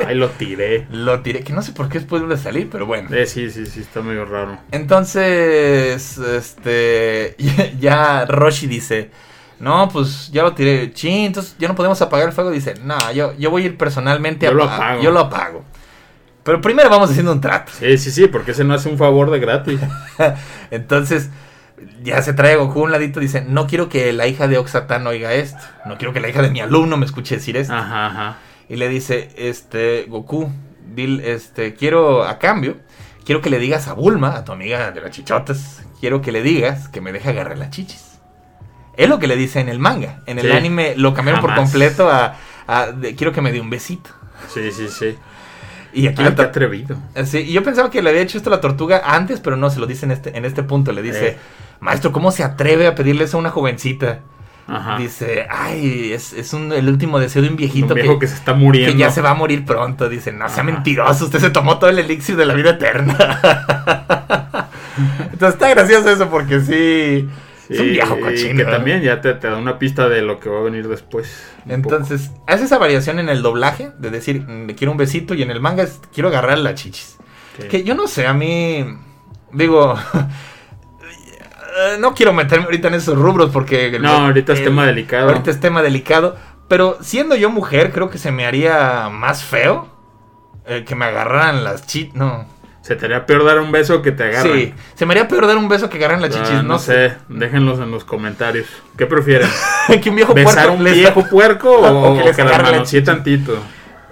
Ahí 0.07 0.15
lo 0.15 0.29
tiré. 0.29 0.87
lo 0.91 1.21
tiré, 1.21 1.43
que 1.43 1.53
no 1.53 1.61
sé 1.61 1.71
por 1.71 1.87
qué 1.87 1.99
después 1.99 2.23
a 2.23 2.37
salir, 2.37 2.67
pero 2.71 2.85
bueno. 2.85 3.09
Eh, 3.15 3.25
sí, 3.25 3.51
sí, 3.51 3.65
sí, 3.65 3.81
está 3.81 4.01
medio 4.01 4.25
raro. 4.25 4.57
Entonces, 4.71 6.17
este, 6.17 7.35
ya 7.79 8.25
Roshi 8.25 8.65
dice, 8.65 9.11
no, 9.59 9.89
pues 9.89 10.31
ya 10.31 10.43
lo 10.43 10.53
tiré. 10.53 10.91
Chin, 10.93 11.25
entonces 11.25 11.55
ya 11.59 11.67
no 11.67 11.75
podemos 11.75 12.01
apagar 12.01 12.29
el 12.29 12.33
fuego. 12.33 12.49
Dice, 12.49 12.75
no, 12.83 12.97
yo, 13.11 13.35
yo 13.37 13.51
voy 13.51 13.63
a 13.63 13.65
ir 13.67 13.77
personalmente 13.77 14.45
Yo 14.45 14.51
a 14.51 14.55
lo 14.55 14.63
apago. 14.63 15.01
Yo 15.01 15.11
lo 15.11 15.19
apago. 15.19 15.63
Pero 16.43 16.61
primero 16.61 16.89
vamos 16.89 17.09
haciendo 17.11 17.31
un 17.31 17.41
trato. 17.41 17.71
Sí, 17.79 17.97
sí, 17.97 18.11
sí, 18.11 18.27
porque 18.27 18.51
ese 18.51 18.63
no 18.63 18.73
hace 18.73 18.89
un 18.89 18.97
favor 18.97 19.29
de 19.29 19.39
gratis. 19.39 19.79
Entonces, 20.71 21.29
ya 22.01 22.21
se 22.21 22.33
trae 22.33 22.55
Goku 22.55 22.79
a 22.81 22.83
un 22.83 22.91
ladito. 22.91 23.19
Dice, 23.19 23.41
no 23.47 23.67
quiero 23.67 23.89
que 23.89 24.11
la 24.13 24.27
hija 24.27 24.47
de 24.47 24.57
Oxatán 24.57 25.05
oiga 25.07 25.33
esto. 25.33 25.59
No 25.85 25.97
quiero 25.97 26.13
que 26.13 26.19
la 26.19 26.29
hija 26.29 26.41
de 26.41 26.49
mi 26.49 26.59
alumno 26.61 26.97
me 26.97 27.05
escuche 27.05 27.35
decir 27.35 27.57
esto. 27.57 27.73
Ajá, 27.73 28.07
ajá. 28.07 28.37
Y 28.69 28.75
le 28.77 28.87
dice, 28.87 29.29
este, 29.35 30.05
Goku, 30.07 30.51
dil, 30.93 31.21
este, 31.21 31.73
quiero, 31.73 32.23
a 32.23 32.39
cambio, 32.39 32.77
quiero 33.25 33.41
que 33.41 33.49
le 33.49 33.59
digas 33.59 33.87
a 33.87 33.93
Bulma, 33.93 34.35
a 34.35 34.43
tu 34.45 34.51
amiga 34.51 34.91
de 34.91 35.01
las 35.01 35.11
chichotas, 35.11 35.83
quiero 35.99 36.21
que 36.21 36.31
le 36.31 36.41
digas 36.41 36.87
que 36.87 37.01
me 37.01 37.11
deje 37.11 37.29
agarrar 37.29 37.57
las 37.57 37.71
chichis. 37.71 38.05
Es 38.95 39.07
lo 39.09 39.17
que 39.19 39.27
le 39.27 39.35
dice 39.35 39.59
en 39.59 39.69
el 39.69 39.79
manga. 39.79 40.21
En 40.25 40.39
el 40.39 40.45
Sí. 40.47 40.51
anime 40.51 40.93
lo 40.97 41.13
cambiaron 41.13 41.41
por 41.41 41.55
completo 41.55 42.09
a, 42.09 42.35
a 42.67 42.87
de, 42.87 43.15
quiero 43.15 43.31
que 43.31 43.41
me 43.41 43.51
dé 43.51 43.61
un 43.61 43.69
besito. 43.69 44.09
Sí, 44.53 44.71
sí, 44.71 44.87
sí. 44.89 45.15
Y 45.93 46.07
aquí 46.07 46.21
Ah, 46.23 46.33
qué 46.35 46.41
atrevido. 46.43 46.97
Sí, 47.25 47.39
y 47.39 47.51
yo 47.53 47.63
pensaba 47.63 47.89
que 47.89 48.01
le 48.01 48.09
había 48.11 48.21
hecho 48.21 48.37
esto 48.37 48.49
a 48.49 48.55
la 48.55 48.61
tortuga 48.61 49.01
antes, 49.05 49.39
pero 49.39 49.57
no, 49.57 49.69
se 49.69 49.79
lo 49.79 49.87
dice 49.87 50.05
en 50.05 50.11
este, 50.11 50.37
en 50.37 50.45
este 50.45 50.63
punto. 50.63 50.91
Le 50.91 51.01
dice, 51.01 51.27
Eh. 51.29 51.37
maestro, 51.79 52.11
¿cómo 52.11 52.31
se 52.31 52.43
atreve 52.43 52.87
a 52.87 52.95
pedirle 52.95 53.23
eso 53.25 53.37
a 53.37 53.39
una 53.39 53.49
jovencita? 53.49 54.19
Ajá. 54.67 54.97
Dice, 54.99 55.47
ay, 55.49 56.11
es, 56.13 56.31
es 56.33 56.53
un, 56.53 56.71
el 56.71 56.87
último 56.89 57.17
deseo 57.19 57.41
de 57.41 57.49
un 57.49 57.55
viejito 57.55 57.87
un 57.87 57.93
viejo 57.95 58.19
que, 58.19 58.27
se 58.27 58.35
está 58.35 58.53
muriendo. 58.53 58.91
que 58.93 58.99
ya 58.99 59.09
se 59.09 59.19
va 59.21 59.31
a 59.31 59.33
morir 59.33 59.65
pronto. 59.65 60.07
Dice, 60.09 60.31
no 60.31 60.47
sea 60.47 60.61
Ajá. 60.61 60.63
mentiroso, 60.71 61.25
usted 61.25 61.39
se 61.39 61.49
tomó 61.49 61.79
todo 61.79 61.89
el 61.89 61.97
elixir 61.97 62.35
de 62.35 62.45
la 62.45 62.53
vida 62.53 62.71
eterna. 62.71 63.17
Entonces 65.31 65.53
está 65.55 65.69
gracioso 65.69 66.09
eso 66.09 66.29
porque 66.29 66.59
sí, 66.59 67.27
es 67.69 67.79
un 67.79 67.89
viejo 67.89 68.19
cochino. 68.19 68.57
Que 68.57 68.65
también 68.65 69.01
ya 69.01 69.21
te, 69.21 69.33
te 69.35 69.47
da 69.47 69.55
una 69.57 69.77
pista 69.77 70.09
de 70.09 70.21
lo 70.21 70.39
que 70.39 70.49
va 70.49 70.59
a 70.59 70.63
venir 70.63 70.87
después. 70.87 71.31
Entonces, 71.67 72.31
hace 72.47 72.63
esa 72.63 72.79
variación 72.79 73.19
en 73.19 73.29
el 73.29 73.41
doblaje 73.43 73.91
de 73.99 74.09
decir, 74.09 74.41
mm, 74.41 74.67
le 74.67 74.75
quiero 74.75 74.91
un 74.91 74.97
besito 74.97 75.35
y 75.35 75.43
en 75.43 75.51
el 75.51 75.61
manga 75.61 75.83
es, 75.83 76.01
quiero 76.13 76.29
agarrar 76.29 76.57
la 76.57 76.73
chichis. 76.73 77.17
poco. 77.17 77.61
Sí. 77.61 77.67
Que 77.67 77.83
yo 77.83 77.93
no 77.93 78.07
sé, 78.07 78.25
a 78.25 78.33
mí, 78.33 78.85
digo, 79.53 79.95
no 81.99 82.13
quiero 82.15 82.33
meterme 82.33 82.65
ahorita 82.65 82.87
en 82.87 82.95
esos 82.95 83.17
rubros 83.17 83.51
porque... 83.51 83.97
No, 83.99 84.09
ahorita 84.09 84.53
es 84.53 84.63
tema 84.63 84.85
delicado. 84.85 85.29
Ahorita 85.29 85.51
es 85.51 85.59
tema 85.59 85.83
delicado, 85.83 86.37
pero 86.67 86.97
siendo 87.01 87.35
yo 87.35 87.49
mujer 87.49 87.91
creo 87.91 88.09
que 88.09 88.17
se 88.17 88.31
me 88.31 88.45
haría 88.45 89.09
más 89.09 89.43
feo 89.43 89.87
eh, 90.65 90.83
que 90.87 90.95
me 90.95 91.05
agarraran 91.05 91.63
las 91.63 91.85
chichis, 91.85 92.15
no. 92.15 92.58
Se 92.89 92.95
te 92.95 93.05
haría 93.05 93.23
peor 93.27 93.45
dar 93.45 93.59
un 93.59 93.71
beso 93.71 94.01
que 94.01 94.11
te 94.11 94.23
agarran. 94.23 94.51
Sí, 94.51 94.73
se 94.95 95.05
me 95.05 95.13
haría 95.13 95.27
peor 95.27 95.45
dar 95.45 95.57
un 95.57 95.69
beso 95.69 95.91
que 95.91 95.97
agarran 95.97 96.23
las 96.23 96.35
Ah, 96.35 96.41
chichis, 96.43 96.63
no, 96.63 96.79
sé. 96.79 97.13
déjenlos 97.27 97.77
en 97.77 97.91
los 97.91 98.03
comentarios. 98.03 98.65
¿Qué 98.97 99.05
prefieren? 99.05 99.47
que 100.01 100.09
un 100.09 100.15
viejo 100.15 100.33
¿Besar 100.33 100.53
puerco 100.55 100.73
un 100.73 100.83
les- 100.83 100.95
viejo 100.95 101.23
puerco 101.29 101.69
o, 101.77 102.13
O 102.13 102.17
que 102.17 102.23
les 102.23 102.35
que 102.35 102.43
la 102.43 102.57
la 102.57 102.83
tantito? 103.05 103.59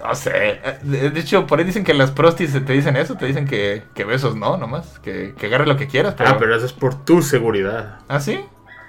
No 0.00 0.14
sé. 0.14 0.60
De 0.84 1.18
hecho, 1.18 1.44
por 1.44 1.58
ahí 1.58 1.64
dicen 1.64 1.82
que 1.82 1.92
las 1.92 2.12
prostis 2.12 2.52
te 2.52 2.72
dicen 2.72 2.94
eso, 2.94 3.16
te 3.16 3.26
dicen 3.26 3.48
que, 3.48 3.82
que 3.96 4.04
besos 4.04 4.36
no, 4.36 4.56
nomás. 4.56 5.00
Que, 5.00 5.34
que 5.36 5.46
agarre 5.46 5.66
lo 5.66 5.76
que 5.76 5.88
quieras. 5.88 6.14
Pero... 6.16 6.30
Ah, 6.30 6.36
pero 6.38 6.54
eso 6.54 6.64
es 6.64 6.72
por 6.72 7.04
tu 7.04 7.20
seguridad. 7.20 7.98
¿Ah, 8.06 8.20
sí? 8.20 8.38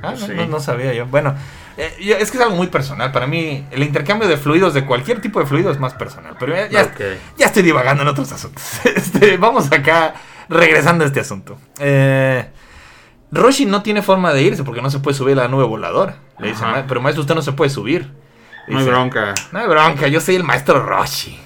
Ah, 0.04 0.13
no, 0.19 0.28
no, 0.36 0.45
no 0.45 0.60
sabía 0.60 0.93
yo. 0.93 1.08
Bueno, 1.08 1.34
eh, 1.80 2.18
es 2.20 2.30
que 2.32 2.38
es 2.38 2.44
algo 2.44 2.56
muy 2.56 2.68
personal. 2.68 3.12
Para 3.12 3.26
mí, 3.28 3.65
el 3.72 3.82
intercambio 3.84 4.28
de 4.28 4.38
fluidos, 4.38 4.74
de 4.74 4.86
cualquier 4.86 5.22
tipo 5.22 5.39
de 5.39 5.46
fluido, 5.46 5.72
es 5.72 5.80
más 5.80 5.94
personal. 5.94 6.36
Pero 6.39 6.54
ya, 6.56 6.68
ya, 7.38 7.46
estoy 7.46 7.63
divagando 7.63 8.04
en 8.04 8.10
otros 8.10 8.32
asuntos. 8.32 8.63
Este, 8.86 9.38
vamos 9.38 9.72
acá, 9.72 10.13
regresando 10.50 11.04
a 11.04 11.08
este 11.08 11.20
asunto. 11.20 11.58
Eh, 11.80 12.50
Roshi 13.32 13.65
no 13.65 13.82
tiene 13.84 14.02
forma 14.02 14.34
de 14.34 14.42
irse 14.42 14.63
porque 14.63 14.82
no 14.82 14.89
se 14.89 15.00
puede 15.00 15.15
subir 15.18 15.38
a 15.39 15.44
la 15.44 15.48
nube 15.48 15.63
voladora. 15.65 16.18
Le 16.39 16.50
dice, 16.50 16.63
Ajá. 16.63 16.78
"Ma- 16.78 16.86
pero 16.88 17.02
maestro, 17.02 17.22
usted 17.22 17.36
no 17.36 17.42
se 17.42 17.52
puede 17.54 17.70
subir. 17.70 18.12
No 18.68 18.80
hay 18.80 18.86
bronca. 18.86 19.34
No 19.52 19.60
hay 19.60 19.68
bronca, 19.68 20.08
yo 20.08 20.20
soy 20.22 20.36
el 20.36 20.44
maestro 20.44 20.84
Roshi. 20.86 21.39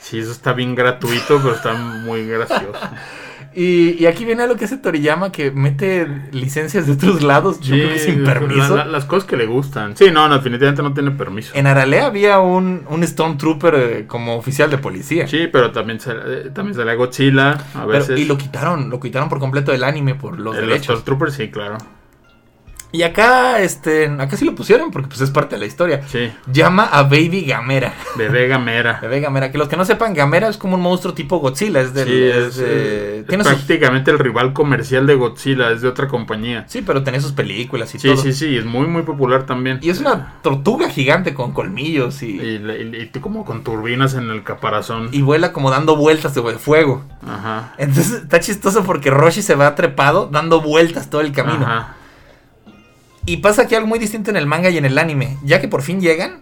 Sí, 0.00 0.18
eso 0.18 0.32
está 0.32 0.52
bien 0.52 0.74
gratuito, 0.74 1.38
pero 1.42 1.54
está 1.54 1.72
muy 1.74 2.26
gracioso. 2.26 2.72
Y, 3.54 3.96
y 4.02 4.06
aquí 4.06 4.24
viene 4.24 4.46
lo 4.46 4.56
que 4.56 4.64
hace 4.64 4.78
Toriyama, 4.78 5.30
que 5.30 5.50
mete 5.50 6.06
licencias 6.32 6.86
de 6.86 6.92
otros 6.94 7.22
lados, 7.22 7.60
yo 7.60 7.74
creo 7.74 7.88
que 7.90 7.98
sin 7.98 8.24
permiso. 8.24 8.76
la- 8.76 8.86
las 8.86 9.04
cosas 9.04 9.28
que 9.28 9.36
le 9.36 9.46
gustan. 9.46 9.96
Sí, 9.96 10.06
no, 10.10 10.26
no, 10.28 10.36
definitivamente 10.36 10.82
no 10.82 10.94
tiene 10.94 11.10
permiso. 11.10 11.52
En 11.54 11.66
Aralea 11.66 12.06
había 12.06 12.40
un, 12.40 12.84
un 12.88 13.06
Stormtrooper 13.06 13.74
eh, 13.74 14.04
como 14.06 14.36
oficial 14.36 14.70
de 14.70 14.78
policía. 14.78 15.26
Sí, 15.28 15.48
pero 15.52 15.70
también 15.72 16.00
se, 16.00 16.12
eh, 16.12 16.50
también 16.54 16.74
sale 16.74 16.94
Godzilla 16.96 17.50
a 17.52 17.58
Pero- 17.74 17.88
veces. 17.88 18.18
y 18.18 18.24
lo 18.24 18.38
quitaron, 18.38 18.88
lo 18.90 18.98
quitaron 19.00 19.28
por 19.28 19.38
completo 19.38 19.72
del 19.72 19.84
anime 19.84 20.14
por 20.14 20.38
los 20.40 20.54
El 20.56 20.62
derechos. 20.68 21.00
Stormtrooper, 21.00 21.30
sí, 21.32 21.50
claro. 21.50 21.78
Y 22.94 23.02
acá, 23.04 23.58
este, 23.60 24.06
acá 24.06 24.36
sí 24.36 24.44
lo 24.44 24.54
pusieron 24.54 24.90
porque 24.90 25.08
pues 25.08 25.20
es 25.22 25.30
parte 25.30 25.54
de 25.56 25.60
la 25.60 25.66
historia. 25.66 26.02
Sí, 26.06 26.30
Llama 26.52 26.84
a 26.84 27.04
Baby 27.04 27.42
Gamera. 27.46 27.94
Bebé 28.16 28.48
Gamera. 28.48 28.98
Bebé 29.00 29.20
Gamera, 29.20 29.50
que 29.50 29.56
los 29.56 29.68
que 29.68 29.78
no 29.78 29.84
sepan, 29.86 30.12
Gamera 30.12 30.48
es 30.48 30.58
como 30.58 30.74
un 30.76 30.82
monstruo 30.82 31.14
tipo 31.14 31.38
Godzilla, 31.38 31.80
es 31.80 31.94
del... 31.94 32.06
Sí, 32.08 32.22
es 32.22 32.36
es, 32.36 32.56
de- 32.58 32.66
eh, 32.68 33.18
es 33.20 33.26
tiene 33.26 33.44
sus- 33.44 33.54
prácticamente 33.54 34.10
el 34.10 34.18
rival 34.18 34.52
comercial 34.52 35.06
de 35.06 35.14
Godzilla, 35.14 35.70
es 35.70 35.80
de 35.80 35.88
otra 35.88 36.06
compañía. 36.06 36.66
Sí, 36.68 36.82
pero 36.82 37.02
tenía 37.02 37.20
sus 37.22 37.32
películas 37.32 37.94
y 37.94 37.98
Sí, 37.98 38.08
todo. 38.08 38.18
sí, 38.18 38.32
sí, 38.34 38.56
es 38.58 38.64
muy, 38.66 38.86
muy 38.86 39.02
popular 39.02 39.46
también. 39.46 39.78
Y 39.80 39.88
es 39.88 39.98
una 39.98 40.34
tortuga 40.42 40.90
gigante 40.90 41.32
con 41.32 41.52
colmillos 41.52 42.22
y, 42.22 42.38
Y, 42.40 42.56
y- 42.56 43.02
y 43.02 43.06
tú 43.06 43.22
como 43.22 43.46
con 43.46 43.64
turbinas 43.64 44.12
en 44.14 44.28
el 44.30 44.42
caparazón. 44.44 45.08
y 45.12 45.22
vuela 45.22 45.52
como 45.54 45.70
dando 45.70 45.96
vueltas 45.96 46.34
de 46.34 46.42
fuego. 46.58 47.04
Ajá. 47.26 47.72
Entonces 47.78 48.12
está 48.22 48.38
chistoso 48.40 48.84
porque 48.84 49.10
Roshi 49.10 49.40
se 49.40 49.54
va 49.54 49.74
trepado 49.74 50.28
dando 50.30 50.60
vueltas 50.60 51.08
todo 51.08 51.22
el 51.22 51.32
camino. 51.32 51.64
Ajá. 51.64 51.96
Y 53.26 53.38
pasa 53.38 53.62
aquí 53.62 53.74
algo 53.74 53.86
muy 53.86 53.98
distinto 53.98 54.30
en 54.30 54.36
el 54.36 54.46
manga 54.46 54.70
y 54.70 54.78
en 54.78 54.84
el 54.84 54.98
anime. 54.98 55.36
Ya 55.44 55.60
que 55.60 55.68
por 55.68 55.82
fin 55.82 56.00
llegan, 56.00 56.40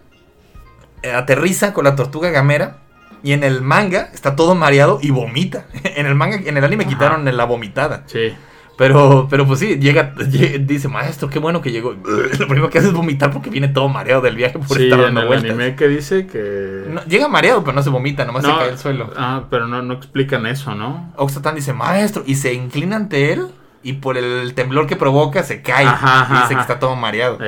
eh, 1.03 1.11
aterriza 1.11 1.73
con 1.73 1.83
la 1.85 1.95
tortuga 1.95 2.29
gamera. 2.31 2.77
Y 3.23 3.33
en 3.33 3.43
el 3.43 3.61
manga 3.61 4.09
está 4.13 4.35
todo 4.35 4.55
mareado 4.55 4.97
y 5.01 5.11
vomita. 5.11 5.65
En 5.83 6.07
el 6.07 6.15
manga, 6.15 6.37
en 6.37 6.57
el 6.57 6.63
anime 6.63 6.85
Ajá. 6.85 6.93
quitaron 6.93 7.37
la 7.37 7.45
vomitada. 7.45 8.03
Sí. 8.07 8.33
Pero, 8.77 9.27
pero 9.29 9.45
pues 9.45 9.59
sí, 9.59 9.77
llega, 9.77 10.15
lle- 10.15 10.65
dice, 10.65 10.87
maestro, 10.87 11.29
qué 11.29 11.37
bueno 11.37 11.61
que 11.61 11.71
llegó. 11.71 11.91
Lo 12.39 12.47
primero 12.47 12.71
que 12.71 12.79
hace 12.79 12.87
es 12.87 12.93
vomitar 12.93 13.29
porque 13.29 13.51
viene 13.51 13.67
todo 13.67 13.87
mareado 13.89 14.21
del 14.21 14.35
viaje 14.35 14.57
por 14.57 14.75
Sí, 14.75 14.85
estar 14.85 14.97
en 15.01 15.05
dando 15.05 15.21
el 15.21 15.27
vueltas. 15.27 15.51
anime 15.51 15.75
que 15.75 15.87
dice 15.87 16.25
que... 16.25 16.85
No, 16.89 17.03
llega 17.05 17.27
mareado, 17.27 17.63
pero 17.63 17.73
no 17.75 17.83
se 17.83 17.91
vomita, 17.91 18.25
nomás 18.25 18.41
se 18.41 18.47
No, 18.49 18.57
cae 18.57 18.69
al 18.71 18.79
suelo. 18.79 19.13
Ah, 19.15 19.43
pero 19.51 19.67
no, 19.67 19.83
no 19.83 19.93
explican 19.93 20.47
eso, 20.47 20.73
¿no? 20.73 21.13
Oxatan 21.17 21.53
dice, 21.53 21.73
maestro, 21.73 22.23
y 22.25 22.33
se 22.35 22.55
inclina 22.55 22.95
ante 22.95 23.33
él. 23.33 23.49
Y 23.83 23.93
por 23.93 24.17
el 24.17 24.53
temblor 24.53 24.87
que 24.87 24.95
provoca 24.95 25.43
se 25.43 25.61
cae. 25.61 25.85
Ajá, 25.85 26.27
y 26.29 26.41
dice 26.41 26.55
que 26.55 26.61
está 26.61 26.79
todo 26.79 26.95
mareado. 26.95 27.39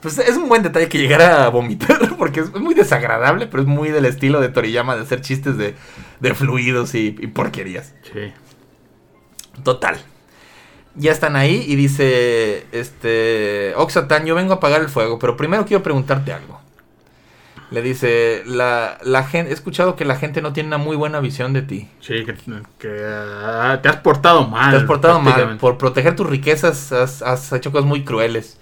Pues 0.00 0.16
es 0.16 0.36
un 0.36 0.48
buen 0.48 0.62
detalle 0.62 0.88
que 0.88 0.98
llegara 0.98 1.44
a 1.44 1.50
vomitar, 1.50 2.16
porque 2.18 2.40
es 2.40 2.54
muy 2.54 2.74
desagradable, 2.74 3.46
pero 3.46 3.62
es 3.62 3.68
muy 3.68 3.90
del 3.90 4.06
estilo 4.06 4.40
de 4.40 4.48
Toriyama 4.48 4.96
de 4.96 5.02
hacer 5.02 5.20
chistes 5.20 5.58
de, 5.58 5.74
de 6.20 6.34
fluidos 6.34 6.94
y, 6.94 7.14
y 7.20 7.26
porquerías. 7.26 7.94
Sí. 8.12 8.32
Total. 9.62 9.98
Ya 10.94 11.12
están 11.12 11.36
ahí 11.36 11.64
y 11.68 11.76
dice, 11.76 12.66
este, 12.72 13.74
Oxatan, 13.76 14.24
yo 14.24 14.34
vengo 14.34 14.54
a 14.54 14.56
apagar 14.56 14.80
el 14.80 14.88
fuego, 14.88 15.18
pero 15.18 15.36
primero 15.36 15.66
quiero 15.66 15.82
preguntarte 15.82 16.32
algo. 16.32 16.60
Le 17.70 17.82
dice, 17.82 18.42
la, 18.46 18.98
la 19.02 19.22
gente, 19.24 19.50
he 19.50 19.54
escuchado 19.54 19.94
que 19.94 20.04
la 20.04 20.16
gente 20.16 20.42
no 20.42 20.52
tiene 20.52 20.66
una 20.66 20.78
muy 20.78 20.96
buena 20.96 21.20
visión 21.20 21.52
de 21.52 21.62
ti. 21.62 21.88
Sí, 22.00 22.24
que, 22.24 22.34
que, 22.78 23.04
ah, 23.06 23.78
te 23.80 23.88
has 23.88 23.96
portado 23.98 24.46
mal. 24.48 24.72
Te 24.72 24.76
has 24.78 24.82
portado 24.84 25.20
mal. 25.20 25.56
Por 25.58 25.78
proteger 25.78 26.16
tus 26.16 26.28
riquezas 26.28 26.90
has, 26.90 27.22
has 27.22 27.52
hecho 27.52 27.70
cosas 27.70 27.86
muy 27.86 28.04
crueles. 28.04 28.58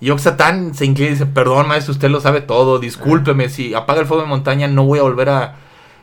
Y 0.00 0.10
Oxatan 0.10 0.74
se 0.74 0.84
inclina 0.84 1.10
y 1.10 1.12
dice, 1.12 1.26
perdón 1.26 1.68
maestro, 1.68 1.92
usted 1.92 2.08
lo 2.08 2.20
sabe 2.20 2.40
todo, 2.40 2.78
discúlpeme, 2.78 3.48
si 3.48 3.74
apaga 3.74 4.00
el 4.00 4.06
fuego 4.06 4.22
de 4.22 4.28
montaña 4.28 4.66
no 4.68 4.84
voy 4.84 4.98
a 4.98 5.02
volver 5.02 5.28
a... 5.28 5.54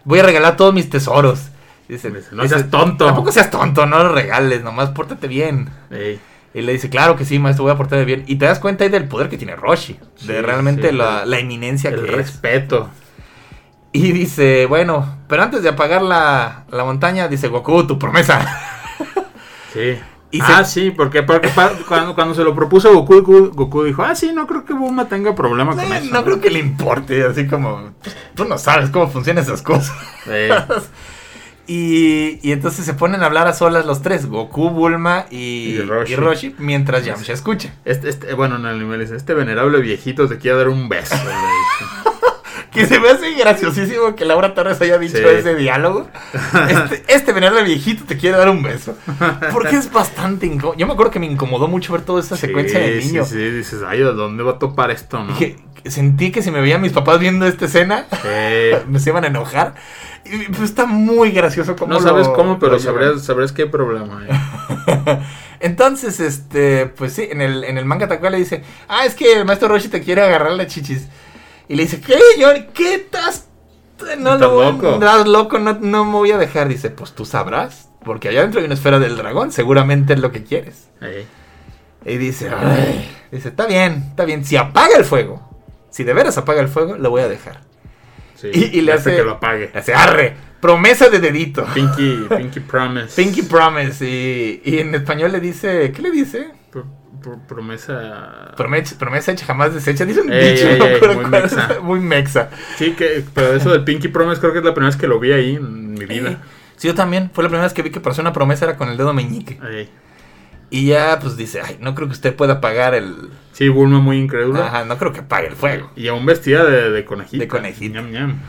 Voy 0.05 0.19
a 0.19 0.23
regalar 0.23 0.55
todos 0.55 0.73
mis 0.73 0.89
tesoros. 0.89 1.49
Dice, 1.87 2.09
Dice, 2.09 2.29
"No 2.33 2.47
seas 2.47 2.69
tonto". 2.69 3.05
Tampoco 3.05 3.31
seas 3.31 3.49
tonto, 3.51 3.85
no 3.85 4.01
lo 4.03 4.13
regales, 4.13 4.63
nomás 4.63 4.89
pórtate 4.91 5.27
bien. 5.27 5.69
Ey. 5.91 6.19
Y 6.53 6.61
le 6.61 6.71
dice, 6.73 6.89
claro 6.89 7.15
que 7.15 7.25
sí, 7.25 7.37
maestro, 7.39 7.63
voy 7.63 7.73
a 7.73 7.77
portarme 7.77 8.05
bien. 8.05 8.23
Y 8.27 8.37
te 8.37 8.45
das 8.45 8.59
cuenta 8.59 8.83
ahí 8.83 8.89
del 8.89 9.07
poder 9.07 9.29
que 9.29 9.37
tiene 9.37 9.55
Roshi. 9.55 9.93
de 9.93 10.35
Sí, 10.37 10.41
realmente 10.41 10.89
sí, 10.89 10.95
la, 10.95 11.25
la 11.25 11.39
eminencia 11.39 11.89
El 11.91 12.01
que 12.01 12.07
es. 12.09 12.15
respeto. 12.15 12.89
Y 13.91 14.11
dice, 14.11 14.65
bueno, 14.67 15.17
pero 15.27 15.43
antes 15.43 15.63
de 15.63 15.69
apagar 15.69 16.01
la, 16.01 16.65
la 16.71 16.83
montaña, 16.83 17.27
dice, 17.27 17.47
Goku, 17.47 17.85
tu 17.87 17.97
promesa. 17.99 18.39
Sí. 19.73 19.99
Y 20.31 20.41
ah, 20.41 20.63
se- 20.63 20.81
sí, 20.81 20.91
porque, 20.91 21.23
porque 21.23 21.49
cuando, 21.87 22.13
cuando 22.15 22.33
se 22.35 22.43
lo 22.43 22.53
propuso 22.55 22.91
Goku, 22.93 23.21
Goku, 23.21 23.49
Goku 23.53 23.83
dijo, 23.83 24.03
ah, 24.03 24.15
sí, 24.15 24.31
no 24.33 24.45
creo 24.47 24.65
que 24.65 24.73
Bulma 24.73 25.07
tenga 25.07 25.33
problema 25.35 25.75
con 25.75 25.91
Eh, 25.91 25.97
eso. 25.99 26.13
no 26.13 26.23
creo 26.23 26.39
que 26.41 26.49
le 26.51 26.59
importe, 26.59 27.23
así 27.23 27.47
como, 27.47 27.91
tú 28.35 28.45
no 28.45 28.57
sabes 28.57 28.89
cómo 28.89 29.07
funcionan 29.09 29.43
esas 29.43 29.61
cosas. 29.61 29.95
Ey. 30.27 30.49
Y, 31.71 32.39
y 32.41 32.51
entonces 32.51 32.83
se 32.83 32.95
ponen 32.95 33.21
a 33.21 33.27
hablar 33.27 33.47
a 33.47 33.53
solas 33.53 33.85
los 33.85 34.01
tres, 34.01 34.25
Goku, 34.25 34.71
Bulma 34.71 35.27
y, 35.29 35.75
Y 35.75 35.81
Roshi. 35.83 36.13
y 36.13 36.15
Roshi, 36.15 36.55
mientras 36.57 37.05
Yamcha 37.05 37.31
escucha. 37.31 37.75
Este, 37.85 38.09
este, 38.09 38.33
bueno, 38.33 38.55
en 38.55 38.61
el 38.65 38.75
anime 38.75 38.97
le 38.97 39.03
dice, 39.03 39.15
este 39.15 39.35
venerable 39.35 39.79
viejito 39.79 40.27
te 40.27 40.39
quiere 40.39 40.57
dar 40.57 40.69
un 40.69 40.89
beso. 40.89 41.15
Que 42.71 42.85
se 42.85 42.99
me 42.99 43.09
hace 43.09 43.33
graciosísimo 43.33 44.15
que 44.15 44.25
Laura 44.25 44.53
Torres 44.53 44.79
haya 44.81 44.99
dicho 44.99 45.17
Sí. 45.17 45.23
ese 45.23 45.55
diálogo. 45.55 46.07
Este, 46.69 47.03
este 47.07 47.33
venerable 47.33 47.63
viejito 47.63 48.03
te 48.05 48.15
quiere 48.15 48.37
dar 48.37 48.47
un 48.47 48.61
beso. 48.61 48.95
Porque 49.51 49.75
es 49.75 49.91
bastante 49.91 50.45
incómodo. 50.45 50.77
Yo 50.77 50.85
me 50.85 50.93
acuerdo 50.93 51.11
que 51.11 51.19
me 51.19 51.25
incomodó 51.25 51.67
mucho 51.67 51.93
ver 51.93 52.03
toda 52.03 52.21
esa 52.21 52.37
secuencia 52.37 52.79
de 52.79 52.97
niño. 52.97 53.25
Sí, 53.25 53.31
sí, 53.33 53.49
dices, 53.49 53.79
ay, 53.87 53.97
¿de 53.99 54.13
dónde 54.13 54.43
va 54.43 54.51
a 54.53 54.59
topar 54.59 54.91
esto, 54.91 55.23
no? 55.23 55.35
Sentí 55.85 56.31
que 56.31 56.43
si 56.43 56.51
me 56.51 56.61
veían 56.61 56.79
mis 56.81 56.91
papás 56.91 57.19
viendo 57.19 57.47
esta 57.47 57.65
escena, 57.65 58.05
me 58.87 58.99
se 58.99 59.09
iban 59.09 59.23
a 59.23 59.27
enojar. 59.27 59.73
Y 60.25 60.45
pues, 60.51 60.61
está 60.69 60.85
muy 60.85 61.31
gracioso 61.31 61.75
como 61.75 61.93
no 61.93 61.99
sabes 61.99 62.27
cómo, 62.29 62.59
pero 62.59 62.77
sabrás, 62.79 63.23
sabrás 63.23 63.51
qué 63.51 63.65
problema 63.65 64.21
hay. 64.21 65.19
Entonces, 65.59 66.19
este, 66.19 66.85
pues 66.85 67.13
sí, 67.13 67.27
en 67.29 67.41
el, 67.41 67.63
en 67.63 67.77
el 67.77 67.85
manga 67.85 68.07
cual 68.19 68.31
le 68.33 68.37
dice, 68.37 68.63
ah, 68.87 69.05
es 69.05 69.15
que 69.15 69.33
el 69.33 69.45
maestro 69.45 69.67
Roshi 69.69 69.89
te 69.89 70.01
quiere 70.01 70.21
agarrar 70.21 70.51
las 70.53 70.67
chichis. 70.67 71.07
Y 71.67 71.75
le 71.75 71.83
dice, 71.83 71.99
¿qué, 72.01 72.17
Yori? 72.39 72.67
¿Qué 72.73 72.95
estás? 72.95 73.47
No 74.17 74.35
¿Estás 74.35 74.39
lo 74.39 74.51
voy- 74.53 74.65
loco? 74.71 74.93
estás 74.93 75.27
loco, 75.27 75.59
no, 75.59 75.77
no 75.81 76.05
me 76.05 76.11
voy 76.13 76.31
a 76.31 76.37
dejar. 76.37 76.67
Dice, 76.69 76.89
pues 76.89 77.11
tú 77.13 77.25
sabrás, 77.25 77.89
porque 78.05 78.29
allá 78.29 78.41
dentro 78.41 78.59
hay 78.59 78.65
una 78.65 78.75
esfera 78.75 78.99
del 78.99 79.17
dragón, 79.17 79.51
seguramente 79.51 80.13
es 80.13 80.19
lo 80.19 80.31
que 80.31 80.43
quieres. 80.43 80.87
Y 82.05 82.17
dice, 82.17 82.49
"Ay", 82.49 83.09
dice, 83.31 83.49
está 83.49 83.65
bien, 83.65 84.05
está 84.11 84.23
bien, 84.23 84.45
si 84.45 84.55
apaga 84.55 84.95
el 84.97 85.03
fuego, 85.03 85.41
si 85.89 86.05
de 86.05 86.13
veras 86.13 86.37
apaga 86.37 86.61
el 86.61 86.69
fuego, 86.69 86.95
lo 86.95 87.09
voy 87.09 87.21
a 87.23 87.27
dejar. 87.27 87.61
Sí, 88.39 88.49
Y- 88.53 88.77
y 88.77 88.81
le 88.81 88.93
hace- 88.93 89.15
que 89.15 89.23
lo 89.23 89.31
apague. 89.33 89.69
Le 89.73 89.79
hace, 89.79 89.93
arre, 89.93 90.33
promesa 90.61 91.09
de 91.09 91.19
dedito. 91.19 91.65
Pinky, 91.73 92.25
Pinky 92.37 92.59
Promise. 92.61 93.21
Pinky 93.21 93.41
Promise. 93.43 94.05
Y, 94.07 94.61
y 94.63 94.79
en 94.79 94.95
español 94.95 95.31
le 95.31 95.39
dice, 95.39 95.91
¿qué 95.91 96.01
le 96.01 96.11
dice? 96.11 96.47
Pro- 96.71 96.85
pro- 97.21 97.39
promesa. 97.47 98.53
Promesa, 98.55 98.97
promesa 98.97 99.31
hecha 99.31 99.45
jamás 99.45 99.73
deshecha. 99.73 100.05
Dice 100.05 100.21
un 100.21 100.31
Ey, 100.31 100.53
dicho, 100.53 100.67
ey, 100.69 100.81
ey, 101.01 101.15
muy 101.15 101.25
mexa. 101.25 101.67
es, 101.73 101.81
muy 101.83 101.99
mexa. 101.99 102.49
Sí, 102.77 102.91
que, 102.93 103.23
pero 103.33 103.53
eso 103.53 103.71
del 103.71 103.83
Pinky 103.83 104.07
Promise 104.07 104.39
creo 104.39 104.53
que 104.53 104.59
es 104.59 104.65
la 104.65 104.73
primera 104.73 104.89
vez 104.91 104.99
que 104.99 105.07
lo 105.07 105.19
vi 105.19 105.31
ahí 105.33 105.55
en 105.55 105.93
mi 105.95 106.05
vida. 106.05 106.37
Sí, 106.77 106.87
yo 106.87 106.95
también. 106.95 107.29
Fue 107.33 107.43
la 107.43 107.49
primera 107.49 107.63
vez 107.65 107.73
que 107.73 107.81
vi 107.81 107.89
que 107.89 107.99
para 107.99 108.13
hacer 108.13 108.23
una 108.23 108.31
promesa 108.31 108.63
era 108.65 108.77
con 108.77 108.87
el 108.87 108.95
dedo 108.95 109.13
meñique. 109.13 109.59
Y 110.71 110.85
ya, 110.87 111.19
pues 111.19 111.35
dice, 111.35 111.61
ay, 111.61 111.77
no 111.81 111.95
creo 111.95 112.07
que 112.07 112.13
usted 112.13 112.35
pueda 112.35 112.61
pagar 112.61 112.93
el. 112.93 113.29
Sí, 113.53 113.69
Bulma 113.69 113.99
muy 113.99 114.17
incrédula. 114.19 114.67
Ajá, 114.67 114.85
no 114.85 114.97
creo 114.97 115.11
que 115.11 115.23
pague 115.23 115.47
el 115.47 115.55
fuego. 115.55 115.91
Y 115.95 116.07
aún 116.07 116.25
vestida 116.25 116.63
de, 116.63 116.91
de 116.91 117.05
conejita. 117.05 117.41
De 117.43 117.47
conejita. 117.47 118.01
Ñam, 118.01 118.11
ñam. 118.11 118.39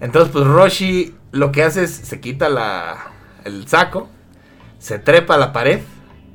Entonces, 0.00 0.30
pues 0.32 0.46
Roshi 0.46 1.14
lo 1.32 1.50
que 1.50 1.62
hace 1.62 1.84
es 1.84 1.90
se 1.90 2.20
quita 2.20 2.48
la, 2.48 3.10
el 3.44 3.66
saco, 3.66 4.08
se 4.78 4.98
trepa 4.98 5.34
a 5.34 5.38
la 5.38 5.52
pared. 5.52 5.80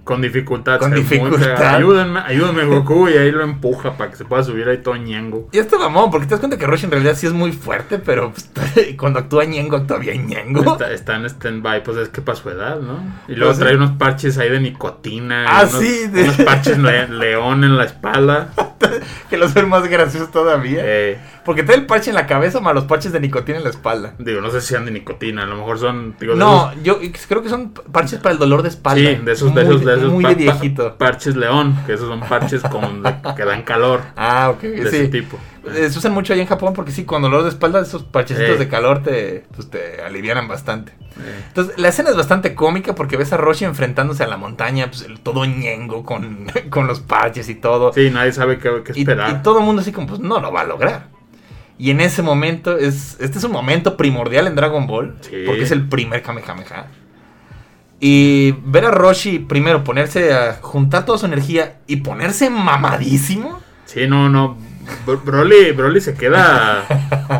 Con 0.09 0.21
dificultad. 0.23 0.79
Con 0.79 0.91
dificultad. 0.95 1.75
Ayúdenme, 1.75 2.19
ayúdenme 2.25 2.65
Goku 2.65 3.09
y 3.09 3.13
ahí 3.13 3.31
lo 3.31 3.43
empuja 3.43 3.95
para 3.95 4.09
que 4.09 4.17
se 4.17 4.25
pueda 4.25 4.41
subir 4.43 4.67
ahí 4.67 4.79
todo 4.79 4.95
ñengo. 4.95 5.49
Y 5.51 5.59
esto 5.59 5.77
mamón, 5.77 6.09
porque 6.09 6.25
te 6.25 6.31
das 6.31 6.39
cuenta 6.39 6.57
que 6.57 6.65
Roshi 6.65 6.85
en 6.85 6.91
realidad 6.91 7.13
sí 7.15 7.27
es 7.27 7.33
muy 7.33 7.51
fuerte, 7.51 7.99
pero 7.99 8.31
pues, 8.31 8.49
cuando 8.97 9.19
actúa 9.19 9.45
Ñengo, 9.45 9.77
actúa 9.77 9.99
bien 9.99 10.25
Ñengo. 10.25 10.73
Está, 10.73 10.91
está 10.91 11.15
en 11.17 11.25
stand-by, 11.25 11.83
pues 11.83 11.97
es 11.97 12.09
que 12.09 12.21
para 12.21 12.35
su 12.35 12.49
edad, 12.49 12.79
¿no? 12.79 13.03
Y 13.27 13.35
luego 13.35 13.51
Pues, 13.51 13.59
trae 13.59 13.71
sí. 13.73 13.77
unos 13.77 13.91
parches 13.91 14.37
ahí 14.39 14.49
de 14.49 14.59
nicotina. 14.59 15.45
Ah, 15.47 15.67
unos, 15.69 15.79
sí, 15.83 16.07
de- 16.07 16.23
Unos 16.23 16.37
parches 16.37 16.77
le- 16.79 17.07
león 17.09 17.63
en 17.63 17.77
la 17.77 17.83
espalda. 17.85 18.49
que 19.29 19.37
lo 19.37 19.45
hacen 19.45 19.67
más 19.69 19.87
gracioso 19.87 20.27
todavía. 20.31 20.81
Eh, 20.83 21.17
Porque 21.45 21.63
trae 21.63 21.77
el 21.77 21.85
parche 21.85 22.09
en 22.11 22.15
la 22.15 22.27
cabeza 22.27 22.59
más 22.61 22.73
los 22.73 22.85
parches 22.85 23.11
de 23.11 23.19
nicotina 23.19 23.57
en 23.57 23.63
la 23.63 23.69
espalda. 23.69 24.13
digo, 24.19 24.41
no 24.41 24.49
sé 24.51 24.61
si 24.61 24.67
sean 24.67 24.85
de 24.85 24.91
nicotina, 24.91 25.43
a 25.43 25.45
lo 25.45 25.55
mejor 25.57 25.79
son. 25.79 26.15
Digo, 26.19 26.35
No, 26.35 26.71
esos- 26.71 26.83
yo 26.83 26.99
creo 27.27 27.41
que 27.43 27.49
son 27.49 27.71
parches 27.71 28.19
para 28.19 28.33
el 28.33 28.39
dolor 28.39 28.61
de 28.63 28.69
espalda. 28.69 29.09
Sí, 29.09 29.15
de 29.23 29.31
esos, 29.31 29.53
de 29.53 29.61
esos, 29.63 29.83
de 29.85 29.95
esos 29.95 30.11
Muy 30.11 30.23
pa- 30.23 30.29
de 30.29 30.35
pa- 30.35 30.41
viejito. 30.41 30.95
parches 30.97 31.35
león, 31.35 31.77
que 31.85 31.93
esos 31.93 32.07
son 32.07 32.19
parches 32.21 32.61
con, 32.63 33.03
de- 33.03 33.15
que 33.35 33.45
dan 33.45 33.63
calor. 33.63 34.01
Ah, 34.15 34.49
ok, 34.51 34.61
De 34.61 34.89
sí. 34.89 34.97
ese 34.97 35.07
tipo. 35.09 35.37
Eh, 35.67 35.89
Se 35.89 35.97
usan 35.99 36.13
mucho 36.13 36.33
ahí 36.33 36.39
en 36.39 36.47
Japón 36.47 36.73
porque 36.73 36.91
sí, 36.91 37.03
con 37.05 37.21
dolor 37.21 37.43
de 37.43 37.49
espalda, 37.49 37.81
esos 37.81 38.03
parchecitos 38.03 38.59
de 38.59 38.67
calor 38.67 39.03
te, 39.03 39.45
pues, 39.55 39.69
te 39.69 40.01
alivianan 40.01 40.47
bastante. 40.47 40.93
Entonces, 41.47 41.77
la 41.77 41.89
escena 41.89 42.09
es 42.11 42.15
bastante 42.15 42.55
cómica 42.55 42.95
porque 42.95 43.17
ves 43.17 43.33
a 43.33 43.37
Roshi 43.37 43.65
enfrentándose 43.65 44.23
a 44.23 44.27
la 44.27 44.37
montaña, 44.37 44.87
pues, 44.87 45.05
todo 45.23 45.45
ñengo 45.45 46.03
con, 46.05 46.47
con 46.69 46.87
los 46.87 47.01
parches 47.01 47.49
y 47.49 47.55
todo. 47.55 47.91
sí, 47.93 48.09
nadie 48.09 48.31
sabe 48.31 48.57
qué, 48.57 48.69
qué 48.85 48.93
y, 48.95 48.99
esperar. 49.01 49.31
y 49.31 49.43
todo 49.43 49.59
el 49.59 49.65
mundo 49.65 49.81
así 49.81 49.91
como, 49.91 50.07
pues 50.07 50.19
no 50.21 50.39
lo 50.39 50.51
va 50.51 50.61
a 50.61 50.65
lograr. 50.65 51.07
Y 51.77 51.91
en 51.91 52.01
ese 52.01 52.21
momento, 52.21 52.77
es 52.77 53.17
este 53.19 53.37
es 53.37 53.43
un 53.45 53.51
momento 53.53 53.95
primordial 53.97 54.47
en 54.47 54.55
Dragon 54.55 54.85
Ball, 54.87 55.15
Sí. 55.21 55.43
porque 55.45 55.63
es 55.63 55.71
el 55.71 55.87
primer 55.87 56.21
Kamehameha. 56.21 56.87
Y 58.01 58.53
ver 58.63 58.85
a 58.85 58.91
Roshi 58.91 59.39
primero 59.39 59.83
ponerse 59.83 60.33
a 60.33 60.53
juntar 60.61 61.05
toda 61.05 61.17
su 61.17 61.25
energía 61.25 61.79
y 61.87 61.97
ponerse 61.97 62.49
mamadísimo. 62.49 63.59
Sí, 63.85 64.07
no, 64.07 64.29
no. 64.29 64.57
Bro- 65.05 65.21
Broly, 65.23 65.71
Broly 65.71 66.01
se 66.01 66.13
queda 66.13 66.85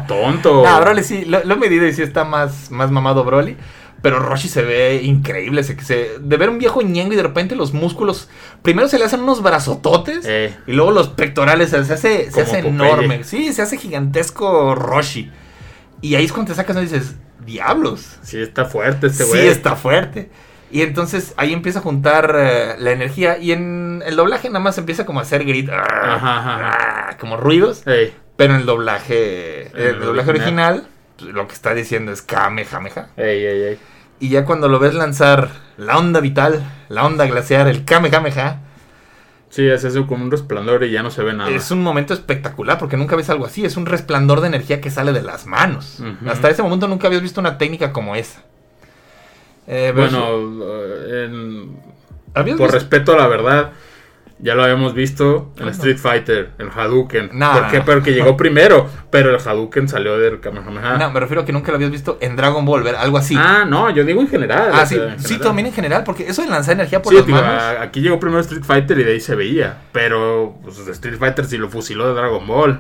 tonto. 0.08 0.64
No, 0.66 0.80
Broly 0.82 1.04
sí, 1.04 1.26
lo, 1.26 1.44
lo 1.44 1.54
he 1.56 1.58
medido 1.58 1.86
y 1.88 1.94
sí 1.94 2.02
está 2.02 2.24
más, 2.24 2.72
más 2.72 2.92
mamado 2.92 3.24
Broly. 3.24 3.58
Pero 4.02 4.20
Roshi 4.20 4.48
se 4.48 4.62
ve 4.62 5.02
increíble. 5.04 5.62
Se, 5.64 5.78
se- 5.84 6.20
de 6.22 6.38
ver 6.38 6.50
un 6.50 6.58
viejo 6.58 6.82
ñengo 6.82 7.12
y 7.12 7.18
de 7.18 7.24
repente 7.24 7.56
los 7.58 7.74
músculos. 7.74 8.30
Primero 8.62 8.88
se 8.88 8.98
le 8.98 9.04
hacen 9.04 9.20
unos 9.20 9.42
brazototes. 9.44 10.26
Eh, 10.26 10.56
Y 10.68 10.72
luego 10.72 10.92
los 10.92 11.10
pectorales. 11.10 11.72
Se, 11.72 11.78
hace, 11.78 12.32
se 12.32 12.42
hace 12.42 12.60
enorme. 12.60 13.26
Sí, 13.26 13.52
se 13.52 13.62
hace 13.62 13.76
gigantesco 13.78 14.74
Roshi. 14.74 15.30
Y 16.02 16.16
ahí 16.16 16.24
es 16.24 16.32
cuando 16.32 16.54
te 16.54 16.56
sacas 16.56 16.78
y 16.78 16.82
dices: 16.82 17.16
Diablos. 17.46 18.20
sí, 18.22 18.40
está 18.40 18.64
fuerte 18.64 19.08
este 19.08 19.26
sí, 19.26 19.30
güey. 19.32 19.48
está 19.50 19.76
fuerte. 19.76 20.30
Y 20.72 20.82
entonces 20.82 21.34
ahí 21.38 21.52
empieza 21.54 21.80
a 21.80 21.82
juntar 21.82 22.36
eh, 22.38 22.76
la 22.78 22.92
energía. 22.92 23.38
Y 23.38 23.52
en 23.52 24.04
el 24.06 24.16
doblaje 24.16 24.50
nada 24.50 24.60
más 24.60 24.78
empieza 24.78 25.06
como 25.06 25.20
a 25.20 25.24
hacer 25.24 25.44
gritos. 25.46 25.74
Ajá, 25.76 26.18
ajá. 26.70 27.18
Como 27.20 27.38
ruidos. 27.38 27.82
Pero 28.36 28.54
en 28.54 28.60
el 28.62 28.66
doblaje, 28.66 29.68
En 29.68 29.78
el 29.78 29.88
el 29.96 30.00
doblaje 30.00 30.30
original. 30.30 30.74
original, 30.76 30.90
pues, 31.18 31.32
lo 31.34 31.48
que 31.48 31.54
está 31.54 31.74
diciendo 31.74 32.12
es 32.12 32.22
Kamehameha. 32.22 33.10
ey, 33.18 33.46
ey, 33.46 33.62
ey. 33.64 33.80
Y 34.22 34.30
ya 34.30 34.46
cuando 34.46 34.68
lo 34.68 34.80
ves 34.80 34.94
lanzar 34.94 35.50
la 35.78 35.98
onda 35.98 36.20
vital, 36.20 36.62
la 36.90 37.06
onda 37.06 37.26
glaciar, 37.26 37.68
el 37.68 37.86
Kamehameha, 37.86 38.62
Sí, 39.50 39.68
es 39.68 39.84
eso 39.84 40.06
como 40.06 40.24
un 40.24 40.30
resplandor 40.30 40.84
y 40.84 40.92
ya 40.92 41.02
no 41.02 41.10
se 41.10 41.24
ve 41.24 41.34
nada. 41.34 41.50
es 41.50 41.72
un 41.72 41.82
momento 41.82 42.14
espectacular 42.14 42.78
porque 42.78 42.98
nunca 42.98 43.16
ves 43.16 43.32
algo 43.32 43.46
así. 43.48 43.66
Es 43.66 43.78
un 43.78 43.88
resplandor 43.88 44.42
de 44.42 44.48
energía 44.48 44.80
que 44.80 44.92
sale 44.92 45.12
de 45.12 45.24
las 45.24 45.48
manos. 45.48 46.04
Hasta 46.28 46.50
ese 46.52 46.62
momento 46.62 46.88
nunca 46.88 47.08
habías 47.08 47.24
visto 47.24 47.42
una 47.42 47.58
técnica 47.58 47.92
como 47.92 48.16
esa. 48.16 48.44
Eh, 49.72 49.92
pero 49.96 50.10
Bueno, 50.10 50.64
eh, 50.66 51.26
en- 51.26 51.80
¿habías 52.34 52.58
por 52.58 52.68
visto? 52.68 52.80
respeto 52.80 53.14
a 53.14 53.18
la 53.18 53.28
verdad, 53.28 53.72
ya 54.40 54.56
lo 54.56 54.64
habíamos 54.64 54.94
visto 54.96 55.52
en 55.58 55.64
Ah, 55.64 55.66
no. 55.66 55.72
Street 55.72 55.98
Fighter, 55.98 56.52
el 56.58 56.70
Hadouken. 56.74 57.30
No, 57.34 57.52
¿Por 57.54 57.68
qué? 57.68 57.82
Porque 57.82 58.14
llegó 58.14 58.36
primero, 58.38 58.88
pero 59.12 59.30
el 59.30 59.36
Hadouken 59.36 59.88
salió 59.88 60.18
del 60.18 60.40
Kamehameha. 60.40 60.98
No, 60.98 61.12
me 61.12 61.20
refiero 61.20 61.42
a 61.44 61.46
que 61.46 61.52
nunca 61.54 61.72
lo 61.72 61.76
habías 61.76 61.92
visto 61.92 62.18
en 62.22 62.36
Dragon 62.36 62.66
Ball, 62.66 62.82
ver 62.82 62.96
algo 62.96 63.18
así. 63.20 63.36
Ah, 63.38 63.66
no, 63.68 63.90
yo 63.92 64.04
digo 64.06 64.22
en 64.22 64.28
general. 64.30 64.72
Ah, 64.74 64.86
sí, 64.86 64.98
también 65.40 65.68
en 65.68 65.74
general, 65.74 66.04
porque 66.04 66.28
eso 66.28 66.42
de 66.42 66.48
lanzar 66.48 66.74
energía 66.74 67.02
por 67.02 67.12
Sí, 67.12 67.18
las 67.18 67.28
digo, 67.28 67.38
manos. 67.40 67.62
a- 67.62 67.82
aquí 67.84 68.02
llegó 68.02 68.20
primero 68.20 68.40
Street 68.42 68.64
Fighter 68.64 68.98
y 68.98 69.04
de 69.04 69.12
ahí 69.12 69.20
se 69.20 69.36
veía. 69.36 69.82
Pero 69.92 70.56
pues, 70.64 70.80
Street 70.88 71.18
Fighter 71.20 71.46
sí 71.46 71.58
lo 71.60 71.70
fusiló 71.70 72.08
de 72.08 72.14
Dragon 72.16 72.48
Ball. 72.48 72.80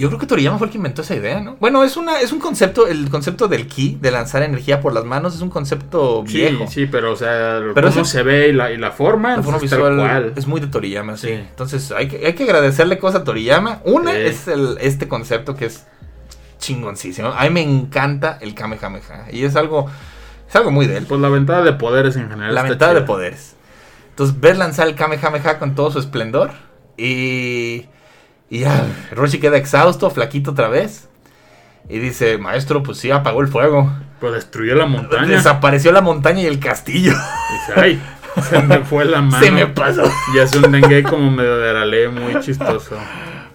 Yo 0.00 0.08
creo 0.08 0.18
que 0.18 0.26
Toriyama 0.26 0.58
fue 0.58 0.66
el 0.66 0.70
que 0.72 0.78
inventó 0.78 1.02
esa 1.02 1.14
idea, 1.14 1.40
¿no? 1.40 1.56
Bueno, 1.60 1.84
es 1.84 1.96
una 1.96 2.20
es 2.20 2.32
un 2.32 2.38
concepto, 2.40 2.86
el 2.86 3.10
concepto 3.10 3.46
del 3.48 3.66
ki, 3.68 3.98
de 4.00 4.10
lanzar 4.10 4.42
energía 4.42 4.80
por 4.80 4.92
las 4.94 5.04
manos, 5.04 5.34
es 5.34 5.40
un 5.42 5.50
concepto 5.50 6.24
Sí, 6.26 6.38
viejo. 6.38 6.66
sí, 6.68 6.86
pero 6.86 7.12
o 7.12 7.16
sea, 7.16 7.60
Pero 7.74 7.90
cómo 7.92 8.04
se 8.04 8.22
ve 8.22 8.48
y 8.48 8.52
la, 8.52 8.72
y 8.72 8.78
la 8.78 8.90
forma, 8.90 9.36
La 9.36 9.42
forma 9.42 9.58
pues, 9.58 9.70
visual 9.70 9.96
cual. 9.96 10.32
es 10.36 10.46
muy 10.46 10.60
de 10.60 10.66
Toriyama, 10.68 11.16
sí. 11.16 11.28
Sí. 11.28 11.32
Entonces 11.34 11.92
hay 11.92 12.08
que, 12.08 12.26
hay 12.26 12.32
que 12.32 12.44
agradecerle 12.44 12.98
cosas 12.98 13.20
a 13.20 13.24
Toriyama. 13.24 13.80
Una 13.84 14.12
Sí. 14.12 14.18
es 14.20 14.48
el, 14.48 14.78
este 14.80 15.06
concepto 15.06 15.54
que 15.54 15.66
es 15.66 15.86
chingoncísimo. 16.58 17.28
A 17.28 17.44
mí 17.44 17.50
me 17.50 17.62
encanta 17.62 18.38
el 18.40 18.54
Kamehameha. 18.54 19.26
Y 19.32 19.44
es 19.44 19.56
algo, 19.56 19.86
es 20.48 20.56
algo 20.56 20.70
muy 20.70 20.86
de 20.86 20.96
él. 20.98 21.06
Pues 21.06 21.20
la 21.20 21.28
ventaja 21.28 21.62
de 21.62 21.72
poderes 21.74 22.16
en 22.16 22.28
general. 22.28 22.54
La 22.54 22.60
está 22.62 22.70
ventaja 22.70 22.94
de 22.94 23.02
poderes. 23.02 23.54
Entonces, 24.10 24.40
ver 24.40 24.56
lanzar 24.56 24.86
el 24.88 24.94
Kamehameha 24.94 25.58
con 25.58 25.74
todo 25.74 25.90
su 25.90 25.98
esplendor. 25.98 26.52
Y. 26.96 27.86
Y 28.50 28.60
ya, 28.60 28.84
Roshi 29.12 29.38
queda 29.38 29.56
exhausto, 29.56 30.10
flaquito 30.10 30.50
otra 30.50 30.68
vez. 30.68 31.08
Y 31.88 31.98
dice, 31.98 32.36
maestro, 32.36 32.82
pues 32.82 32.98
sí, 32.98 33.10
apagó 33.10 33.40
el 33.40 33.48
fuego. 33.48 33.90
Pues 34.20 34.34
destruyó 34.34 34.74
la 34.74 34.86
montaña. 34.86 35.26
Desapareció 35.26 35.92
la 35.92 36.00
montaña 36.02 36.42
y 36.42 36.46
el 36.46 36.58
castillo. 36.58 37.12
Dice, 37.12 37.80
ay, 37.80 38.02
se 38.48 38.60
me 38.62 38.78
fue 38.80 39.04
la 39.04 39.20
mano. 39.22 39.44
Se 39.44 39.50
me 39.50 39.66
pasó. 39.66 40.02
Y 40.34 40.38
hace 40.40 40.58
un 40.58 40.70
dengue 40.72 41.02
como 41.04 41.30
medio 41.30 41.58
de 41.58 41.70
arale 41.70 42.08
muy 42.08 42.38
chistoso. 42.40 42.96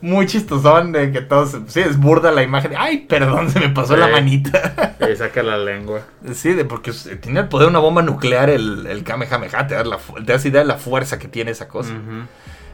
Muy 0.02 0.28
chistosón 0.28 0.92
de 0.92 1.12
que 1.12 1.22
todos. 1.22 1.58
Sí, 1.68 1.80
es 1.80 1.98
burda 1.98 2.32
la 2.32 2.44
imagen. 2.44 2.74
Ay, 2.78 3.00
perdón, 3.00 3.50
se 3.50 3.60
me 3.60 3.70
pasó 3.70 3.96
la 3.98 4.08
manita. 4.08 4.96
Y 5.12 5.16
saca 5.16 5.42
la 5.42 5.58
lengua. 5.58 6.02
Sí, 6.34 6.54
de, 6.54 6.66
porque 6.66 6.92
tiene 7.22 7.40
el 7.42 7.48
poder 7.48 7.68
de 7.68 7.70
una 7.72 7.80
bomba 7.80 8.02
nuclear 8.02 8.50
el, 8.50 8.86
el 8.88 9.04
Kamehameha. 9.04 9.68
Te 9.68 9.76
das, 9.76 9.88
la, 9.88 9.98
te 9.98 10.34
das 10.34 10.46
idea 10.46 10.62
de 10.62 10.68
la 10.68 10.76
fuerza 10.76 11.18
que 11.18 11.28
tiene 11.28 11.52
esa 11.52 11.68
cosa. 11.68 11.92
Ujú. 11.94 12.28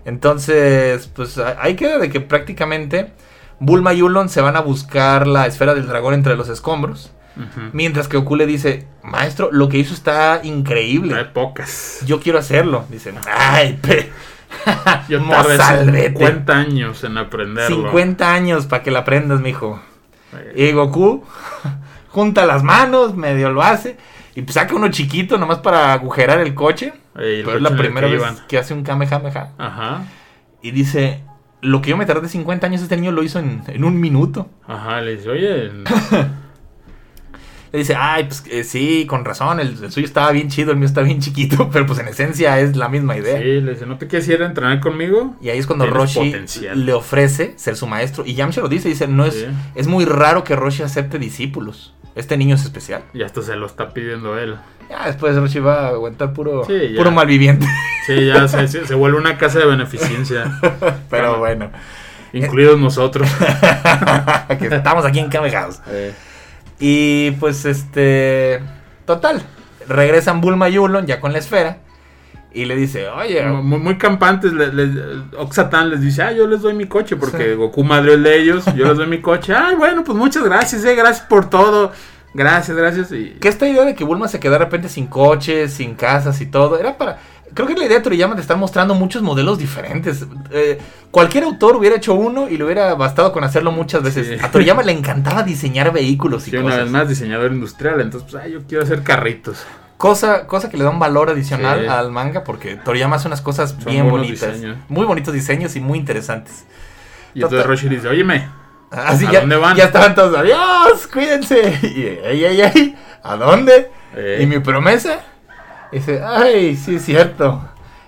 Entonces, 0.05 1.07
pues 1.07 1.37
ahí 1.37 1.75
queda 1.75 1.99
de 1.99 2.09
que 2.09 2.21
prácticamente 2.21 3.11
Bulma 3.59 3.93
y 3.93 4.01
Ulon 4.01 4.29
se 4.29 4.41
van 4.41 4.55
a 4.55 4.61
buscar 4.61 5.27
la 5.27 5.45
esfera 5.45 5.73
del 5.75 5.87
dragón 5.87 6.13
entre 6.13 6.35
los 6.35 6.49
escombros. 6.49 7.11
Mientras 7.71 8.07
que 8.07 8.17
Goku 8.17 8.35
le 8.35 8.45
dice, 8.45 8.85
maestro, 9.03 9.49
lo 9.51 9.69
que 9.69 9.77
hizo 9.77 9.93
está 9.93 10.41
increíble. 10.43 11.15
Hay 11.15 11.25
pocas. 11.33 11.99
Yo 12.05 12.19
quiero 12.19 12.37
hacerlo. 12.39 12.85
Dicen, 12.89 13.15
ay, 13.27 13.79
pe... 13.81 14.11
Yo 15.09 15.25
tardé 15.25 15.57
mozalbete. 15.57 16.09
50 16.09 16.53
años 16.53 17.03
en 17.03 17.17
aprenderlo. 17.17 17.83
50 17.83 18.33
años 18.33 18.65
para 18.65 18.83
que 18.83 18.91
la 18.91 18.99
aprendas, 18.99 19.39
mijo. 19.39 19.79
Eh, 20.33 20.69
Y 20.69 20.71
Goku 20.73 21.23
junta 22.09 22.45
las 22.45 22.63
manos, 22.63 23.15
medio 23.15 23.49
lo 23.49 23.61
hace. 23.63 23.97
Y 24.35 24.41
pues 24.41 24.55
saca 24.55 24.75
uno 24.75 24.89
chiquito 24.89 25.37
nomás 25.37 25.59
para 25.59 25.93
agujerar 25.93 26.39
el 26.39 26.53
coche. 26.53 26.93
Eh, 27.17 27.41
Pero 27.45 27.57
es 27.57 27.61
la 27.61 27.75
primera 27.75 28.07
que 28.07 28.13
vez 28.13 28.21
iban. 28.21 28.37
que 28.47 28.57
hace 28.57 28.73
un 28.73 28.83
Kamehameha. 28.83 29.49
Ajá. 29.57 30.03
Y 30.61 30.71
dice, 30.71 31.23
lo 31.61 31.81
que 31.81 31.89
yo 31.91 31.97
me 31.97 32.05
tardé 32.05 32.27
50 32.27 32.67
años, 32.67 32.81
este 32.81 32.95
niño 32.97 33.11
lo 33.11 33.23
hizo 33.23 33.39
en, 33.39 33.63
en 33.67 33.83
un 33.83 33.99
minuto. 33.99 34.49
Ajá, 34.67 35.01
le 35.01 35.15
dice, 35.17 35.29
oye, 35.29 35.71
Le 37.71 37.79
dice, 37.79 37.95
ay, 37.97 38.25
pues 38.25 38.43
eh, 38.49 38.65
sí, 38.65 39.05
con 39.07 39.23
razón, 39.23 39.61
el, 39.61 39.81
el 39.81 39.91
suyo 39.93 40.05
estaba 40.05 40.31
bien 40.31 40.49
chido, 40.49 40.71
el 40.71 40.77
mío 40.77 40.87
está 40.87 41.01
bien 41.03 41.21
chiquito, 41.21 41.69
pero 41.73 41.85
pues 41.85 41.99
en 41.99 42.07
esencia 42.09 42.59
es 42.59 42.75
la 42.75 42.89
misma 42.89 43.15
idea. 43.15 43.37
sí, 43.37 43.61
le 43.61 43.71
dice, 43.71 43.85
¿no 43.85 43.97
te 43.97 44.07
quieres 44.07 44.27
ir 44.27 44.43
a 44.43 44.45
entrenar 44.45 44.81
conmigo? 44.81 45.35
Y 45.41 45.49
ahí 45.49 45.57
es 45.57 45.67
cuando 45.67 45.85
Roshi 45.87 46.19
potencial. 46.19 46.85
le 46.85 46.91
ofrece 46.93 47.53
ser 47.57 47.77
su 47.77 47.87
maestro. 47.87 48.25
Y 48.25 48.33
Yamcha 48.33 48.59
lo 48.61 48.67
dice, 48.67 48.89
dice, 48.89 49.07
no 49.07 49.25
es, 49.25 49.35
Sí. 49.35 49.45
es 49.75 49.87
muy 49.87 50.03
raro 50.03 50.43
que 50.43 50.55
Roshi 50.55 50.83
acepte 50.83 51.17
discípulos. 51.17 51.93
Este 52.13 52.35
niño 52.35 52.55
es 52.55 52.63
especial. 52.65 53.03
Y 53.13 53.23
hasta 53.23 53.41
se 53.41 53.55
lo 53.55 53.65
está 53.67 53.93
pidiendo 53.93 54.37
él. 54.37 54.57
Ya 54.89 55.07
después 55.07 55.33
Roshi 55.37 55.59
va 55.59 55.85
a 55.85 55.87
aguantar 55.91 56.33
puro, 56.33 56.65
Sí, 56.65 56.93
puro 56.97 57.11
malviviente. 57.11 57.65
Sí, 58.05 58.25
ya 58.25 58.49
se, 58.49 58.93
vuelve 58.95 59.17
una 59.17 59.37
casa 59.37 59.59
de 59.59 59.65
beneficencia. 59.65 60.59
pero 61.09 61.37
bueno, 61.39 61.71
incluidos 62.33 62.77
nosotros. 62.77 63.29
que 64.59 64.67
estamos 64.67 65.05
aquí 65.05 65.19
en 65.19 65.29
House. 65.31 65.79
Eh, 65.87 66.13
Y 66.81 67.31
pues 67.39 67.63
este. 67.65 68.59
Total. 69.05 69.41
Regresan 69.87 70.41
Bulma 70.41 70.67
y 70.69 70.77
Ulon 70.77 71.05
ya 71.05 71.19
con 71.21 71.31
la 71.31 71.37
esfera. 71.39 71.77
Y 72.53 72.65
le 72.65 72.75
dice, 72.75 73.07
oye. 73.07 73.43
muy, 73.45 73.79
muy 73.79 73.97
campantes, 73.97 74.51
le, 74.51 74.73
le- 74.73 75.21
Oxatan 75.37 75.89
les 75.89 76.01
dice, 76.01 76.21
ah, 76.21 76.31
yo 76.33 76.47
les 76.47 76.61
doy 76.61 76.73
mi 76.73 76.85
coche, 76.85 77.15
porque 77.15 77.51
Sí. 77.51 77.53
Goku 77.55 77.83
madre 77.85 78.15
el 78.15 78.23
de 78.23 78.37
ellos, 78.41 78.65
yo 78.75 78.85
les 78.87 78.97
doy 78.97 79.07
mi 79.07 79.21
coche. 79.21 79.53
Ay, 79.55 79.75
bueno, 79.75 80.03
pues 80.03 80.17
muchas 80.17 80.43
gracias, 80.43 80.83
eh, 80.83 80.93
gracias 80.95 81.25
por 81.27 81.49
todo. 81.49 81.93
Gracias, 82.33 82.75
gracias. 82.75 83.11
Y, 83.13 83.37
Que 83.39 83.47
esta 83.47 83.67
idea 83.67 83.85
de 83.85 83.95
que 83.95 84.03
Bulma 84.03 84.27
se 84.27 84.39
queda 84.41 84.53
de 84.53 84.57
repente 84.59 84.89
sin 84.89 85.07
coches, 85.07 85.71
sin 85.73 85.95
casas 85.95 86.41
y 86.41 86.45
todo, 86.45 86.77
era 86.77 86.97
para. 86.97 87.19
Creo 87.53 87.67
que 87.67 87.75
la 87.75 87.85
idea 87.85 87.97
de 87.97 88.03
Toriyama 88.03 88.35
te 88.35 88.41
está 88.41 88.55
mostrando 88.55 88.93
muchos 88.95 89.21
modelos 89.21 89.57
diferentes. 89.57 90.25
Eh, 90.51 90.79
cualquier 91.11 91.43
autor 91.43 91.75
hubiera 91.75 91.95
hecho 91.97 92.13
uno 92.13 92.47
y 92.49 92.57
le 92.57 92.63
hubiera 92.63 92.93
bastado 92.95 93.31
con 93.33 93.43
hacerlo 93.43 93.71
muchas 93.71 94.01
veces. 94.03 94.27
Sí. 94.27 94.45
A 94.45 94.49
Toriyama 94.51 94.83
le 94.83 94.93
encantaba 94.93 95.43
diseñar 95.43 95.91
vehículos 95.91 96.47
y 96.47 96.51
Sí, 96.51 96.57
una 96.57 96.65
cosas. 96.65 96.79
vez 96.83 96.91
más 96.91 97.09
diseñador 97.09 97.51
industrial, 97.51 97.99
entonces, 98.01 98.29
pues, 98.31 98.43
ay, 98.43 98.53
yo 98.53 98.59
quiero 98.67 98.83
hacer 98.83 99.03
carritos. 99.03 99.65
Cosa, 99.97 100.47
cosa 100.47 100.69
que 100.69 100.77
le 100.77 100.83
da 100.83 100.89
un 100.89 100.97
valor 100.99 101.29
adicional 101.29 101.81
Sí. 101.81 101.87
al 101.87 102.11
manga 102.11 102.43
porque 102.43 102.75
Toriyama 102.75 103.17
hace 103.17 103.27
unas 103.27 103.41
cosas 103.41 103.75
Son 103.77 103.91
bien 103.91 104.09
bonitas. 104.09 104.53
diseños. 104.53 104.77
Muy 104.89 105.05
bonitos 105.05 105.33
diseños 105.33 105.75
y 105.75 105.79
muy 105.81 105.99
interesantes. 105.99 106.65
Y 107.33 107.43
entonces. 107.43 107.65
Roshi 107.67 107.89
dice, 107.89 108.07
óyeme, 108.07 108.47
Así 108.89 109.25
¿A 109.25 109.31
ya, 109.31 109.39
dónde 109.41 109.55
van? 109.55 109.75
ya 109.77 109.85
estaban 109.85 110.15
todos, 110.15 110.37
adiós, 110.37 111.07
cuídense. 111.13 111.79
Y, 111.83 112.25
ay, 112.27 112.43
ay, 112.45 112.61
ay, 112.61 112.95
¿a 113.23 113.35
dónde? 113.37 113.89
Eh. 114.15 114.39
¿Y 114.41 114.45
mi 114.47 114.59
promesa? 114.59 115.21
Y 115.91 115.97
dice, 115.97 116.21
ay, 116.23 116.75
sí 116.75 116.95
es 116.95 117.05
cierto. 117.05 117.61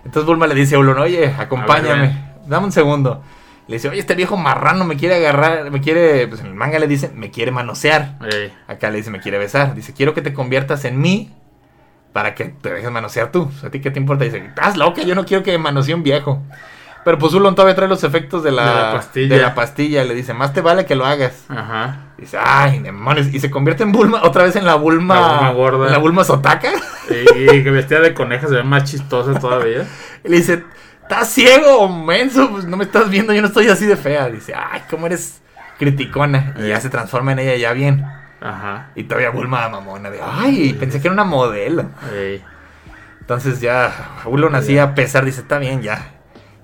Entonces 0.05 0.25
Bulma 0.25 0.47
le 0.47 0.55
dice 0.55 0.75
a 0.75 0.79
Ulon, 0.79 0.97
oye, 0.99 1.33
acompáñame, 1.37 2.33
dame 2.47 2.65
un 2.65 2.71
segundo. 2.71 3.21
Le 3.67 3.77
dice, 3.77 3.87
oye, 3.89 3.99
este 3.99 4.15
viejo 4.15 4.35
marrano 4.35 4.83
me 4.83 4.97
quiere 4.97 5.15
agarrar, 5.15 5.71
me 5.71 5.79
quiere, 5.79 6.27
pues 6.27 6.41
en 6.41 6.47
el 6.47 6.53
manga 6.53 6.79
le 6.79 6.87
dice, 6.87 7.09
me 7.15 7.31
quiere 7.31 7.51
manosear. 7.51 8.15
Acá 8.67 8.89
le 8.89 8.97
dice, 8.97 9.09
me 9.11 9.19
quiere 9.21 9.37
besar. 9.37 9.73
Dice, 9.75 9.93
quiero 9.93 10.13
que 10.13 10.21
te 10.21 10.33
conviertas 10.33 10.83
en 10.85 10.99
mí 10.99 11.33
para 12.11 12.35
que 12.35 12.45
te 12.45 12.73
dejes 12.73 12.91
manosear 12.91 13.31
tú. 13.31 13.43
O 13.55 13.59
sea, 13.59 13.69
¿A 13.69 13.71
ti 13.71 13.79
qué 13.79 13.89
te 13.91 13.99
importa? 13.99 14.25
Dice, 14.25 14.37
estás 14.37 14.75
loca, 14.77 15.01
yo 15.03 15.15
no 15.15 15.25
quiero 15.25 15.43
que 15.43 15.57
manosee 15.57 15.93
un 15.95 16.03
viejo. 16.03 16.41
Pero 17.05 17.17
pues 17.17 17.33
Ulon 17.33 17.53
todavía 17.55 17.75
trae 17.75 17.87
los 17.89 18.03
efectos 18.05 18.43
de 18.43 18.51
la, 18.51 18.65
De 18.65 18.75
la 18.81 18.91
pastilla. 18.93 19.35
de 19.35 19.41
la 19.41 19.55
pastilla. 19.55 20.03
Le 20.03 20.13
dice, 20.15 20.33
más 20.33 20.53
te 20.53 20.61
vale 20.61 20.85
que 20.85 20.95
lo 20.95 21.05
hagas. 21.05 21.45
ajá. 21.49 21.97
Dice, 22.17 22.37
ay, 22.41 22.79
demonios. 22.79 23.27
Y 23.33 23.39
se 23.41 23.49
convierte 23.51 23.83
en 23.83 23.91
Bulma, 23.91 24.21
otra 24.23 24.43
vez 24.43 24.55
en 24.55 24.65
la 24.65 24.75
Bulma. 24.75 25.15
La 25.15 25.27
Bulma 25.33 25.51
gorda. 25.51 25.85
en 25.87 25.91
la 25.91 25.97
Bulma 25.97 26.23
Sotaka. 26.23 26.69
Y, 27.09 27.63
que 27.63 27.69
vestida 27.71 27.99
de 27.99 28.13
coneja 28.13 28.47
se 28.47 28.55
ve 28.55 28.63
más 28.63 28.83
chistosa 28.85 29.39
todavía. 29.39 29.85
Y 30.23 30.29
le 30.29 30.37
dice, 30.37 30.63
¿estás 31.01 31.29
ciego 31.29 31.87
menso? 31.89 32.49
Pues 32.51 32.65
no 32.65 32.77
me 32.77 32.83
estás 32.85 33.09
viendo, 33.09 33.33
yo 33.33 33.41
no 33.41 33.47
estoy 33.47 33.67
así 33.69 33.85
de 33.85 33.97
fea. 33.97 34.29
Dice, 34.29 34.53
ay, 34.55 34.83
¿cómo 34.89 35.05
eres 35.07 35.41
criticona? 35.77 36.53
Y 36.57 36.67
ya 36.69 36.77
Eh. 36.77 36.81
se 36.81 36.89
transforma 36.89 37.31
en 37.33 37.39
ella 37.39 37.55
ya 37.55 37.73
bien. 37.73 38.05
Ajá. 38.41 38.89
Y 38.95 39.03
todavía 39.03 39.29
Bulma 39.29 39.67
mamona 39.69 40.09
de, 40.09 40.19
ay, 40.21 40.73
pensé 40.79 41.01
que 41.01 41.07
era 41.07 41.13
una 41.13 41.23
modelo. 41.23 41.89
eh. 42.11 42.41
Entonces 43.21 43.61
ya 43.61 44.19
Ulon 44.25 44.53
así 44.55 44.77
a 44.77 44.95
pesar 44.95 45.23
dice, 45.23 45.41
está 45.41 45.57
bien, 45.57 45.81
ya. 45.81 46.11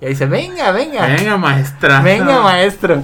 Y 0.01 0.05
ahí 0.05 0.11
dice, 0.11 0.25
venga, 0.25 0.71
venga. 0.71 1.05
Venga, 1.07 1.37
maestra. 1.37 2.01
Venga, 2.01 2.41
maestro. 2.41 3.01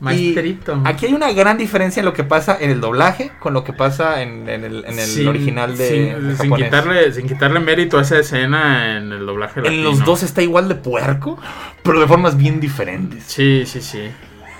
Maestrito. 0.00 0.80
Y 0.84 0.88
aquí 0.88 1.06
hay 1.06 1.14
una 1.14 1.32
gran 1.32 1.56
diferencia 1.58 2.00
en 2.00 2.04
lo 2.06 2.12
que 2.12 2.22
pasa 2.24 2.56
en 2.60 2.70
el 2.70 2.80
doblaje 2.80 3.32
con 3.40 3.54
lo 3.54 3.64
que 3.64 3.72
pasa 3.72 4.22
en, 4.22 4.48
en 4.48 4.64
el, 4.64 4.84
en 4.84 4.98
el 4.98 5.06
Sin- 5.06 5.28
original 5.28 5.76
de 5.76 5.88
sin, 5.88 6.36
sin 6.38 6.54
quitarle, 6.54 7.12
sin 7.12 7.26
quitarle 7.26 7.60
mérito 7.60 7.98
a 7.98 8.02
esa 8.02 8.18
escena 8.18 8.96
en 8.98 9.12
el 9.12 9.24
doblaje 9.24 9.60
En 9.60 9.64
latino. 9.64 9.82
los 9.90 10.04
dos 10.04 10.22
está 10.22 10.42
igual 10.42 10.68
de 10.68 10.74
puerco, 10.74 11.38
pero 11.82 12.00
de 12.00 12.06
formas 12.06 12.36
bien 12.36 12.60
diferentes. 12.60 13.24
Sí, 13.24 13.64
sí, 13.66 13.80
sí. 13.80 14.10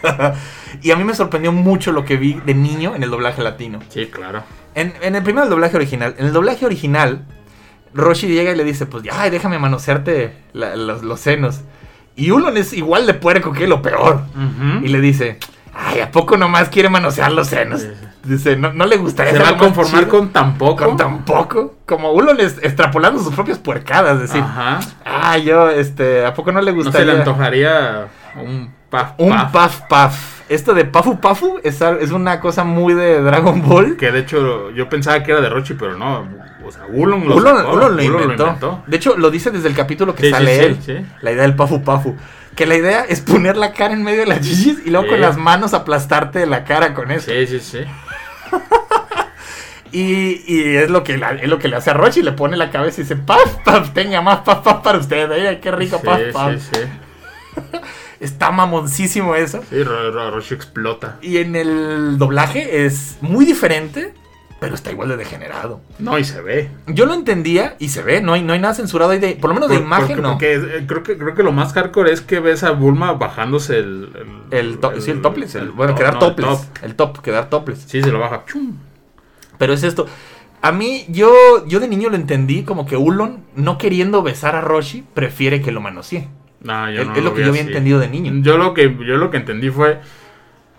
y 0.82 0.90
a 0.90 0.96
mí 0.96 1.04
me 1.04 1.14
sorprendió 1.14 1.52
mucho 1.52 1.92
lo 1.92 2.04
que 2.04 2.16
vi 2.16 2.34
de 2.44 2.54
niño 2.54 2.94
en 2.94 3.02
el 3.02 3.10
doblaje 3.10 3.42
latino. 3.42 3.80
Sí, 3.88 4.06
claro. 4.06 4.42
En, 4.74 4.94
en 5.02 5.16
el 5.16 5.22
primero 5.22 5.44
el 5.44 5.50
doblaje 5.50 5.76
original. 5.76 6.14
En 6.18 6.26
el 6.26 6.32
doblaje 6.32 6.64
original, 6.66 7.24
Roshi 7.94 8.28
llega 8.28 8.52
y 8.52 8.56
le 8.56 8.64
dice, 8.64 8.86
pues, 8.86 9.04
ay, 9.10 9.30
déjame 9.30 9.58
manosearte 9.58 10.32
la- 10.52 10.76
los, 10.76 11.02
los 11.02 11.18
senos. 11.20 11.60
Y 12.16 12.30
Ulon 12.30 12.56
es 12.56 12.72
igual 12.72 13.06
de 13.06 13.14
puerco 13.14 13.52
que 13.52 13.66
lo 13.66 13.82
peor. 13.82 14.22
Y 14.82 14.88
le 14.88 15.00
dice, 15.00 15.38
ay, 15.74 16.00
¿a 16.00 16.10
poco 16.10 16.36
nomás 16.36 16.68
quiere 16.70 16.88
manosear 16.88 17.30
los 17.32 17.48
senos? 17.48 17.82
Sí. 17.82 17.88
Dice, 18.24 18.56
no, 18.56 18.72
no 18.72 18.86
le 18.86 18.96
gustaría 18.96 19.32
Se 19.34 19.38
va 19.38 19.50
a 19.50 19.56
conformar 19.56 20.00
chido". 20.04 20.18
con 20.18 20.30
tan 20.30 20.58
poco. 20.58 20.84
con 20.84 20.96
tan 20.96 21.24
poco. 21.24 21.76
Como 21.86 22.10
Ulon 22.12 22.40
es 22.40 22.58
extrapolando 22.62 23.22
sus 23.22 23.32
propias 23.34 23.58
puercadas. 23.58 24.18
Decir, 24.18 24.40
Ajá. 24.42 24.80
ah, 25.04 25.38
yo, 25.38 25.70
este, 25.70 26.24
¿a 26.26 26.34
poco 26.34 26.50
no 26.50 26.60
le 26.60 26.72
No 26.72 26.78
se 26.80 26.84
gustaría? 26.84 27.12
le 27.12 27.18
antojaría 27.20 28.08
un 28.42 28.72
paf, 28.90 29.12
un 29.18 29.28
paf, 29.30 29.52
paf 29.52 29.80
paf. 29.88 30.40
Esto 30.48 30.74
de 30.74 30.84
pafu 30.84 31.20
pafu 31.20 31.58
es, 31.62 31.80
es 31.80 32.10
una 32.12 32.40
cosa 32.40 32.64
muy 32.64 32.94
de 32.94 33.20
Dragon 33.20 33.62
Ball. 33.68 33.96
Que 33.96 34.10
de 34.10 34.20
hecho 34.20 34.70
yo 34.70 34.88
pensaba 34.88 35.22
que 35.22 35.32
era 35.32 35.40
de 35.40 35.48
Rochi, 35.50 35.74
pero 35.74 35.96
no. 35.96 36.26
O 36.66 36.72
sea, 36.72 36.82
Ulon 36.88 37.28
lo, 37.28 37.36
Ulon, 37.36 37.56
sacó, 37.56 37.72
Ulon 37.74 37.96
lo 37.96 38.02
inventó. 38.02 38.82
De 38.86 38.96
hecho, 38.96 39.16
lo 39.16 39.30
dice 39.30 39.50
desde 39.50 39.68
el 39.68 39.74
capítulo 39.74 40.14
que 40.14 40.24
Sí, 40.24 40.30
sale 40.30 40.58
sí, 40.58 40.64
él. 40.64 40.78
sí. 40.84 41.06
La 41.22 41.32
idea 41.32 41.42
del 41.42 41.54
pafu 41.56 41.82
pafu. 41.82 42.16
Que 42.54 42.66
la 42.66 42.74
idea 42.76 43.04
es 43.08 43.20
poner 43.20 43.56
la 43.56 43.72
cara 43.72 43.92
en 43.94 44.02
medio 44.02 44.20
de 44.20 44.26
las 44.26 44.40
chichis 44.40 44.78
y 44.84 44.90
luego 44.90 45.06
con 45.08 45.20
las 45.20 45.36
manos 45.36 45.74
aplastarte 45.74 46.46
la 46.46 46.64
cara 46.64 46.94
con 46.94 47.10
eso. 47.10 47.30
Sí, 47.30 47.46
sí, 47.46 47.60
sí. 47.60 47.78
Y, 49.92 50.42
y 50.46 50.76
es, 50.76 50.90
lo 50.90 51.04
que 51.04 51.16
la- 51.16 51.30
es 51.32 51.48
lo 51.48 51.58
que 51.58 51.68
le 51.68 51.76
hace 51.76 51.90
a 51.90 51.94
Rochi. 51.94 52.20
Le 52.22 52.32
pone 52.32 52.56
la 52.56 52.70
cabeza 52.70 53.00
y 53.00 53.04
dice: 53.04 53.16
Paf, 53.16 53.62
paf, 53.64 53.90
tenga 53.94 54.20
más 54.20 54.40
paf, 54.40 54.62
paf 54.62 54.82
para 54.82 54.98
usted. 54.98 55.30
Ay, 55.30 55.58
qué 55.62 55.70
rico, 55.70 55.98
Sí, 56.00 56.06
paf, 56.06 56.18
sí, 56.18 56.32
paf. 56.32 56.54
sí. 56.60 56.80
Está 58.20 58.50
mamoncísimo 58.50 59.34
eso. 59.36 59.62
Sí, 59.70 59.82
Ro- 59.82 60.10
Ro- 60.10 60.30
Rochi 60.32 60.54
explota. 60.54 61.16
Y 61.22 61.38
en 61.38 61.54
el 61.54 62.18
doblaje 62.18 62.84
es 62.84 63.16
muy 63.20 63.44
diferente, 63.44 64.12
pero 64.58 64.74
está 64.74 64.90
igual 64.90 65.08
de 65.10 65.16
degenerado. 65.18 65.80
No, 65.98 66.18
y 66.18 66.24
se 66.24 66.40
ve. 66.40 66.70
Yo 66.86 67.04
lo 67.06 67.12
entendía 67.14 67.76
y 67.78 67.88
se 67.90 68.02
ve, 68.02 68.20
no 68.22 68.32
hay, 68.32 68.42
no 68.42 68.52
hay 68.54 68.58
nada 68.58 68.72
censurado 68.74 69.10
ahí 69.12 69.18
de, 69.18 69.34
por 69.36 69.48
lo 69.50 69.54
menos 69.54 69.68
de 69.68 69.76
imagen, 69.76 70.16
porque, 70.16 70.22
no. 70.22 70.32
porque, 70.32 70.54
eh, 70.78 70.84
creo, 70.86 71.02
que, 71.02 71.18
creo 71.18 71.34
que 71.34 71.42
lo 71.42 71.52
más 71.52 71.72
hardcore 71.74 72.10
es 72.12 72.20
que 72.22 72.40
ves 72.40 72.62
a 72.64 72.70
Bulma 72.70 73.12
bajándose 73.12 73.78
el... 73.78 74.08
El, 74.50 74.78
to- 74.78 74.98
sí, 75.00 75.10
el 75.10 75.20
topless, 75.20 75.54
el- 75.56 75.70
bueno, 75.72 75.92
no, 75.92 75.98
quedar 75.98 76.14
no, 76.14 76.20
el 76.20 76.26
topless, 76.34 76.48
top. 76.72 76.84
el 76.84 76.94
top, 76.94 77.20
quedar 77.20 77.50
topless. 77.50 77.80
Sí, 77.86 78.00
se 78.02 78.10
lo 78.10 78.18
baja. 78.18 78.44
Chum. 78.46 78.76
Pero 79.58 79.72
es 79.72 79.82
esto, 79.82 80.06
a 80.62 80.72
mí, 80.72 81.04
yo, 81.08 81.66
yo 81.66 81.78
de 81.80 81.88
niño 81.88 82.08
lo 82.08 82.16
entendí 82.16 82.62
como 82.62 82.86
que 82.86 82.96
Ulon, 82.96 83.44
no 83.54 83.76
queriendo 83.78 84.22
besar 84.22 84.56
a 84.56 84.60
Roshi, 84.62 85.04
prefiere 85.14 85.60
que 85.60 85.70
lo 85.72 85.80
manosee. 85.80 86.28
No, 86.62 86.90
yo 86.90 87.02
Es- 87.02 87.06
no 87.08 87.14
es 87.14 87.22
lo 87.24 87.34
que 87.34 87.42
yo 87.42 87.48
había 87.48 87.60
así. 87.60 87.68
entendido 87.70 87.98
de 88.00 88.08
niño. 88.08 88.32
Yo 88.42 88.56
lo 88.58 88.72
que, 88.74 88.84
yo 88.84 89.16
lo 89.18 89.30
que 89.30 89.36
entendí 89.36 89.68
fue... 89.70 90.00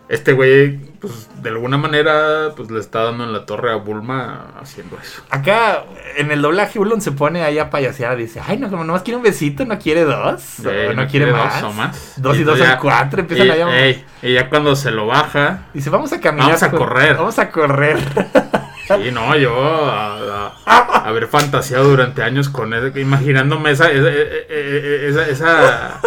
Este 0.09 0.31
güey, 0.31 0.77
pues, 1.01 1.27
de 1.43 1.49
alguna 1.49 1.77
manera, 1.77 2.51
pues, 2.55 2.71
le 2.71 2.79
está 2.79 3.03
dando 3.03 3.25
en 3.25 3.33
la 3.33 3.45
torre 3.45 3.73
a 3.73 3.75
Bulma 3.75 4.53
haciendo 4.61 4.97
eso. 5.01 5.21
Acá, 5.29 5.83
en 6.15 6.31
el 6.31 6.41
doblaje, 6.41 6.79
Ulon 6.79 7.01
se 7.01 7.11
pone 7.11 7.43
ahí 7.43 7.59
a 7.59 7.69
payasear, 7.69 8.15
dice, 8.15 8.41
ay, 8.45 8.57
no, 8.57 8.69
como 8.69 8.85
nomás 8.85 9.01
quiere 9.03 9.17
un 9.17 9.23
besito, 9.23 9.65
no 9.65 9.77
quiere 9.79 10.05
dos, 10.05 10.59
o 10.61 10.93
no, 10.93 11.07
quiere, 11.07 11.31
más. 11.31 11.61
dos 11.61 11.71
o 11.71 11.73
más. 11.73 12.13
Dos 12.15 12.37
y, 12.37 12.43
dos 12.43 12.55
entonces 12.55 12.67
son 12.67 12.77
cuatro, 12.79 13.19
empiezan 13.19 13.47
y, 13.47 13.49
a 13.49 13.55
llamar. 13.57 13.75
ey, 13.75 14.05
y 14.21 14.33
ya 14.33 14.47
cuando 14.49 14.77
se 14.77 14.91
lo 14.91 15.07
baja... 15.07 15.65
Dice, 15.73 15.89
vamos 15.89 16.13
a 16.13 16.21
caminar. 16.21 16.47
Vamos 16.47 16.63
a 16.63 16.69
con- 16.69 16.79
correr. 16.79 17.15
Vamos 17.17 17.39
a 17.39 17.49
correr. 17.51 17.97
Sí, 18.87 19.11
no, 19.11 19.35
yo 19.35 19.53
a- 19.91 20.53
a- 20.65 20.99
haber 21.05 21.27
fantaseado 21.27 21.89
durante 21.89 22.23
años 22.23 22.47
con 22.47 22.73
eso, 22.73 22.97
imaginándome 22.97 23.71
esa, 23.71 23.91
esa, 23.91 24.09
esa, 24.09 25.27
esa, 25.27 26.01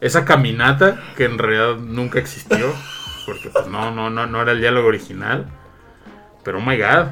esa 0.00 0.24
caminata 0.24 1.00
que 1.16 1.24
en 1.24 1.38
realidad 1.38 1.74
nunca 1.80 2.20
existió, 2.20 2.72
porque 3.28 3.50
pues 3.50 3.66
no, 3.68 3.90
no, 3.90 4.10
no, 4.10 4.26
no 4.26 4.42
era 4.42 4.52
el 4.52 4.60
diálogo 4.60 4.88
original. 4.88 5.46
Pero 6.42 6.58
oh 6.58 6.62
my 6.62 6.76
god. 6.76 7.06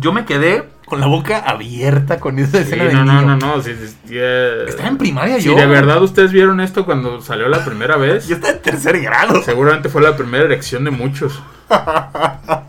Yo 0.00 0.12
me 0.12 0.24
quedé 0.24 0.64
con 0.86 1.00
la 1.00 1.06
boca 1.06 1.38
abierta 1.40 2.18
con 2.20 2.38
esa 2.38 2.60
escena 2.60 2.84
no, 2.92 3.04
no, 3.04 3.20
no, 3.22 3.36
no. 3.36 3.62
Si, 3.62 3.74
si- 3.74 3.88
si, 3.88 3.96
eh, 4.14 4.64
Estaba 4.68 4.88
en 4.88 4.96
primaria 4.98 5.36
si 5.38 5.44
yo. 5.46 5.54
de 5.56 5.66
verdad 5.66 6.02
ustedes 6.02 6.30
vieron 6.32 6.60
esto 6.60 6.84
cuando 6.86 7.20
salió 7.20 7.48
la 7.48 7.64
primera 7.64 7.96
vez, 7.96 8.26
Yo 8.28 8.36
estaba 8.36 8.54
en 8.54 8.62
tercer 8.62 9.00
grado. 9.00 9.42
seguramente 9.42 9.88
fue 9.88 10.00
la 10.02 10.16
primera 10.16 10.44
erección 10.44 10.84
de 10.84 10.90
muchos. 10.90 11.42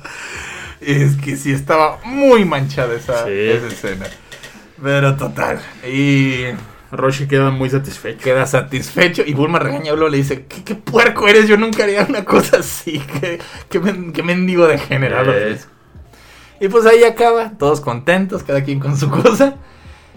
Es 0.81 1.17
que 1.17 1.35
sí 1.35 1.51
estaba 1.51 1.99
muy 2.05 2.45
manchada 2.45 2.95
esa, 2.95 3.25
Sí. 3.25 3.31
esa 3.33 3.67
escena. 3.67 4.05
Pero 4.81 5.15
total. 5.17 5.59
Y 5.85 6.45
Roshi 6.91 7.27
queda 7.27 7.49
muy 7.51 7.69
satisfecho. 7.69 8.19
queda 8.23 8.45
satisfecho. 8.47 9.23
Y 9.25 9.33
Bulma 9.33 9.59
regaña 9.59 9.91
a 9.91 9.93
Ulo, 9.95 10.09
le 10.09 10.17
dice: 10.17 10.45
¿Qué, 10.47 10.63
qué 10.63 10.75
puerco 10.75 11.27
eres? 11.27 11.47
Yo 11.47 11.57
nunca 11.57 11.83
haría 11.83 12.05
una 12.09 12.25
cosa 12.25 12.57
así. 12.57 12.99
¿Qué, 13.21 13.39
qué, 13.69 13.79
men- 13.79 14.11
qué 14.13 14.23
mendigo 14.23 14.67
degenerado 14.67 15.31
eres". 15.33 15.67
Y 16.59 16.67
pues 16.67 16.85
ahí 16.85 17.03
acaba, 17.03 17.51
todos 17.57 17.79
contentos, 17.79 18.43
cada 18.43 18.63
quien 18.63 18.79
con 18.79 18.97
su 18.97 19.09
cosa. 19.09 19.55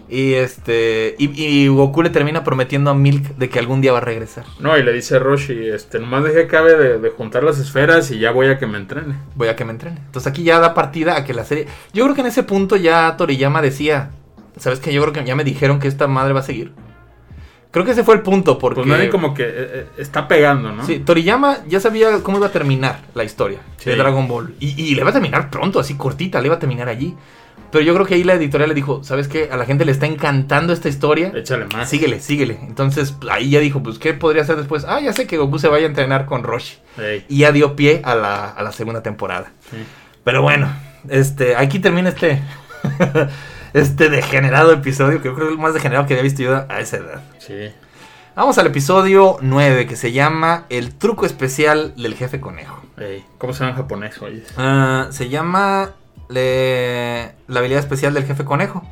Y 0.09 0.35
este. 0.35 1.15
Y, 1.19 1.31
y 1.43 1.69
Goku 1.69 2.03
le 2.03 2.11
termina 2.11 2.45
prometiendo 2.45 2.91
a 2.91 2.95
Milk 2.95 3.37
de 3.37 3.49
que 3.49 3.59
algún 3.59 3.81
día 3.81 3.93
va 3.93 3.99
a 3.99 4.03
regresar. 4.03 4.45
No, 4.59 4.77
y 4.77 4.83
le 4.83 4.93
dice 4.93 5.17
a 5.17 5.19
Roshi, 5.21 5.69
este, 5.69 6.01
nomás 6.01 6.25
deje 6.25 6.35
que 6.37 6.43
acabe 6.57 6.77
de, 6.77 6.99
de 6.99 7.11
juntar 7.11 7.45
las 7.45 7.59
esferas 7.59 8.11
y 8.11 8.19
ya 8.19 8.31
voy 8.31 8.49
a 8.49 8.59
que 8.59 8.67
me 8.67 8.77
entrene. 8.77 9.15
Voy 9.37 9.49
a 9.49 9.57
que 9.57 9.65
me 9.65 9.71
entrene. 9.73 9.99
Entonces 10.05 10.31
aquí 10.31 10.43
ya 10.43 10.59
da 10.59 10.75
partida 10.75 11.17
a 11.17 11.25
que 11.25 11.33
la 11.33 11.45
serie. 11.45 11.67
Yo 11.95 12.05
creo 12.05 12.15
que 12.15 12.21
en 12.23 12.27
ese 12.27 12.43
punto 12.43 12.77
ya 12.77 13.15
Toriyama 13.17 13.63
decía. 13.63 14.11
¿Sabes 14.57 14.81
qué? 14.81 14.93
Yo 14.93 15.01
creo 15.03 15.13
que 15.13 15.25
ya 15.25 15.35
me 15.37 15.45
dijeron 15.45 15.79
que 15.81 15.89
esta 15.89 16.07
madre 16.07 16.33
va 16.33 16.41
a 16.41 16.45
seguir. 16.45 16.73
Creo 17.71 17.87
que 17.87 17.93
ese 17.93 18.05
fue 18.05 18.15
el 18.17 18.21
punto, 18.21 18.59
porque. 18.59 18.81
Pues 18.83 18.87
nadie 18.87 19.09
como 19.09 19.33
que 19.33 19.45
eh, 19.45 19.51
eh, 19.57 19.87
está 19.97 20.29
pegando, 20.29 20.73
¿no? 20.73 20.85
Sí, 20.85 20.99
Toriyama 20.99 21.59
ya 21.67 21.81
sabía 21.81 22.23
cómo 22.23 22.37
iba 22.37 22.49
a 22.49 22.53
terminar 22.53 23.01
la 23.15 23.25
historia 23.25 23.61
Sí. 23.79 23.89
de 23.91 23.97
Dragon 23.97 24.29
Ball. 24.29 24.55
Y, 24.61 24.79
y 24.83 24.95
le 24.95 25.03
va 25.05 25.11
a 25.11 25.13
terminar 25.15 25.49
pronto, 25.49 25.81
así 25.81 25.95
cortita, 25.97 26.41
le 26.41 26.49
iba 26.49 26.57
a 26.57 26.59
terminar 26.59 26.89
allí. 26.89 27.17
Pero 27.71 27.83
yo 27.83 27.95
creo 27.95 28.05
que 28.05 28.15
ahí 28.17 28.25
la 28.25 28.35
editorial 28.35 28.69
le 28.69 28.75
dijo, 28.75 29.03
¿sabes 29.03 29.29
qué? 29.29 29.49
A 29.51 29.57
la 29.57 29.65
gente 29.65 29.87
le 29.87 29.93
está 29.93 30.05
encantando 30.05 30.75
esta 30.75 30.91
historia. 30.91 31.33
Échale 31.35 31.65
más. 31.73 31.89
Síguele, 31.89 32.21
síguele. 32.21 32.59
Entonces 32.61 33.13
pues, 33.13 33.33
ahí 33.33 33.49
ya 33.49 33.61
dijo, 33.61 33.83
pues, 33.83 33.99
¿qué 33.99 34.13
podría 34.13 34.43
hacer 34.43 34.57
después? 34.57 34.85
Ah, 34.87 35.01
ya 35.01 35.15
sé 35.15 35.27
que 35.27 35.39
Goku 35.39 35.59
se 35.59 35.69
vaya 35.69 35.87
a 35.87 35.89
entrenar 35.89 36.27
con 36.27 36.43
Roshi. 36.43 36.77
Ey, 36.99 37.25
Y 37.31 37.39
ya 37.39 37.53
dio 37.53 37.75
pie 37.75 38.03
a 38.05 38.15
la, 38.15 38.51
a 38.51 38.63
la 38.63 38.73
segunda 38.73 39.03
temporada. 39.03 39.53
sí. 39.71 39.79
Pero 40.25 40.43
bueno, 40.43 40.71
este, 41.09 41.57
aquí 41.57 41.79
termina 41.79 42.11
este, 42.11 42.43
este 43.75 44.09
degenerado 44.11 44.73
episodio, 44.73 45.23
que 45.23 45.29
yo 45.29 45.35
creo 45.35 45.47
que 45.49 45.53
es 45.55 45.59
el 45.59 45.63
más 45.63 45.75
degenerado 45.75 46.07
que 46.07 46.15
había 46.15 46.23
visto 46.25 46.43
yo 46.43 46.65
a 46.69 46.81
esa 46.81 46.99
edad. 46.99 47.23
Sí. 47.39 47.71
Vamos 48.35 48.57
al 48.59 48.67
episodio 48.69 49.37
9, 49.43 49.87
que 49.87 49.97
se 49.97 50.13
llama 50.13 50.65
El 50.71 50.95
truco 50.95 51.27
especial 51.27 51.93
del 51.97 52.15
jefe 52.15 52.41
conejo. 52.41 52.83
¿Cómo 53.39 53.53
se 53.53 53.61
llama 53.61 53.71
en 53.73 53.77
japonés, 53.77 54.23
oye? 54.23 54.43
Ah, 54.57 55.09
se 55.11 55.29
llama 55.29 55.91
le- 56.29 57.35
la 57.49 57.59
habilidad 57.59 57.81
especial 57.81 58.15
del 58.15 58.25
jefe 58.25 58.45
conejo. 58.45 58.83
Ah, 58.85 58.89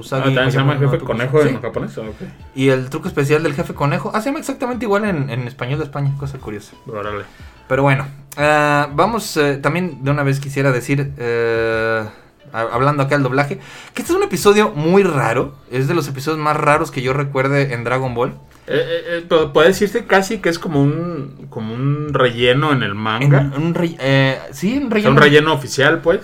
Usagi 0.00 0.22
¿También 0.34 0.52
se 0.52 0.58
llama 0.58 0.74
no 0.76 0.88
jefe 0.90 1.04
conejo 1.04 1.42
Sí. 1.42 1.48
en 1.48 1.60
japonés? 1.60 1.98
Ok. 1.98 2.06
Y 2.54 2.68
el 2.68 2.88
truco 2.88 3.08
especial 3.08 3.42
del 3.42 3.54
jefe 3.54 3.74
conejo. 3.74 4.10
Ah, 4.14 4.20
se 4.20 4.26
llama 4.26 4.38
exactamente 4.38 4.84
igual 4.84 5.04
en, 5.04 5.28
en 5.28 5.48
español 5.48 5.78
de 5.80 5.84
España, 5.86 6.14
cosa 6.18 6.38
curiosa. 6.38 6.74
Órale. 6.86 7.24
Pero 7.66 7.82
bueno, 7.82 8.06
ah, 8.36 8.88
vamos, 8.92 9.36
eh, 9.36 9.56
también 9.56 10.02
de 10.04 10.10
una 10.12 10.22
vez 10.22 10.38
quisiera 10.40 10.70
decir, 10.72 11.12
eh, 11.18 12.04
hablando 12.52 13.02
acá 13.02 13.14
del 13.16 13.22
doblaje, 13.22 13.58
que 13.94 14.02
este 14.02 14.12
es 14.12 14.16
un 14.18 14.22
episodio 14.24 14.70
muy 14.70 15.02
raro, 15.02 15.54
es 15.70 15.88
de 15.88 15.94
los 15.94 16.08
episodios 16.08 16.38
más 16.40 16.56
raros 16.56 16.90
que 16.90 17.02
yo 17.02 17.12
recuerde 17.12 17.74
en 17.74 17.84
Dragon 17.84 18.14
Ball. 18.14 18.30
Eh, 18.66 18.74
eh, 18.76 19.02
eh, 19.06 19.26
pu- 19.28 19.52
puede 19.52 19.68
decirse 19.68 20.04
casi 20.04 20.38
que 20.38 20.50
es 20.50 20.58
como 20.58 20.82
un 20.82 21.46
como 21.48 21.72
un 21.74 22.12
relleno 22.12 22.72
en 22.72 22.82
el 22.82 22.90
En, 22.90 22.96
manga. 22.98 23.50
un 23.56 23.74
re- 23.74 23.96
eh, 23.98 24.38
sí, 24.52 24.76
un 24.76 24.90
relleno. 24.90 25.12
un 25.12 25.16
relleno 25.16 25.52
oficial, 25.54 26.00
pues. 26.02 26.20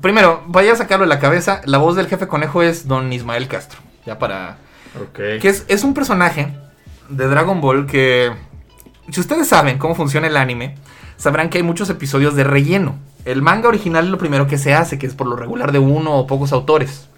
Primero, 0.00 0.42
vaya 0.46 0.72
a 0.72 0.76
sacarlo 0.76 1.04
de 1.06 1.08
la 1.08 1.18
cabeza, 1.18 1.60
la 1.64 1.78
voz 1.78 1.96
del 1.96 2.06
jefe 2.06 2.28
conejo 2.28 2.62
es 2.62 2.86
don 2.86 3.12
Ismael 3.12 3.48
Castro, 3.48 3.80
ya 4.06 4.18
para... 4.18 4.58
Ok. 5.00 5.40
Que 5.40 5.48
es, 5.48 5.64
es 5.68 5.82
un 5.84 5.92
personaje 5.94 6.54
de 7.08 7.26
Dragon 7.26 7.60
Ball 7.60 7.86
que, 7.86 8.30
si 9.10 9.20
ustedes 9.20 9.48
saben 9.48 9.78
cómo 9.78 9.94
funciona 9.96 10.26
el 10.28 10.36
anime, 10.36 10.76
sabrán 11.16 11.48
que 11.50 11.58
hay 11.58 11.64
muchos 11.64 11.90
episodios 11.90 12.36
de 12.36 12.44
relleno. 12.44 12.96
El 13.24 13.42
manga 13.42 13.68
original 13.68 14.04
es 14.06 14.10
lo 14.10 14.18
primero 14.18 14.46
que 14.46 14.58
se 14.58 14.74
hace, 14.74 14.98
que 14.98 15.06
es 15.06 15.14
por 15.14 15.26
lo 15.26 15.36
regular 15.36 15.72
de 15.72 15.78
uno 15.78 16.14
o 16.16 16.26
pocos 16.26 16.52
autores. 16.52 17.08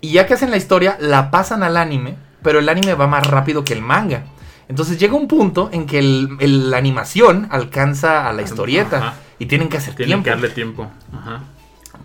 Y 0.00 0.12
ya 0.12 0.26
que 0.26 0.34
hacen 0.34 0.50
la 0.50 0.56
historia, 0.56 0.96
la 1.00 1.30
pasan 1.30 1.62
al 1.62 1.76
anime, 1.76 2.16
pero 2.42 2.58
el 2.58 2.68
anime 2.68 2.94
va 2.94 3.06
más 3.06 3.26
rápido 3.26 3.64
que 3.64 3.74
el 3.74 3.82
manga. 3.82 4.24
Entonces 4.68 4.98
llega 4.98 5.14
un 5.14 5.28
punto 5.28 5.68
en 5.72 5.86
que 5.86 5.98
el- 5.98 6.36
el- 6.40 6.70
la 6.70 6.78
animación 6.78 7.48
alcanza 7.50 8.28
a 8.28 8.32
la 8.32 8.42
historieta 8.42 8.96
Ajá. 8.98 9.14
y 9.38 9.46
tienen 9.46 9.68
que 9.68 9.76
hacer 9.76 9.94
Tienen 9.94 10.08
tiempo. 10.22 10.24
que 10.24 10.30
darle 10.30 10.48
tiempo. 10.48 10.90
Ajá. 11.12 11.40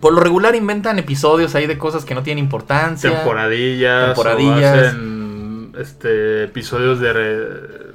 Por 0.00 0.12
lo 0.12 0.20
regular 0.20 0.54
inventan 0.54 0.98
episodios 0.98 1.54
ahí 1.54 1.66
de 1.66 1.78
cosas 1.78 2.04
que 2.04 2.14
no 2.14 2.22
tienen 2.22 2.44
importancia. 2.44 3.10
Temporadillas. 3.10 4.06
Temporadillas. 4.08 4.74
O 4.76 4.86
hacen 4.88 5.72
este, 5.78 6.44
episodios 6.44 7.00
de, 7.00 7.12
re- 7.12 7.85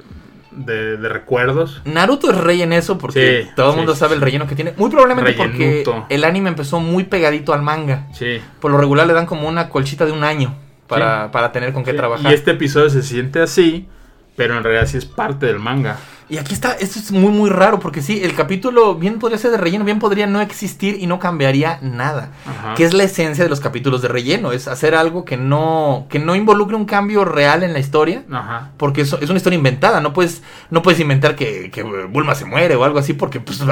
de, 0.54 0.96
de 0.96 1.08
recuerdos. 1.08 1.82
Naruto 1.84 2.30
es 2.30 2.36
rey 2.36 2.62
en 2.62 2.72
eso 2.72 2.98
porque 2.98 3.42
Sí, 3.44 3.50
todo 3.56 3.68
el 3.68 3.72
sí, 3.72 3.76
mundo 3.78 3.94
sabe 3.94 4.14
el 4.14 4.20
relleno 4.20 4.46
que 4.46 4.54
tiene. 4.54 4.74
Muy 4.76 4.90
probablemente 4.90 5.32
porque 5.32 5.84
el 6.08 6.24
anime 6.24 6.48
empezó 6.50 6.80
muy 6.80 7.04
pegadito 7.04 7.52
al 7.52 7.62
manga. 7.62 8.06
Sí. 8.12 8.40
Por 8.60 8.70
lo 8.70 8.78
regular 8.78 9.06
le 9.06 9.12
dan 9.12 9.26
como 9.26 9.48
una 9.48 9.68
colchita 9.68 10.06
de 10.06 10.12
un 10.12 10.24
año 10.24 10.54
para, 10.86 11.30
para 11.30 11.52
tener 11.52 11.72
con 11.72 11.84
qué 11.84 11.94
trabajar. 11.94 12.30
Y 12.30 12.34
este 12.34 12.52
episodio 12.52 12.90
se 12.90 13.02
siente 13.02 13.40
así, 13.40 13.88
pero 14.36 14.56
en 14.56 14.64
realidad 14.64 14.86
sí 14.86 14.98
es 14.98 15.06
parte 15.06 15.46
del 15.46 15.58
manga. 15.58 15.98
Y 16.32 16.38
aquí 16.38 16.54
está, 16.54 16.72
esto 16.72 16.98
es 16.98 17.12
muy 17.12 17.30
muy 17.30 17.50
raro 17.50 17.78
porque 17.78 18.00
sí, 18.00 18.22
el 18.24 18.34
capítulo 18.34 18.94
bien 18.94 19.18
podría 19.18 19.36
ser 19.36 19.50
de 19.50 19.58
relleno, 19.58 19.84
bien 19.84 19.98
podría 19.98 20.26
no 20.26 20.40
existir 20.40 20.96
y 20.98 21.06
no 21.06 21.18
cambiaría 21.18 21.78
nada. 21.82 22.30
Ajá. 22.46 22.72
Que 22.72 22.84
es 22.84 22.94
la 22.94 23.02
esencia 23.02 23.44
de 23.44 23.50
los 23.50 23.60
capítulos 23.60 24.00
de 24.00 24.08
relleno, 24.08 24.50
es 24.52 24.66
hacer 24.66 24.94
algo 24.94 25.26
que 25.26 25.36
no 25.36 26.06
que 26.08 26.18
no 26.18 26.34
involucre 26.34 26.74
un 26.74 26.86
cambio 26.86 27.26
real 27.26 27.62
en 27.64 27.74
la 27.74 27.80
historia, 27.80 28.24
Ajá. 28.32 28.70
porque 28.78 29.02
eso 29.02 29.18
es 29.20 29.28
una 29.28 29.36
historia 29.36 29.58
inventada, 29.58 30.00
no 30.00 30.14
puedes 30.14 30.42
no 30.70 30.80
puedes 30.80 30.98
inventar 31.00 31.36
que, 31.36 31.70
que 31.70 31.82
Bulma 31.82 32.34
se 32.34 32.46
muere 32.46 32.76
o 32.76 32.84
algo 32.84 32.98
así 32.98 33.12
porque 33.12 33.38
pues, 33.38 33.62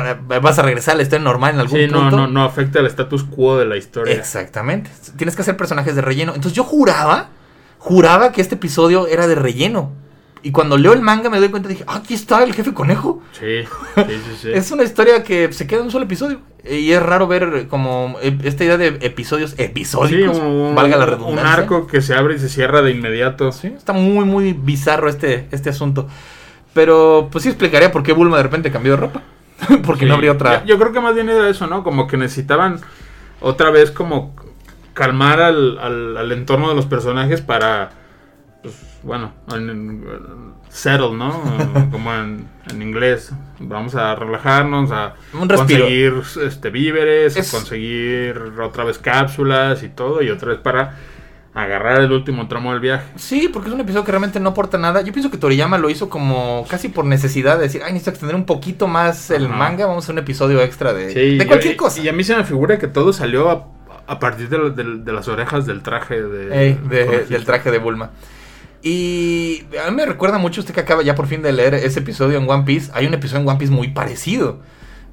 vas 0.42 0.58
a 0.58 0.60
regresar 0.62 0.92
a 0.92 0.96
la 0.98 1.02
historia 1.04 1.24
normal 1.24 1.54
en 1.54 1.60
algún 1.60 1.78
Sí, 1.78 1.86
no, 1.86 2.00
punto. 2.00 2.16
no, 2.18 2.26
no 2.26 2.44
afecta 2.44 2.80
el 2.80 2.86
status 2.88 3.24
quo 3.24 3.56
de 3.56 3.64
la 3.64 3.78
historia. 3.78 4.14
Exactamente. 4.14 4.90
Tienes 5.16 5.34
que 5.34 5.40
hacer 5.40 5.56
personajes 5.56 5.94
de 5.96 6.02
relleno. 6.02 6.34
Entonces 6.34 6.52
yo 6.52 6.64
juraba, 6.64 7.30
juraba 7.78 8.32
que 8.32 8.42
este 8.42 8.56
episodio 8.56 9.06
era 9.06 9.26
de 9.26 9.34
relleno. 9.34 9.92
Y 10.42 10.52
cuando 10.52 10.78
leo 10.78 10.92
el 10.94 11.02
manga 11.02 11.28
me 11.28 11.38
doy 11.38 11.50
cuenta, 11.50 11.68
dije, 11.68 11.84
ah, 11.86 11.96
aquí 11.96 12.14
está 12.14 12.42
el 12.42 12.54
jefe 12.54 12.72
conejo. 12.72 13.22
Sí, 13.32 13.62
sí, 13.62 14.02
sí. 14.06 14.36
sí. 14.42 14.48
Es 14.54 14.70
una 14.70 14.82
historia 14.84 15.22
que 15.22 15.52
se 15.52 15.66
queda 15.66 15.80
en 15.80 15.86
un 15.86 15.90
solo 15.90 16.04
episodio. 16.06 16.40
Y 16.68 16.92
es 16.92 17.02
raro 17.02 17.26
ver 17.26 17.68
como 17.68 18.16
eh, 18.22 18.36
esta 18.44 18.64
idea 18.64 18.76
de 18.78 18.98
episodios 19.00 19.52
Sí, 19.52 19.62
episódicos, 19.62 20.38
un, 20.38 20.74
valga 20.74 20.96
la 20.96 21.04
un 21.04 21.10
redundancia. 21.10 21.52
arco 21.54 21.86
que 21.86 22.00
se 22.02 22.14
abre 22.14 22.36
y 22.36 22.38
se 22.38 22.48
cierra 22.48 22.82
de 22.82 22.90
inmediato. 22.90 23.50
Sí, 23.52 23.68
está 23.68 23.92
muy, 23.92 24.24
muy 24.24 24.52
bizarro 24.52 25.08
este, 25.08 25.46
este 25.52 25.70
asunto. 25.70 26.06
Pero 26.74 27.28
pues 27.32 27.42
sí 27.44 27.48
explicaría 27.50 27.90
por 27.92 28.02
qué 28.02 28.12
Bulma 28.12 28.36
de 28.36 28.42
repente 28.44 28.70
cambió 28.70 28.92
de 28.92 28.98
ropa. 28.98 29.22
Porque 29.84 30.00
Sí. 30.04 30.06
no 30.06 30.14
habría 30.14 30.32
otra. 30.32 30.60
Yo, 30.64 30.68
yo 30.74 30.78
creo 30.78 30.92
que 30.92 31.00
más 31.00 31.14
bien 31.14 31.28
era 31.28 31.48
eso, 31.48 31.66
¿no? 31.66 31.82
Como 31.82 32.06
que 32.06 32.16
necesitaban 32.16 32.80
otra 33.40 33.70
vez 33.70 33.90
como 33.90 34.34
calmar 34.94 35.40
al, 35.40 35.78
al, 35.78 36.16
al 36.16 36.32
entorno 36.32 36.68
de 36.68 36.74
los 36.74 36.86
personajes 36.86 37.40
para, 37.40 37.90
bueno, 39.02 39.32
en- 39.54 39.70
en- 39.70 40.04
settle, 40.68 41.12
¿no? 41.14 41.32
como 41.90 42.12
en, 42.14 42.46
en 42.70 42.82
inglés. 42.82 43.32
Vamos 43.58 43.94
a 43.94 44.14
relajarnos, 44.14 44.90
a 44.92 45.14
Un 45.32 45.48
conseguir 45.48 46.14
este, 46.42 46.70
víveres, 46.70 47.36
Es- 47.36 47.50
conseguir 47.50 48.36
otra 48.62 48.84
vez 48.84 48.98
cápsulas 48.98 49.82
y 49.82 49.88
todo, 49.88 50.22
y 50.22 50.30
otra 50.30 50.50
vez 50.50 50.58
para 50.58 50.96
agarrar 51.52 52.00
el 52.00 52.12
último 52.12 52.46
tramo 52.46 52.70
del 52.70 52.80
viaje. 52.80 53.04
Sí, 53.16 53.50
porque 53.52 53.68
es 53.68 53.74
un 53.74 53.80
episodio 53.80 54.04
que 54.04 54.12
realmente 54.12 54.38
no 54.38 54.50
aporta 54.50 54.78
nada. 54.78 55.00
Yo 55.02 55.12
pienso 55.12 55.30
que 55.32 55.36
Toriyama 55.36 55.78
lo 55.78 55.90
hizo 55.90 56.08
como 56.08 56.64
casi 56.70 56.88
por 56.88 57.04
necesidad 57.04 57.56
de 57.56 57.64
decir, 57.64 57.82
ay, 57.84 57.92
necesito 57.92 58.10
extender 58.10 58.36
un 58.36 58.46
poquito 58.46 58.86
más 58.86 59.30
el 59.32 59.46
Ajá. 59.46 59.56
manga, 59.56 59.86
vamos 59.86 60.04
a 60.04 60.06
hacer 60.06 60.12
un 60.14 60.18
episodio 60.20 60.62
extra 60.62 60.92
de, 60.92 61.12
Sí, 61.12 61.38
de 61.38 61.46
cualquier 61.48 61.74
y- 61.74 61.76
cosa. 61.76 62.00
Y 62.00 62.08
a 62.08 62.12
mí 62.12 62.22
se 62.22 62.36
me 62.36 62.44
figura 62.44 62.78
que 62.78 62.86
todo 62.86 63.12
salió 63.12 63.50
a, 63.50 63.66
a 64.06 64.18
partir 64.20 64.48
de, 64.48 64.70
de- 64.70 64.98
de 65.02 65.12
las 65.12 65.26
orejas 65.26 65.66
del 65.66 65.82
traje 65.82 66.22
de, 66.22 66.66
Ey, 66.68 66.80
del 67.28 67.44
traje 67.44 67.72
de 67.72 67.78
Bulma. 67.78 68.10
Y 68.82 69.64
a 69.84 69.90
mí 69.90 69.96
me 69.96 70.06
recuerda 70.06 70.38
mucho 70.38 70.60
usted 70.60 70.72
que 70.74 70.80
acaba 70.80 71.02
ya 71.02 71.14
por 71.14 71.26
fin 71.26 71.42
de 71.42 71.52
leer 71.52 71.74
ese 71.74 72.00
episodio 72.00 72.38
en 72.38 72.48
One 72.48 72.64
Piece. 72.64 72.90
Hay 72.94 73.06
un 73.06 73.14
episodio 73.14 73.42
en 73.42 73.48
One 73.48 73.58
Piece 73.58 73.72
muy 73.72 73.88
parecido. 73.88 74.60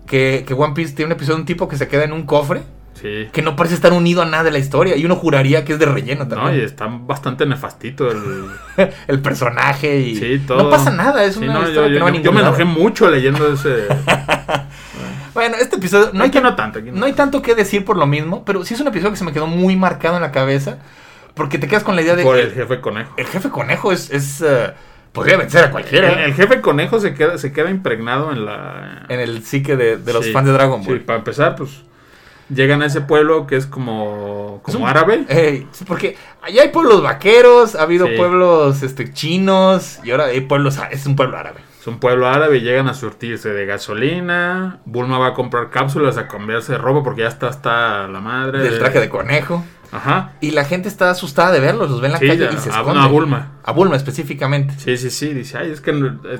Que, 0.06 0.46
que 0.48 0.54
One 0.54 0.74
Piece 0.74 0.94
tiene 0.94 1.08
un 1.08 1.12
episodio 1.14 1.36
de 1.36 1.42
un 1.42 1.46
tipo 1.46 1.68
que 1.68 1.76
se 1.78 1.88
queda 1.88 2.06
en 2.06 2.14
un 2.14 2.24
cofre. 2.26 2.62
Sí. 2.94 3.28
Que 3.32 3.42
no 3.44 3.56
parece 3.56 3.76
estar 3.76 3.94
unido 3.94 4.22
a 4.24 4.26
nada 4.26 4.44
de 4.46 4.52
la 4.52 4.58
historia. 4.58 4.96
Y 4.96 5.06
uno 5.06 5.16
juraría 5.18 5.66
que 5.66 5.74
es 5.74 5.80
de 5.80 5.86
relleno 5.86 6.24
No, 6.26 6.28
y 6.28 6.30
también. 6.36 6.66
está 6.66 6.88
bastante 6.88 7.46
nefastito 7.46 8.10
el... 8.10 8.46
El 9.08 9.20
personaje 9.20 10.00
y. 10.00 10.16
Sí, 10.16 10.42
todo. 10.48 10.64
No 10.64 10.70
pasa 10.70 10.90
nada, 10.92 11.24
es 11.26 11.36
Sí, 11.36 11.44
una 11.44 11.54
no, 11.54 11.62
yo, 11.64 11.68
historia 11.68 11.88
que 11.90 11.94
yo- 11.94 12.00
no 12.00 12.06
va 12.06 12.10
a 12.10 12.14
yo 12.14 12.20
ningún 12.20 12.36
me 12.36 12.42
enojé 12.42 12.64
mucho 12.66 13.10
leyendo 13.12 13.52
ese... 13.54 13.86
Bueno, 15.34 15.56
este 15.62 15.76
episodio. 15.76 16.10
No 16.14 16.24
hay, 16.24 16.32
que, 16.32 16.42
no 16.42 16.56
tanto, 16.56 16.80
no 16.82 17.06
hay 17.06 17.14
tanto 17.14 17.44
que 17.44 17.54
decir 17.54 17.86
por 17.86 17.96
lo 17.96 18.08
mismo. 18.08 18.44
Pero 18.44 18.66
sí 18.66 18.74
es 18.74 18.80
un 18.80 18.88
episodio 18.88 19.12
que 19.12 19.18
se 19.18 19.24
me 19.24 19.34
quedó 19.34 19.46
muy 19.46 19.76
marcado 19.76 20.16
en 20.16 20.24
la 20.24 20.32
cabeza. 20.32 20.80
Porque 21.38 21.58
te 21.58 21.68
quedas 21.68 21.84
con 21.84 21.96
la 21.96 22.02
idea 22.02 22.16
de. 22.16 22.24
por 22.24 22.36
que 22.36 22.42
el 22.42 22.54
jefe 22.54 22.82
conejo. 22.82 23.14
el 23.16 23.26
jefe 23.28 23.50
conejo 23.50 23.92
es. 23.92 24.10
es 24.12 24.42
eh, 24.42 24.74
podría 25.14 25.38
vencer 25.38 25.64
a 25.64 25.72
cualquiera. 25.72 26.12
El, 26.12 26.20
el 26.20 26.34
jefe 26.34 26.60
conejo 26.62 27.00
se 27.00 27.14
queda, 27.14 27.38
se 27.38 27.52
queda 27.54 27.70
impregnado 27.72 28.32
en 28.32 28.46
la... 28.46 29.06
en 29.10 29.20
el 29.20 29.44
psique 29.44 29.76
de, 29.76 29.98
de 29.98 30.14
los 30.14 30.26
Sí, 30.26 30.32
fans 30.32 30.46
de 30.48 30.54
Dragon 30.54 30.84
Sí, 30.84 30.90
Ball. 30.90 31.02
para 31.02 31.20
empezar, 31.20 31.56
pues... 31.56 31.84
Llegan 32.50 32.82
a 32.82 32.86
ese 32.86 33.02
pueblo 33.02 33.46
que 33.46 33.58
es 33.58 33.66
como... 33.66 34.62
Es 34.66 34.74
Como 34.74 34.86
un- 34.86 34.90
árabe. 34.90 35.26
Sí, 35.74 35.84
porque 35.86 36.16
allá 36.42 36.62
hay 36.62 36.70
pueblos 36.70 37.02
vaqueros, 37.04 37.76
ha 37.76 37.82
habido 37.82 38.08
Sí. 38.08 38.14
pueblos 38.16 38.84
este, 38.84 39.12
chinos 39.12 40.00
y 40.04 40.12
ahora 40.12 40.26
hay 40.28 40.40
pueblos, 40.42 40.80
es 40.92 41.06
un 41.08 41.16
pueblo 41.18 41.38
árabe. 41.38 41.60
Es 41.82 41.88
un 41.88 42.00
pueblo 42.00 42.26
árabe 42.28 42.58
y 42.58 42.62
llegan 42.62 42.88
a 42.88 42.94
surtirse 42.94 43.50
de 43.50 43.66
gasolina. 43.66 44.80
Bulma 44.86 45.18
va 45.18 45.28
a 45.28 45.34
comprar 45.34 45.70
cápsulas, 45.72 46.18
a 46.18 46.28
cambiarse 46.28 46.74
de 46.74 46.78
ropa 46.78 47.04
porque 47.04 47.22
ya 47.24 47.28
está 47.28 47.48
hasta 47.48 48.08
la 48.08 48.20
madre. 48.22 48.60
Del 48.60 48.80
traje 48.80 49.00
de 49.00 49.10
conejo. 49.10 49.66
Ajá. 49.92 50.34
Y 50.42 50.52
la 50.52 50.66
gente 50.66 50.88
está 50.90 51.10
asustada 51.10 51.52
de 51.52 51.60
verlos, 51.60 51.90
los 51.90 52.02
ve 52.02 52.08
en 52.08 52.14
la 52.14 52.20
Sí, 52.20 52.28
calle 52.28 52.46
ya, 52.46 52.52
y 52.52 52.58
se 52.62 52.70
a- 52.70 52.74
esconde. 52.80 52.94
no, 53.00 53.04
a 53.04 53.08
Bulma. 53.08 53.52
A 53.64 53.72
Bulma 53.72 53.96
específicamente. 53.96 54.74
Sí, 54.78 54.98
sí, 54.98 55.10
sí. 55.10 55.34
Dice, 55.34 55.58
ay, 55.58 55.72
es 55.72 55.82
que 55.82 55.92
eh, 55.92 56.40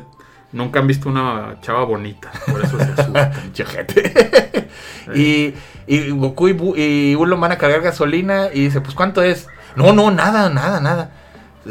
nunca 0.52 0.80
han 0.80 0.88
visto 0.88 1.08
una 1.10 1.56
chava 1.62 1.84
bonita. 1.86 2.30
Por 2.46 2.62
eso 2.64 2.78
se 2.78 2.84
asustan. 2.92 3.32
Y, 5.16 5.54
y 5.88 6.10
Goku 6.10 6.50
y, 6.50 6.54
Bu- 6.54 6.76
y 6.78 7.16
Ulon 7.16 7.40
van 7.40 7.54
a 7.54 7.58
cargar 7.58 7.82
gasolina 7.82 8.48
y 8.54 8.66
dice, 8.66 8.82
pues 8.82 8.94
¿cuánto 8.94 9.24
es? 9.24 9.48
No, 9.78 9.94
no, 9.94 10.12
nada, 10.12 10.50
nada, 10.50 10.82
nada. 10.82 11.12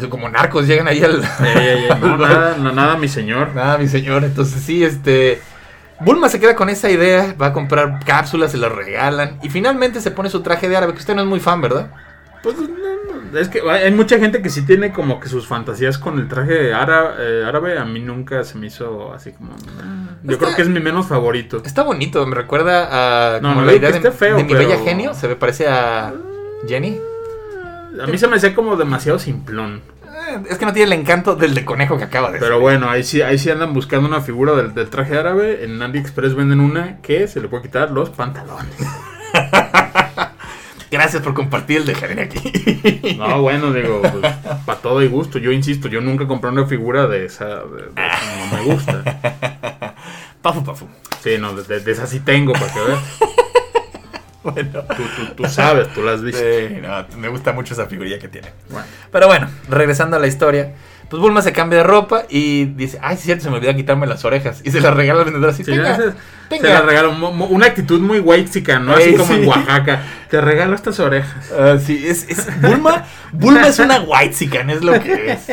Como 0.08 0.28
narcos 0.28 0.66
llegan 0.66 0.88
ahí 0.88 1.02
al... 1.04 1.20
Nada, 1.20 2.56
no, 2.58 2.72
nada, 2.72 2.96
mi 2.96 3.08
señor. 3.08 3.54
Nada, 3.54 3.76
mi 3.78 3.88
señor. 3.88 4.24
Entonces 4.24 4.62
sí, 4.62 4.82
este... 4.84 5.40
Bulma 6.00 6.28
se 6.28 6.38
queda 6.38 6.54
con 6.54 6.68
esa 6.68 6.90
idea, 6.90 7.34
va 7.40 7.46
a 7.46 7.52
comprar 7.52 8.00
cápsulas, 8.04 8.52
se 8.52 8.58
las 8.58 8.70
regalan 8.72 9.38
y 9.42 9.48
finalmente 9.48 10.00
se 10.00 10.10
pone 10.10 10.28
su 10.28 10.42
traje 10.42 10.68
de 10.68 10.76
árabe, 10.76 10.92
que 10.92 10.98
usted 11.00 11.14
no 11.14 11.22
es 11.22 11.28
muy 11.28 11.40
fan, 11.40 11.60
¿verdad? 11.62 11.90
Pues 12.42 12.56
no, 12.58 12.66
no, 13.32 13.38
es 13.38 13.48
que 13.48 13.60
hay 13.68 13.90
mucha 13.92 14.18
gente 14.18 14.40
que 14.42 14.50
sí 14.50 14.62
tiene 14.66 14.92
como 14.92 15.18
que 15.20 15.28
sus 15.28 15.46
fantasías 15.46 15.96
con 15.98 16.18
el 16.18 16.28
traje 16.28 16.72
ára- 16.74 17.14
eh, 17.18 17.44
árabe. 17.46 17.78
A 17.78 17.84
mí 17.84 18.00
nunca 18.00 18.44
se 18.44 18.56
me 18.58 18.66
hizo 18.66 19.12
así 19.12 19.32
como. 19.32 19.52
ah. 19.52 20.16
Yo 20.22 20.32
Está- 20.32 20.44
creo 20.44 20.56
que 20.56 20.62
es 20.62 20.68
mi 20.68 20.80
menos 20.80 21.06
favorito. 21.08 21.62
Está 21.64 21.82
bonito, 21.82 22.24
me 22.26 22.34
recuerda 22.36 23.36
a 23.36 23.40
No, 23.40 23.48
como 23.48 23.60
no 23.62 23.66
la 23.66 23.74
idea 23.74 23.90
que 23.90 24.00
de, 24.00 24.10
feo, 24.12 24.36
de 24.36 24.44
mi 24.44 24.52
pero- 24.52 24.68
bella 24.68 24.78
genio, 24.84 25.14
se 25.14 25.28
me 25.28 25.34
parece 25.36 25.66
a 25.68 26.12
Jenny. 26.68 27.00
A 28.02 28.06
mí 28.06 28.18
se 28.18 28.28
me 28.28 28.36
hacía 28.36 28.54
como 28.54 28.76
demasiado 28.76 29.18
simplón. 29.18 29.80
Eh, 30.28 30.42
Es 30.50 30.58
que 30.58 30.66
no 30.66 30.72
tiene 30.72 30.92
el 30.94 31.00
encanto 31.00 31.36
del 31.36 31.54
de 31.54 31.64
conejo 31.64 31.96
que 31.98 32.04
acaba 32.04 32.30
de 32.30 32.38
Pero 32.38 32.58
bueno, 32.60 32.88
ahí 32.90 33.02
sí, 33.04 33.22
ahí 33.22 33.38
sí 33.38 33.50
andan 33.50 33.72
buscando 33.74 34.08
una 34.08 34.20
figura 34.20 34.52
del, 34.54 34.74
del 34.74 34.88
traje 34.90 35.16
árabe. 35.18 35.64
En 35.64 35.80
AliExpress 35.82 36.34
venden 36.34 36.60
una 36.60 37.00
que 37.02 37.28
se 37.28 37.40
le 37.40 37.48
puede 37.48 37.64
quitar 37.64 37.90
los 37.90 38.10
pantalones. 38.10 38.74
Gracias 40.90 41.20
por 41.22 41.34
compartir 41.34 41.78
el 41.78 41.86
de 41.86 41.94
Jenny 41.94 42.22
aquí. 42.22 43.16
No, 43.18 43.40
bueno, 43.42 43.72
digo, 43.72 44.00
pues, 44.02 44.34
para 44.64 44.78
todo 44.80 45.02
y 45.02 45.08
gusto. 45.08 45.38
Yo 45.38 45.50
insisto, 45.52 45.88
yo 45.88 46.00
nunca 46.00 46.26
compré 46.26 46.50
una 46.50 46.66
figura 46.66 47.06
de 47.06 47.24
esa. 47.26 47.44
de- 47.46 47.90
de 47.94 48.06
esa, 48.06 48.46
no 48.50 48.56
me 48.56 48.62
gusta. 48.72 49.94
pafu, 50.42 50.62
pafu. 50.64 50.86
Sí, 51.22 51.36
no, 51.40 51.54
de, 51.54 51.80
de 51.80 51.92
esa 51.92 52.06
sí 52.06 52.20
tengo, 52.20 52.52
para 52.52 52.72
que 52.72 52.80
veas. 52.80 53.00
Bueno. 54.52 54.82
Tú, 54.96 55.02
tú- 55.16 55.34
tú 55.42 55.44
sabes, 55.48 55.92
tú 55.94 56.02
las 56.02 56.22
viste. 56.22 56.68
Sí, 56.68 56.74
no, 56.80 57.06
me 57.18 57.28
gusta 57.28 57.52
mucho 57.52 57.74
esa 57.74 57.86
figurilla 57.86 58.18
que 58.18 58.28
tiene. 58.28 58.48
Bueno. 58.70 58.86
Pero 59.10 59.26
bueno, 59.26 59.48
regresando 59.68 60.16
a 60.16 60.18
la 60.20 60.26
historia. 60.26 60.72
Pues 61.08 61.22
Bulma 61.22 61.40
se 61.40 61.52
cambia 61.52 61.78
de 61.78 61.84
ropa 61.84 62.24
y 62.28 62.64
dice, 62.64 62.98
ay, 63.00 63.14
sí, 63.14 63.20
es 63.20 63.24
cierto, 63.26 63.44
se 63.44 63.50
me 63.50 63.56
olvidó 63.58 63.74
quitarme 63.76 64.08
las 64.08 64.24
orejas. 64.24 64.60
Y 64.64 64.72
se 64.72 64.80
las 64.80 64.92
regala 64.92 65.20
al 65.20 65.26
vendedor 65.26 65.50
así, 65.50 65.62
Sí, 65.62 65.70
tenga, 65.70 65.94
se, 65.94 66.02
tenga. 66.48 66.66
se 66.66 66.74
la 66.74 66.80
regalo. 66.80 67.12
mo- 67.12 67.30
mo- 67.30 67.46
Una 67.46 67.66
actitud 67.66 68.00
muy 68.00 68.18
white 68.18 68.50
¿no? 68.80 68.92
Así 68.92 69.10
Ey, 69.10 69.14
como 69.14 69.32
en 69.34 69.42
sí. 69.42 69.46
Oaxaca. 69.46 70.02
Te 70.28 70.40
regalo 70.40 70.74
estas 70.74 70.98
orejas. 70.98 71.52
Ah, 71.56 71.76
sí, 71.78 72.04
es, 72.04 72.28
es- 72.28 72.60
Bulma, 72.60 73.04
Bulma 73.30 73.68
es 73.68 73.78
una 73.78 74.00
white 74.00 74.34
es 74.70 74.82
lo 74.82 75.00
que 75.00 75.30
es. 75.32 75.46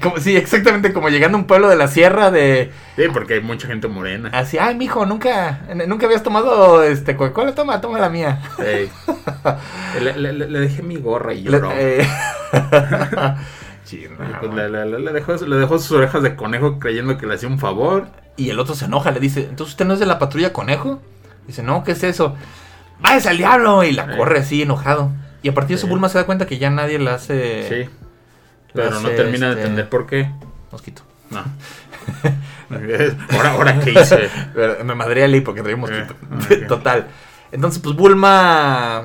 Como, 0.00 0.16
sí, 0.18 0.34
exactamente 0.34 0.94
como 0.94 1.10
llegando 1.10 1.36
a 1.36 1.40
un 1.42 1.46
pueblo 1.46 1.68
de 1.68 1.76
la 1.76 1.86
sierra 1.88 2.30
de 2.30 2.72
Sí, 2.96 3.02
porque 3.12 3.34
hay 3.34 3.40
mucha 3.42 3.66
gente 3.68 3.86
morena. 3.88 4.30
así, 4.32 4.56
ay 4.58 4.74
mijo, 4.76 5.04
nunca, 5.04 5.60
nunca 5.86 6.06
habías 6.06 6.22
tomado 6.22 6.82
este 6.82 7.16
Coca-Cola, 7.16 7.54
toma, 7.54 7.80
toma 7.82 7.98
la 7.98 8.08
mía. 8.08 8.40
Ey. 8.64 8.90
Le, 10.00 10.16
le- 10.16 10.32
le- 10.32 10.48
le 10.48 10.58
dejé 10.60 10.82
mi 10.82 10.96
gorra 10.96 11.34
y 11.34 11.42
Le- 11.42 11.50
lloró. 11.50 11.70
eh, 11.74 12.06
sí, 13.84 14.06
no, 14.18 14.24
Y 14.28 14.32
pues 14.40 14.54
le, 14.54 14.68
le- 14.68 14.86
le- 14.86 14.98
le 14.98 15.12
dejó, 15.12 15.34
le 15.36 15.56
dejó 15.56 15.78
sus 15.78 15.92
orejas 15.92 16.22
de 16.22 16.34
conejo 16.36 16.78
creyendo 16.78 17.16
que 17.16 17.26
le 17.26 17.34
hacía 17.34 17.48
un 17.48 17.58
favor. 17.58 18.08
Y 18.36 18.50
el 18.50 18.58
otro 18.58 18.74
se 18.74 18.86
enoja, 18.86 19.10
le 19.12 19.20
dice, 19.20 19.40
entonces 19.48 19.74
usted 19.74 19.84
no 19.84 19.94
es 19.94 20.00
de 20.00 20.06
la 20.06 20.18
patrulla 20.18 20.52
conejo. 20.52 21.00
Dice, 21.46 21.62
no, 21.62 21.84
¿qué 21.84 21.92
es 21.92 22.02
eso? 22.02 22.34
Váyase 23.00 23.28
al 23.28 23.36
diablo. 23.38 23.84
Y 23.84 23.92
la 23.92 24.04
Eh. 24.12 24.16
corre 24.16 24.40
así, 24.40 24.62
enojado. 24.62 25.10
Y 25.42 25.48
a 25.48 25.54
partir 25.54 25.76
de 25.76 25.78
eso 25.78 25.86
Sí. 25.86 25.90
Bulma 25.90 26.08
se 26.08 26.18
da 26.18 26.26
cuenta 26.26 26.46
que 26.46 26.58
ya 26.58 26.70
nadie 26.70 26.98
la 26.98 27.14
hace... 27.14 27.68
Sí. 27.68 27.90
Pero 28.72 28.98
no 29.00 29.08
termina 29.10 29.46
de 29.46 29.52
este, 29.52 29.62
entender 29.62 29.88
por 29.88 30.06
qué. 30.06 30.30
Mosquito. 30.72 31.02
No. 31.30 31.44
ahora, 33.36 33.50
ahora 33.52 33.78
qué 33.80 33.92
hice. 33.92 34.28
Me 34.84 34.94
madré 34.94 35.24
a 35.24 35.28
Lee 35.28 35.42
porque 35.42 35.60
traía 35.62 35.74
un 35.76 35.82
mosquito. 35.82 36.14
Eh, 36.50 36.60
ok. 36.62 36.66
Total. 36.68 37.06
Entonces, 37.52 37.80
pues 37.82 37.94
Bulma. 37.94 39.04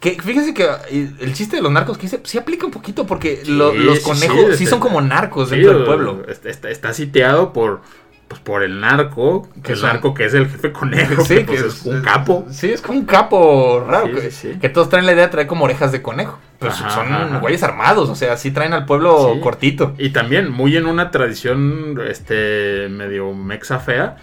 Que 0.00 0.12
fíjense 0.20 0.54
que 0.54 0.64
eh, 0.90 1.12
el 1.20 1.34
chiste 1.34 1.56
de 1.56 1.62
los 1.62 1.70
narcos 1.70 1.98
que 1.98 2.02
dice, 2.04 2.18
pues, 2.18 2.30
sí 2.30 2.38
aplica 2.38 2.64
un 2.64 2.72
poquito, 2.72 3.06
porque 3.06 3.42
Sí, 3.44 3.52
lo- 3.52 3.74
los 3.74 4.00
conejos 4.00 4.52
sí, 4.52 4.64
sí, 4.64 4.66
son 4.66 4.80
como 4.80 5.00
narcos 5.02 5.50
dentro 5.50 5.74
del 5.74 5.84
pueblo. 5.84 6.22
Está, 6.26 6.70
está- 6.70 6.94
sitiado 6.94 7.52
por, 7.52 7.82
pues, 8.26 8.40
por 8.40 8.62
el 8.62 8.80
narco, 8.80 9.46
que 9.62 9.74
el 9.74 9.82
narco 9.82 10.14
que 10.14 10.24
es 10.24 10.32
el 10.32 10.48
jefe 10.48 10.72
conejo, 10.72 11.22
Sí, 11.24 11.34
que, 11.36 11.44
pues, 11.44 11.60
es 11.62 11.84
un 11.84 12.00
capo. 12.00 12.46
Sí, 12.50 12.70
es 12.72 12.80
como 12.80 12.98
un 12.98 13.04
capo 13.04 13.84
raro. 13.86 14.06
Sí, 14.06 14.12
que, 14.14 14.30
sí, 14.30 14.52
sí. 14.54 14.58
que 14.58 14.70
todos 14.70 14.88
traen 14.88 15.04
la 15.04 15.12
idea 15.12 15.24
de 15.26 15.30
traer 15.32 15.46
como 15.46 15.66
orejas 15.66 15.92
de 15.92 16.00
conejo. 16.00 16.38
Pero 16.58 16.72
Ajá, 16.72 16.88
son 16.90 17.12
ajá. 17.12 17.38
güeyes 17.38 17.62
armados, 17.62 18.08
o 18.08 18.14
sea, 18.14 18.36
sí 18.38 18.50
traen 18.52 18.72
al 18.72 18.86
pueblo 18.86 19.38
cortito. 19.42 19.94
Y 19.98 20.10
también, 20.10 20.50
muy 20.50 20.76
en 20.78 20.86
una 20.86 21.10
tradición 21.10 22.00
este 22.08 22.88
medio 22.90 23.34
mexa 23.34 23.78
fea, 23.78 24.16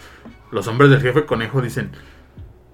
los 0.51 0.67
hombres 0.67 0.89
del 0.89 1.01
jefe 1.01 1.25
conejo 1.25 1.61
dicen, 1.61 1.91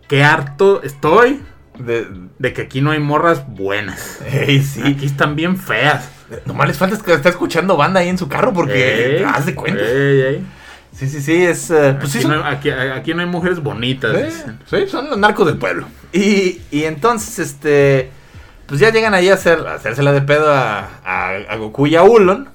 qué 0.08 0.24
harto 0.24 0.82
estoy 0.84 1.42
De, 1.80 2.08
de 2.40 2.54
que 2.54 2.62
aquí 2.64 2.82
no 2.82 2.92
hay 2.92 3.00
morras 3.00 3.44
buenas. 3.48 4.20
Ey, 4.32 4.62
sí. 4.64 4.82
Aquí 4.84 5.06
están 5.06 5.36
bien 5.36 5.58
feas. 5.58 6.10
Nomás 6.46 6.68
les 6.68 6.78
falta 6.78 6.98
que 6.98 7.14
esté 7.14 7.30
escuchando 7.30 7.78
banda 7.78 8.00
ahí 8.00 8.10
en 8.10 8.18
su 8.18 8.28
carro 8.28 8.54
porque 8.54 9.18
Ey, 9.18 9.24
haz 9.24 9.46
de 9.46 9.56
cuenta. 9.56 9.82
ey. 9.84 10.44
Sí, 10.96 11.10
sí, 11.10 11.22
sí, 11.22 11.44
es. 11.44 11.72
eh, 11.72 11.96
pues 12.00 12.12
sí, 12.12 12.20
aquí, 12.20 12.28
son, 12.28 12.38
no, 12.38 12.46
aquí- 12.46 12.70
aquí 12.70 13.14
no 13.16 13.22
hay 13.22 13.28
mujeres 13.28 13.60
bonitas. 13.60 14.16
sí, 14.16 14.24
dicen. 14.24 14.60
sí, 14.70 14.88
son 14.88 15.10
los 15.10 15.18
narcos 15.18 15.48
del 15.48 15.58
pueblo. 15.58 15.88
Y, 16.12 16.62
y 16.72 16.84
entonces, 16.84 17.40
este. 17.40 18.12
Pues 18.68 18.80
ya 18.80 18.92
llegan 18.92 19.14
ahí 19.14 19.28
a, 19.30 19.34
hacer, 19.34 19.60
a 19.68 19.74
hacérsela 19.76 20.12
de 20.14 20.22
pedo 20.22 20.52
a, 20.54 20.88
a, 21.04 21.30
a 21.50 21.56
Goku 21.58 21.86
y 21.88 21.96
a 21.96 22.04
Ulon. 22.04 22.50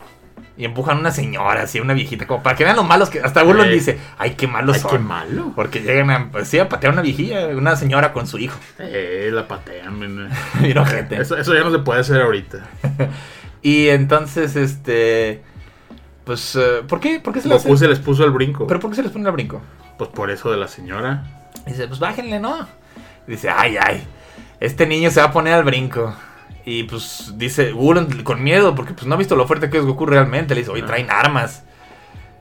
Y 0.59 0.65
empujan 0.65 0.99
una 0.99 1.13
señora, 1.13 1.63
así, 1.63 1.79
una 1.79 1.95
viejita, 1.95 2.27
como 2.27 2.43
para 2.43 2.57
que 2.57 2.65
vean 2.65 2.75
lo 2.75 2.83
malos 2.83 3.11
que. 3.11 3.21
Hasta 3.21 3.43
Ey. 3.43 3.71
dice, 3.73 3.99
ay, 4.19 4.35
qué 4.35 4.49
malos 4.49 4.75
Ay, 4.75 4.83
son. 4.83 4.91
qué 4.91 4.99
malo. 4.99 5.53
Porque 5.55 5.81
llegan 5.81 6.11
a, 6.11 6.31
pues, 6.33 6.49
sí, 6.49 6.59
a 6.59 6.69
patear 6.69 6.91
a 6.91 6.95
una 6.95 7.03
viejilla, 7.03 7.47
una 7.49 7.77
señora 7.77 8.13
con 8.13 8.27
su 8.27 8.39
hijo. 8.39 8.59
Eh, 8.81 9.31
la 9.33 9.47
patean. 9.47 9.97
men. 9.97 10.29
Bien 10.61 10.77
ojete. 10.77 11.21
Eso, 11.21 11.37
eso 11.39 11.55
ya 11.55 11.61
no 11.61 11.71
se 11.71 11.79
puede 11.79 12.01
hacer 12.01 12.21
ahorita. 12.21 12.59
Y 13.63 13.89
entonces, 13.89 14.55
este. 14.57 15.43
Pues, 16.25 16.55
eh, 16.57 16.83
¿por 16.87 17.01
qué? 17.01 17.21
¿Por 17.21 17.33
qué 17.33 17.41
se 17.41 17.49
le 17.49 17.55
Goku 17.57 17.75
hace? 17.75 17.85
se 17.85 17.89
les 17.89 17.99
puso 17.99 18.25
el 18.25 18.31
brinco. 18.31 18.67
¿Pero 18.67 18.79
por 18.81 18.91
qué 18.91 18.97
se 18.97 19.03
les 19.03 19.11
pone 19.11 19.27
el 19.27 19.33
brinco? 19.33 19.61
Pues 19.97 20.11
por 20.11 20.31
eso 20.31 20.51
de 20.51 20.57
la 20.57 20.69
señora. 20.69 21.25
Dice, 21.67 21.89
pues 21.89 21.99
bájenle, 21.99 22.39
¿no? 22.39 22.69
Dice, 23.27 23.51
ay, 23.51 23.77
ay, 23.81 24.07
este 24.61 24.87
niño 24.87 25.11
se 25.11 25.21
va 25.21 25.27
a 25.27 25.33
poner 25.33 25.55
al 25.55 25.65
brinco. 25.65 26.15
Y 26.71 26.83
pues 26.85 27.33
dice, 27.37 27.73
Ulon 27.73 28.23
con 28.25 28.43
miedo, 28.43 28.75
porque 28.75 28.93
pues 28.93 29.07
no 29.07 29.15
ha 29.15 29.19
visto 29.19 29.37
lo 29.37 29.47
fuerte 29.47 29.71
que 29.71 29.79
es 29.79 29.85
Goku 29.85 30.05
realmente. 30.05 30.55
Le 30.55 30.61
dice, 30.61 30.71
oye, 30.73 30.83
traen 30.83 31.11
armas. 31.11 31.63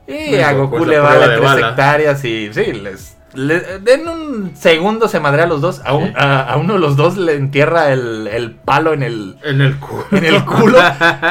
Y 0.06 0.30
Bueno, 0.30 0.46
a 0.46 0.52
Goku 0.52 0.70
Goku 0.72 0.82
es 0.84 0.88
le 0.90 0.98
vale 0.98 1.26
tres 1.28 1.40
bala. 1.40 1.68
hectáreas 1.70 2.24
y 2.24 2.52
sí, 2.52 2.72
les... 2.74 3.16
le- 3.34 3.78
den 3.80 4.06
un 4.08 4.52
segundo 4.56 5.06
se 5.08 5.20
madrea 5.20 5.44
a 5.44 5.48
los 5.48 5.60
dos. 5.62 5.80
A, 5.84 5.94
un- 5.94 6.12
a- 6.16 6.42
a 6.42 6.56
uno 6.58 6.74
de 6.74 6.78
los 6.78 6.96
dos 6.96 7.16
le 7.16 7.34
entierra 7.36 7.90
el, 7.92 8.26
el 8.26 8.52
palo 8.52 8.92
en 8.92 9.02
el, 9.02 9.36
En 9.44 9.60
el 9.62 9.76
culo. 9.78 10.04
en 10.12 10.24
el 10.26 10.44
culo. 10.44 10.78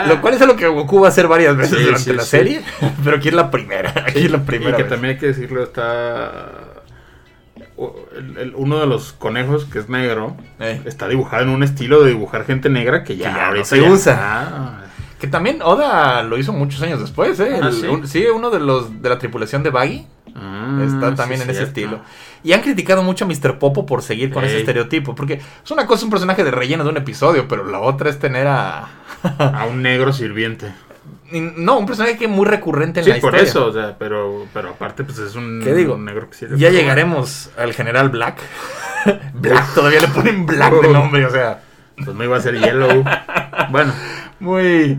lo 0.07 0.21
cual 0.21 0.33
es 0.33 0.41
algo 0.41 0.55
que 0.55 0.67
Goku 0.67 1.01
va 1.01 1.07
a 1.07 1.09
hacer 1.09 1.27
varias 1.27 1.55
veces 1.55 1.77
Sí, 1.77 1.83
durante 1.83 2.03
sí, 2.03 2.13
la 2.13 2.23
sí. 2.23 2.29
serie. 2.29 2.61
Pero 3.03 3.17
aquí 3.17 3.27
es 3.27 3.33
la 3.35 3.51
primera. 3.51 3.93
Aquí 4.07 4.25
es 4.25 4.31
la 4.31 4.37
Y 4.37 4.41
primera 4.41 4.75
que 4.77 4.83
vez. 4.83 4.91
también 4.91 5.13
hay 5.13 5.19
que 5.19 5.27
decirlo, 5.27 5.61
está. 5.63 6.51
El- 8.17 8.37
el- 8.37 8.55
uno 8.55 8.79
de 8.79 8.87
los 8.87 9.13
conejos, 9.13 9.65
que 9.65 9.79
es 9.79 9.89
negro, 9.89 10.35
Eh. 10.59 10.81
está 10.85 11.07
dibujado 11.07 11.43
en 11.43 11.49
un 11.49 11.63
estilo 11.63 12.01
de 12.03 12.09
dibujar 12.11 12.45
gente 12.45 12.69
negra 12.69 13.03
que 13.03 13.15
ya, 13.17 13.29
Que 13.29 13.35
ya 13.35 13.41
no 13.41 13.47
ahorita 13.47 13.65
se 13.65 13.81
ya- 13.81 13.89
usa. 13.91 14.83
Que 15.19 15.27
también 15.27 15.61
Oda 15.63 16.21
lo 16.23 16.37
hizo 16.37 16.53
muchos 16.53 16.81
años 16.81 16.99
después, 16.99 17.39
¿eh? 17.39 17.59
Ah, 17.61 17.67
El- 17.67 17.73
¿sí? 17.73 17.87
un- 17.87 18.07
sí, 18.07 18.25
uno 18.33 18.49
de 18.51 18.59
los 18.59 19.01
de 19.01 19.09
la 19.09 19.17
tripulación 19.17 19.63
de 19.63 19.71
Baggy 19.71 20.05
ah, 20.35 20.79
está 20.85 21.09
sí, 21.11 21.15
también 21.15 21.41
en 21.41 21.49
ese 21.49 21.59
cierto. 21.65 21.79
estilo. 21.79 21.99
Y 22.43 22.53
han 22.53 22.61
criticado 22.61 23.01
mucho 23.01 23.25
a 23.25 23.27
Mr. 23.27 23.57
Popo 23.57 23.85
por 23.87 24.03
seguir 24.03 24.31
con 24.31 24.43
ese 24.43 24.59
estereotipo. 24.59 25.15
Porque 25.15 25.41
es 25.63 25.71
una 25.71 25.87
cosa, 25.87 26.05
un 26.05 26.11
personaje 26.11 26.43
de 26.43 26.51
relleno 26.51 26.83
de 26.83 26.91
un 26.91 26.97
episodio, 26.97 27.47
pero 27.47 27.65
la 27.65 27.79
otra 27.79 28.09
es 28.11 28.19
tener 28.19 28.45
a. 28.47 28.87
A 29.39 29.65
un 29.65 29.81
negro 29.81 30.13
sirviente. 30.13 30.71
No, 31.31 31.77
un 31.79 31.85
personaje 31.85 32.17
que 32.17 32.25
es 32.25 32.31
muy 32.31 32.45
recurrente 32.45 32.99
en 33.01 33.05
Sí, 33.05 33.11
la 33.11 33.19
por 33.19 33.33
historia. 33.35 33.49
eso, 33.49 33.65
o 33.67 33.73
sea, 33.73 33.97
pero, 33.97 34.45
pero 34.53 34.69
aparte, 34.69 35.03
pues 35.03 35.17
es 35.19 35.35
un, 35.35 35.61
¿Qué 35.63 35.73
digo? 35.73 35.95
un 35.95 36.05
negro 36.05 36.29
que 36.29 36.35
sirve. 36.37 36.57
Ya 36.57 36.69
llegaremos 36.69 37.49
al 37.57 37.73
general 37.73 38.09
Black. 38.09 38.37
Black, 39.33 39.73
todavía 39.73 39.99
le 40.01 40.07
ponen 40.07 40.45
Black 40.45 40.73
de 40.81 40.87
nombre, 40.93 41.25
o 41.25 41.29
sea. 41.29 41.61
Pues 42.03 42.15
me 42.15 42.25
iba 42.25 42.37
a 42.37 42.41
ser 42.41 42.57
Yellow. 42.59 43.03
bueno, 43.71 43.93
Muy. 44.39 44.97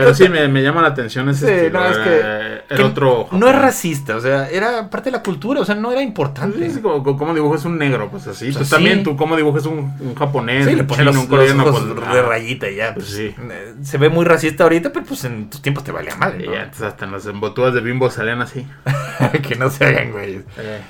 Pero 0.00 0.14
sí 0.14 0.28
me, 0.28 0.48
me 0.48 0.62
llama 0.62 0.82
la 0.82 0.88
atención 0.88 1.28
ese 1.28 1.46
Sí, 1.46 1.52
estilo. 1.52 1.80
no, 1.80 1.86
es 1.88 1.98
que- 1.98 2.20
eh, 2.22 2.62
el 2.70 2.76
que 2.76 2.82
otro. 2.82 3.28
No 3.32 3.48
es 3.48 3.54
racista, 3.56 4.16
o 4.16 4.20
sea, 4.20 4.48
era 4.48 4.88
parte 4.90 5.10
de 5.10 5.16
la 5.16 5.22
cultura, 5.22 5.60
o 5.60 5.64
sea, 5.64 5.74
no 5.74 5.92
era 5.92 6.02
importante. 6.02 6.70
Sí, 6.70 6.80
como, 6.80 7.02
como- 7.02 7.34
dibujas 7.34 7.64
un 7.64 7.78
negro, 7.78 8.10
pues 8.10 8.26
así. 8.26 8.46
Pues 8.46 8.56
Pues 8.56 8.68
sí. 8.68 8.74
también 8.74 9.02
tú, 9.02 9.16
como 9.16 9.36
dibujas 9.36 9.66
un, 9.66 9.94
un 10.00 10.14
japonés, 10.14 10.66
Sí, 10.66 10.74
le 10.74 10.82
los, 11.04 11.16
un 11.16 11.26
coreano, 11.26 11.64
los 11.64 11.74
ojos 11.76 11.92
pues, 11.94 12.12
de 12.12 12.18
ah, 12.18 12.22
rayita 12.22 12.68
y 12.68 12.76
ya. 12.76 12.92
pues 12.94 13.06
Pues, 13.06 13.16
sí. 13.16 13.34
eh, 13.50 13.74
Se 13.82 13.98
ve 13.98 14.08
muy 14.08 14.24
racista 14.24 14.64
ahorita, 14.64 14.92
pero 14.92 15.04
pues 15.06 15.24
en 15.24 15.48
tus 15.48 15.62
tiempos 15.62 15.84
te 15.84 15.92
valía 15.92 16.14
madre. 16.16 16.46
¿no? 16.46 16.54
antes 16.54 16.82
hasta 16.82 17.04
en 17.04 17.12
las 17.12 17.26
embotudas 17.26 17.72
de 17.74 17.80
bimbo 17.80 18.10
salían 18.10 18.42
así. 18.42 18.66
que 19.48 19.54
no 19.56 19.70
se 19.70 19.84
hagan, 19.84 20.12
güey. 20.12 20.42
Eh, 20.58 20.80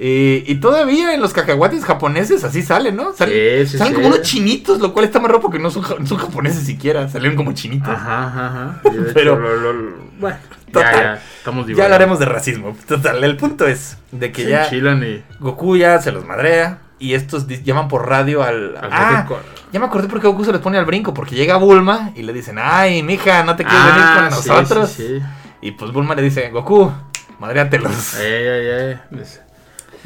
Y, 0.00 0.44
y 0.46 0.54
todavía 0.60 1.12
en 1.12 1.20
los 1.20 1.32
cacahuates 1.32 1.84
japoneses 1.84 2.44
así 2.44 2.62
salen, 2.62 2.94
¿no? 2.94 3.12
Salen, 3.14 3.66
Sí, 3.66 3.72
sí, 3.72 3.78
salen 3.78 3.94
sí. 3.94 3.96
como 3.96 4.08
unos 4.14 4.22
chinitos, 4.22 4.78
lo 4.78 4.92
cual 4.92 5.04
está 5.06 5.18
más 5.18 5.28
raro 5.28 5.40
porque 5.40 5.58
no 5.58 5.70
son, 5.72 5.82
ja- 5.82 5.96
no 5.98 6.06
son 6.06 6.18
japoneses 6.18 6.64
siquiera, 6.64 7.08
salen 7.08 7.34
como 7.34 7.52
chinitos. 7.52 7.88
Ajá, 7.88 8.26
ajá, 8.28 8.46
ajá. 8.46 8.80
Pero- 9.14 9.32
hecho, 9.34 9.38
lo- 9.40 9.56
lo- 9.56 9.72
lo- 9.72 9.96
bueno, 10.20 10.36
Total. 10.72 10.94
ya, 10.94 11.02
ya, 11.02 11.14
estamos 11.38 11.66
ya 11.66 11.84
hablaremos 11.84 12.18
de 12.20 12.26
racismo. 12.26 12.76
Total, 12.86 13.22
el 13.24 13.36
punto 13.36 13.66
es 13.66 13.96
de 14.12 14.30
que 14.30 14.44
Se 14.44 14.50
ya 14.50 14.68
y... 14.72 15.24
Goku 15.40 15.76
ya 15.76 16.00
se 16.00 16.12
los 16.12 16.24
madrea 16.24 16.78
y 17.00 17.14
estos 17.14 17.46
llaman 17.64 17.88
por 17.88 18.08
radio 18.08 18.42
al... 18.44 18.76
al 18.76 18.90
ah, 18.92 19.26
ya 19.72 19.80
me 19.80 19.86
acordé 19.86 20.06
por 20.08 20.20
qué 20.20 20.28
Goku 20.28 20.44
se 20.44 20.52
les 20.52 20.60
pone 20.60 20.78
al 20.78 20.84
brinco, 20.84 21.12
porque 21.12 21.34
llega 21.34 21.56
Bulma 21.56 22.12
y 22.14 22.22
le 22.22 22.32
dicen, 22.32 22.56
ay, 22.60 23.02
mija, 23.02 23.42
¿no 23.42 23.56
te 23.56 23.64
quieres 23.64 23.84
venir 23.84 24.00
Ah, 24.00 24.14
con 24.14 24.30
nosotros? 24.30 24.96
Y 25.60 25.72
pues 25.72 25.92
Bulma 25.92 26.14
le 26.14 26.22
dice, 26.22 26.50
Goku, 26.50 26.92
madréatelos. 27.40 28.14
Ey, 28.18 28.46
ey, 28.46 28.66
ey. 29.12 29.18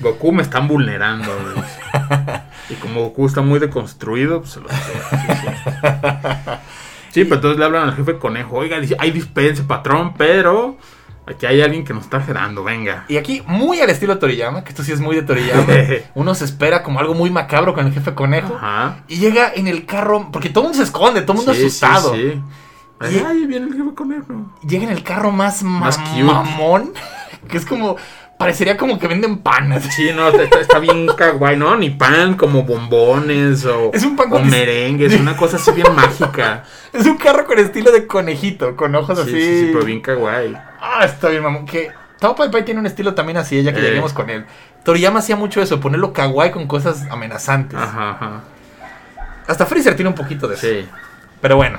Goku 0.03 0.32
me 0.32 0.42
están 0.42 0.68
vulnerando. 0.68 1.30
dice. 1.55 1.80
y 2.70 2.74
como 2.74 3.00
Goku 3.03 3.26
está 3.26 3.40
muy 3.40 3.59
deconstruido, 3.59 4.40
pues 4.40 4.53
se 4.53 4.61
lo. 4.61 4.68
Sí, 7.11 7.24
pero 7.24 7.36
entonces 7.36 7.59
le 7.59 7.64
hablan 7.64 7.88
al 7.88 7.94
jefe 7.96 8.18
conejo. 8.18 8.57
Oiga, 8.57 8.78
hay 8.98 9.11
dispense, 9.11 9.62
patrón, 9.64 10.14
pero 10.16 10.78
aquí 11.26 11.44
hay 11.44 11.61
alguien 11.61 11.84
que 11.84 11.92
nos 11.92 12.05
está 12.05 12.20
gerando, 12.22 12.64
venga. 12.64 13.05
Y 13.09 13.18
aquí, 13.18 13.42
muy 13.46 13.80
al 13.80 13.90
estilo 13.90 14.18
Toriyama, 14.18 14.64
que 14.64 14.70
esto 14.70 14.82
sí 14.82 14.92
es 14.92 15.00
muy 15.00 15.14
de 15.16 15.22
Toriyama, 15.22 15.66
uno 16.14 16.34
se 16.34 16.46
espera 16.46 16.82
como 16.82 17.00
algo 17.00 17.12
muy 17.14 17.28
macabro 17.30 17.74
con 17.74 17.86
el 17.86 17.92
jefe 17.92 18.14
conejo. 18.14 18.55
Ajá. 18.57 19.05
Y 19.09 19.16
llega 19.16 19.53
en 19.55 19.68
el 19.68 19.84
carro, 19.84 20.30
porque 20.32 20.48
todo 20.48 20.64
el 20.64 20.68
mundo 20.68 20.78
se 20.78 20.84
esconde, 20.84 21.20
todo 21.20 21.32
el 21.32 21.36
mundo 21.38 21.53
Sí, 21.55 21.66
asustado. 21.66 22.14
sí, 22.14 22.32
sí. 23.03 23.14
Y- 23.14 23.18
ahí 23.18 23.46
viene 23.46 23.66
el 23.66 23.74
jefe 23.74 23.94
conejo. 23.94 24.50
Llega 24.66 24.84
en 24.84 24.90
el 24.90 25.03
carro 25.03 25.30
más, 25.32 25.62
ma- 25.62 25.80
Más 25.80 25.98
cute. 25.98 26.22
mamón, 26.22 26.92
que 27.48 27.59
es 27.59 27.66
como, 27.66 27.96
parecería 28.43 28.76
como 28.76 28.99
que 28.99 29.09
venden 29.09 29.38
panas. 29.38 29.84
Sí, 29.95 30.11
no, 30.14 30.28
está, 30.28 30.61
está 30.61 30.78
bien 30.78 31.07
kawaii, 31.07 31.57
¿no? 31.57 31.76
Ni 31.76 31.90
pan, 31.90 32.34
como 32.34 32.62
bombones 32.64 33.64
o, 33.64 33.90
Es 33.95 34.05
un 34.05 34.16
pan 34.16 34.28
con 34.30 34.49
merengues, 34.49 35.18
una 35.18 35.36
cosa 35.36 35.57
así 35.57 35.70
bien 35.72 35.95
mágica. 35.95 36.64
Es 36.93 37.07
un 37.07 37.16
carro 37.16 37.47
con 37.47 37.59
estilo 37.59 37.90
de 37.90 38.07
conejito, 38.07 38.76
con 38.76 38.95
ojos 38.95 39.18
Sí, 39.20 39.22
así. 39.22 39.32
sí, 39.32 39.61
sí, 39.61 39.70
pero 39.72 39.84
bien 39.86 40.01
kawaii. 40.03 40.55
Ah, 40.78 41.05
está 41.05 41.28
bien, 41.30 41.43
mamón. 41.43 41.64
Que 41.64 41.90
Tao 42.18 42.34
Pai 42.36 42.51
Pai 42.51 42.64
tiene 42.66 42.80
un 42.80 42.86
estilo 42.86 43.14
también 43.14 43.38
así, 43.38 43.62
ya 43.62 43.72
que 43.72 43.78
Eh. 43.80 43.82
lleguemos 43.82 44.12
con 44.12 44.28
él. 44.28 44.45
Toriyama 44.84 45.20
hacía 45.20 45.36
mucho 45.36 45.62
eso, 45.62 45.80
ponerlo 45.80 46.12
kawaii 46.12 46.51
con 46.51 46.66
cosas 46.66 47.05
amenazantes. 47.11 47.78
Ajá, 47.78 48.11
ajá. 48.11 48.40
Hasta 49.47 49.64
Freezer 49.66 49.95
tiene 49.97 50.11
un 50.11 50.14
poquito 50.14 50.47
de 50.49 50.55
eso. 50.57 50.66
Sí. 50.66 50.86
Pero 51.40 51.57
bueno. 51.57 51.78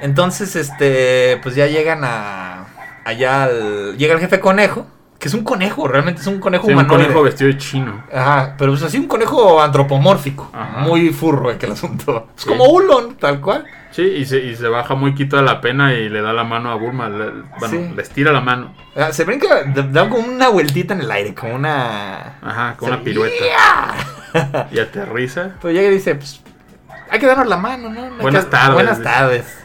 Entonces, 0.00 0.56
este, 0.56 1.38
pues 1.42 1.54
ya 1.54 1.66
llegan 1.66 2.00
a 2.04 2.66
allá 3.04 3.44
al 3.44 3.96
llega 3.96 4.14
el 4.14 4.20
jefe 4.20 4.40
conejo, 4.40 4.86
que 5.20 5.28
es 5.28 5.34
un 5.34 5.44
conejo, 5.44 5.86
realmente 5.86 6.20
es 6.22 6.26
un 6.26 6.40
conejo 6.40 6.64
Sí, 6.66 6.72
un 6.72 6.78
humanoide. 6.78 7.04
conejo 7.04 7.22
vestido 7.22 7.48
de 7.52 7.58
chino. 7.58 8.02
Ajá, 8.12 8.54
pero 8.58 8.74
es 8.74 8.82
así 8.82 8.98
un 8.98 9.06
conejo 9.06 9.60
antropomórfico, 9.62 10.50
Ajá. 10.52 10.78
muy 10.80 11.10
furro 11.10 11.56
que 11.58 11.66
el 11.66 11.72
asunto. 11.72 12.28
Es 12.36 12.42
Sí. 12.42 12.48
como 12.48 12.64
Ulon, 12.64 13.16
tal 13.16 13.40
cual. 13.40 13.64
Sí, 13.92 14.02
y 14.02 14.24
se, 14.24 14.38
y 14.38 14.56
se 14.56 14.66
baja 14.68 14.94
muy 14.94 15.14
quito 15.14 15.36
de 15.36 15.42
la 15.42 15.60
pena 15.60 15.92
y 15.92 16.08
le 16.08 16.22
da 16.22 16.32
la 16.32 16.42
mano 16.44 16.70
a 16.70 16.76
Bulma. 16.76 17.08
le- 17.08 17.32
bueno, 17.58 17.68
Sí. 17.68 17.92
le 17.94 18.02
estira 18.02 18.32
la 18.32 18.40
mano. 18.40 18.72
Ah, 18.96 19.12
Se 19.12 19.24
brinca, 19.24 19.62
da- 19.66 19.82
da 19.82 20.08
como 20.08 20.26
una 20.26 20.48
vueltita 20.48 20.94
en 20.94 21.00
el 21.02 21.10
aire, 21.10 21.34
como 21.34 21.54
una 21.54 22.38
Ajá, 22.40 22.76
Se- 22.78 22.84
una 22.86 23.00
pirueta. 23.02 23.44
¡Ya! 23.44 24.68
Y 24.72 24.78
aterriza. 24.78 25.50
Pero 25.60 25.74
llega 25.74 25.88
y 25.88 25.94
dice, 25.94 26.14
pues, 26.14 26.40
hay 27.10 27.18
que 27.18 27.26
darnos 27.26 27.46
la 27.48 27.56
mano, 27.58 27.90
¿no? 27.90 28.10
Buenas 28.22 28.44
que- 28.46 28.50
tardes. 28.52 28.74
Buenas 28.74 29.02
tardes. 29.02 29.58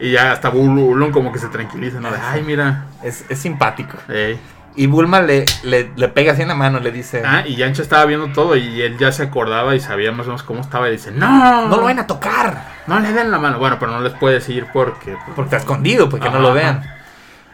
Y 0.00 0.10
ya 0.10 0.32
hasta 0.32 0.52
Bul- 0.52 0.74
Bulon 0.74 1.12
como 1.12 1.32
que 1.32 1.38
se 1.38 1.46
tranquiliza, 1.48 2.00
¿no? 2.00 2.10
De, 2.10 2.18
ay, 2.18 2.42
mira. 2.42 2.86
Es, 3.04 3.24
es 3.28 3.38
simpático. 3.38 3.96
Ey. 4.08 4.38
Y 4.76 4.86
Bulma 4.88 5.20
le, 5.20 5.44
le, 5.62 5.92
le 5.94 6.08
pega 6.08 6.32
así 6.32 6.42
en 6.42 6.48
la 6.48 6.54
mano, 6.56 6.80
le 6.80 6.90
dice, 6.90 7.22
Ah, 7.24 7.44
y 7.46 7.54
Yancho 7.54 7.80
estaba 7.82 8.04
viendo 8.06 8.32
todo 8.32 8.56
y 8.56 8.82
él 8.82 8.98
ya 8.98 9.12
se 9.12 9.22
acordaba 9.22 9.76
y 9.76 9.80
sabía 9.80 10.10
más 10.10 10.26
o 10.26 10.30
menos 10.30 10.42
cómo 10.42 10.60
estaba. 10.62 10.88
Y 10.88 10.92
dice, 10.92 11.12
no, 11.12 11.68
no 11.68 11.76
lo 11.76 11.82
vayan 11.84 12.00
a 12.00 12.06
tocar. 12.08 12.72
No 12.88 12.98
le 12.98 13.12
den 13.12 13.30
la 13.30 13.38
mano. 13.38 13.58
Bueno, 13.60 13.78
pero 13.78 13.92
no 13.92 14.00
les 14.00 14.12
puede 14.14 14.34
decir 14.36 14.66
porque. 14.72 15.16
Porque 15.26 15.42
está 15.42 15.56
escondido, 15.58 16.08
porque 16.08 16.28
no 16.28 16.40
lo 16.40 16.48
ajá. 16.48 16.54
vean. 16.54 16.82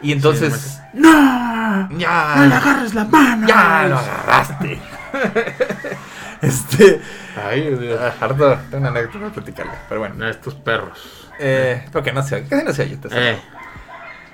Y 0.01 0.11
entonces, 0.13 0.81
¡No! 0.93 1.89
ya, 1.97 2.33
¡No 2.37 2.45
le 2.47 2.55
agarres 2.55 2.95
la 2.95 3.05
mano! 3.05 3.47
ya 3.47 3.85
lo 3.87 3.99
agarraste. 3.99 4.79
Este. 6.41 6.99
Ay, 7.47 7.61
Dios 7.61 7.79
mío. 7.79 7.97
ah, 8.01 8.13
harto, 8.19 8.57
tengo 8.71 8.77
una 8.77 8.89
anécdota 8.89 9.19
para 9.19 9.31
platicarle. 9.31 9.73
Pero 9.87 9.99
bueno. 10.01 10.27
Estos 10.27 10.55
perros. 10.55 11.29
Eh, 11.39 11.85
pero 11.91 12.03
que 12.03 12.11
no 12.11 12.23
se 12.23 12.35
oye, 12.35 12.47
casi 12.47 12.65
no 12.65 12.73
se 12.73 12.81
oye. 12.81 12.97
Eh. 13.11 13.39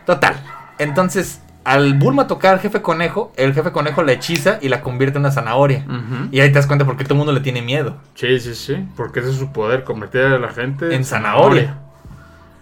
Total. 0.06 0.36
Entonces, 0.78 1.42
al 1.68 1.96
Bulma 1.96 2.28
tocar 2.28 2.54
al 2.54 2.60
jefe 2.62 2.82
conejo, 2.82 3.34
el 3.36 3.54
jefe 3.54 3.74
conejo 3.74 4.02
la 4.02 4.14
hechiza 4.14 4.58
y 4.62 4.70
la 4.70 4.80
convierte 4.80 5.18
en 5.18 5.24
una 5.26 5.32
zanahoria. 5.34 5.86
Y 6.32 6.40
ahí 6.40 6.48
te 6.48 6.54
das 6.56 6.66
cuenta 6.66 6.86
porque 6.86 7.04
todo 7.04 7.16
el 7.16 7.18
mundo 7.18 7.34
le 7.34 7.42
tiene 7.42 7.62
miedo. 7.62 7.98
Sí, 8.16 8.40
sí, 8.40 8.56
sí. 8.56 8.88
Porque 8.96 9.20
ese 9.20 9.32
es 9.32 9.36
su 9.36 9.52
poder, 9.52 9.84
convertir 9.84 10.22
a 10.22 10.40
la 10.40 10.48
gente 10.48 10.96
En 10.96 11.04
zanahoria. 11.04 11.80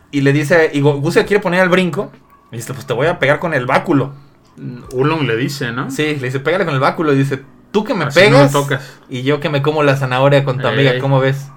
Y 0.09 0.21
le 0.21 0.33
dice, 0.33 0.71
y 0.73 0.81
se 1.11 1.25
quiere 1.25 1.39
poner 1.39 1.61
al 1.61 1.69
brinco. 1.69 2.11
Y 2.51 2.55
dice, 2.55 2.73
pues 2.73 2.87
te 2.87 2.93
voy 2.93 3.05
a 3.05 3.19
pegar 3.19 3.37
con 3.37 3.53
el 3.53 3.67
báculo. 3.67 4.13
Mm, 4.57 4.79
Ulong 4.93 5.21
le 5.27 5.35
dice, 5.35 5.71
¿no? 5.71 5.91
Sí, 5.91 6.15
le 6.15 6.25
dice, 6.25 6.39
pégale 6.39 6.65
con 6.65 6.73
el 6.73 6.79
báculo. 6.79 7.13
Y 7.13 7.17
dice, 7.17 7.43
tú 7.69 7.83
que 7.83 7.93
me 7.93 8.05
Así 8.05 8.21
pegas. 8.21 8.51
tocas. 8.51 8.97
Y 9.07 9.21
yo 9.21 9.39
que 9.39 9.49
me 9.49 9.61
como 9.61 9.83
la 9.83 9.97
zanahoria 9.97 10.43
con 10.43 10.57
tu 10.57 10.67
Ey. 10.67 10.73
amiga, 10.73 10.99
¿cómo 10.99 11.19
ves? 11.19 11.49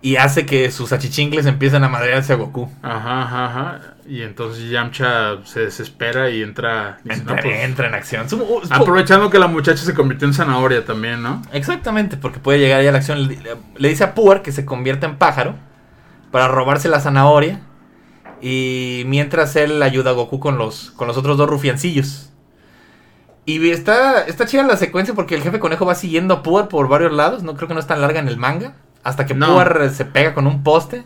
Y 0.00 0.16
hace 0.16 0.46
que 0.46 0.70
sus 0.70 0.94
achichincles 0.94 1.44
empiecen 1.44 1.84
a 1.84 1.90
madrearse 1.90 2.32
a 2.32 2.36
Goku. 2.36 2.70
Ajá, 2.82 3.22
ajá, 3.24 3.44
ajá. 3.46 3.80
Y 4.10 4.22
entonces 4.22 4.68
Yamcha 4.68 5.38
se 5.44 5.60
desespera 5.60 6.30
y 6.30 6.42
entra. 6.42 6.98
dice, 7.04 7.20
Entra, 7.20 7.36
"No, 7.36 7.42
pues". 7.42 7.60
entra 7.62 7.86
en 7.86 7.94
acción. 7.94 8.26
Aprovechando 8.68 9.30
que 9.30 9.38
la 9.38 9.46
muchacha 9.46 9.84
se 9.84 9.94
convirtió 9.94 10.26
en 10.26 10.34
zanahoria 10.34 10.84
también, 10.84 11.22
¿no? 11.22 11.42
Exactamente, 11.52 12.16
porque 12.16 12.40
puede 12.40 12.58
llegar 12.58 12.82
ya 12.82 12.88
a 12.88 12.92
la 12.92 12.98
acción. 12.98 13.28
Le, 13.28 13.38
le 13.76 13.88
dice 13.88 14.02
a 14.02 14.16
Puar 14.16 14.42
que 14.42 14.50
se 14.50 14.64
convierta 14.64 15.06
en 15.06 15.16
pájaro 15.16 15.54
para 16.32 16.48
robarse 16.48 16.88
la 16.88 16.98
zanahoria. 16.98 17.60
Y 18.42 19.04
mientras 19.06 19.54
él 19.54 19.80
ayuda 19.80 20.10
a 20.10 20.14
Goku 20.14 20.40
con 20.40 20.58
los, 20.58 20.90
con 20.96 21.06
los 21.06 21.16
otros 21.16 21.36
dos 21.38 21.48
rufiancillos. 21.48 22.32
Y 23.44 23.70
está, 23.70 24.24
está 24.24 24.44
chida 24.44 24.64
la 24.64 24.76
secuencia 24.76 25.14
porque 25.14 25.36
el 25.36 25.42
jefe 25.42 25.60
conejo 25.60 25.86
va 25.86 25.94
siguiendo 25.94 26.34
a 26.34 26.42
Puar 26.42 26.66
por 26.66 26.88
varios 26.88 27.12
lados. 27.12 27.44
No 27.44 27.54
creo 27.54 27.68
que 27.68 27.74
no 27.74 27.80
es 27.80 27.86
tan 27.86 28.00
larga 28.00 28.18
en 28.18 28.26
el 28.26 28.38
manga. 28.38 28.74
Hasta 29.04 29.24
que 29.24 29.34
No. 29.34 29.52
Puar 29.52 29.88
se 29.94 30.04
pega 30.04 30.34
con 30.34 30.48
un 30.48 30.64
poste. 30.64 31.04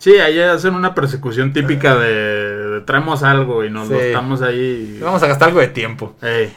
Sí, 0.00 0.14
ahí 0.18 0.40
hacen 0.40 0.74
una 0.74 0.94
persecución 0.94 1.52
típica 1.52 1.94
de, 1.94 2.08
de 2.10 2.80
traemos 2.80 3.22
algo 3.22 3.64
y 3.64 3.70
nos 3.70 3.86
Sí. 3.86 3.92
lo 3.92 4.00
estamos 4.00 4.40
ahí. 4.40 4.96
Y 4.96 5.02
Vamos 5.02 5.22
a 5.22 5.26
gastar 5.26 5.48
algo 5.48 5.60
de 5.60 5.68
tiempo. 5.68 6.16
Ey, 6.22 6.50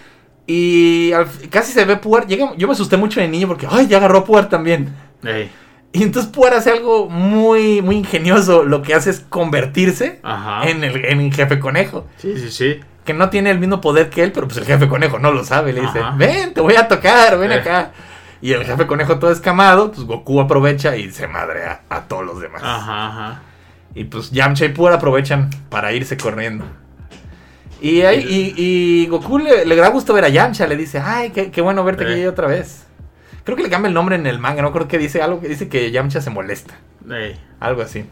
Y 0.47 1.11
al 1.11 1.27
casi 1.49 1.73
se 1.73 1.83
ve 1.83 1.97
Puar. 1.97 2.25
Llega, 2.25 2.53
yo 2.57 2.67
me 2.67 2.73
asusté 2.73 2.95
mucho 2.95 3.19
de 3.19 3.27
niño 3.27 3.47
porque, 3.49 3.67
ay, 3.69 3.87
ya 3.87 3.97
agarró 3.97 4.23
Puar 4.23 4.47
también. 4.47 4.93
ey. 5.25 5.51
Y 5.91 6.03
entonces 6.03 6.31
Puar 6.31 6.53
hace 6.53 6.71
algo 6.71 7.09
muy, 7.09 7.81
muy 7.81 7.97
ingenioso. 7.97 8.63
Lo 8.63 8.81
que 8.81 8.93
hace 8.93 9.09
es 9.09 9.19
convertirse 9.19 10.21
Ajá. 10.23 10.67
en 10.69 10.83
el 10.85 11.03
en 11.05 11.29
jefe 11.31 11.59
conejo. 11.59 12.07
Sí, 12.17 12.37
sí, 12.37 12.49
sí. 12.49 12.79
Que 13.03 13.13
no 13.13 13.29
tiene 13.29 13.51
el 13.51 13.59
mismo 13.59 13.81
poder 13.81 14.09
que 14.09 14.23
él, 14.23 14.31
pero 14.31 14.47
pues 14.47 14.57
el 14.57 14.65
jefe 14.65 14.87
conejo 14.87 15.19
no 15.19 15.31
lo 15.33 15.43
sabe. 15.43 15.73
Le 15.73 15.81
dice, 15.81 15.99
ven, 16.17 16.53
te 16.53 16.61
voy 16.61 16.75
a 16.77 16.87
tocar, 16.87 17.37
ven 17.37 17.51
Eh. 17.51 17.55
acá. 17.55 17.91
Y 18.43 18.51
el 18.51 18.65
jefe 18.65 18.85
conejo 18.87 19.19
todo 19.19 19.31
escamado, 19.31 19.93
pues 19.93 20.05
Goku 20.05 20.41
aprovecha 20.41 20.97
y 20.97 21.09
se 21.11 21.27
madrea 21.27 21.83
a 21.89 22.01
todos 22.01 22.25
los 22.25 22.41
demás. 22.41 22.61
Ajá, 22.61 23.07
ajá. 23.07 23.41
Y 23.95 24.03
pues 24.03 24.31
Yamcha 24.31 24.65
y 24.65 24.69
Puar 24.69 24.91
aprovechan 24.91 25.49
para 25.69 25.93
irse 25.93 26.17
corriendo. 26.17 26.65
Y, 27.79 28.01
ahí, 28.01 28.19
y, 28.19 28.53
y 28.57 29.07
Goku 29.07 29.39
le, 29.39 29.63
le 29.65 29.75
da 29.77 29.87
gusto 29.87 30.13
ver 30.13 30.25
a 30.25 30.29
Yamcha, 30.29 30.67
le 30.67 30.75
dice, 30.75 30.99
ay, 30.99 31.29
qué, 31.29 31.51
qué 31.51 31.61
bueno 31.61 31.85
verte 31.85 32.03
Eh. 32.03 32.11
aquí 32.11 32.25
otra 32.25 32.47
vez. 32.47 32.85
Creo 33.45 33.55
que 33.55 33.63
le 33.63 33.69
cambia 33.69 33.87
el 33.87 33.93
nombre 33.93 34.15
en 34.17 34.27
el 34.27 34.39
manga, 34.39 34.61
no 34.61 34.73
creo 34.73 34.89
que 34.89 34.97
dice 34.97 35.21
algo 35.21 35.39
que 35.39 35.47
dice 35.47 35.69
que 35.69 35.91
Yamcha 35.91 36.19
se 36.19 36.29
molesta. 36.29 36.73
Algo 37.61 37.81
así. 37.81 38.05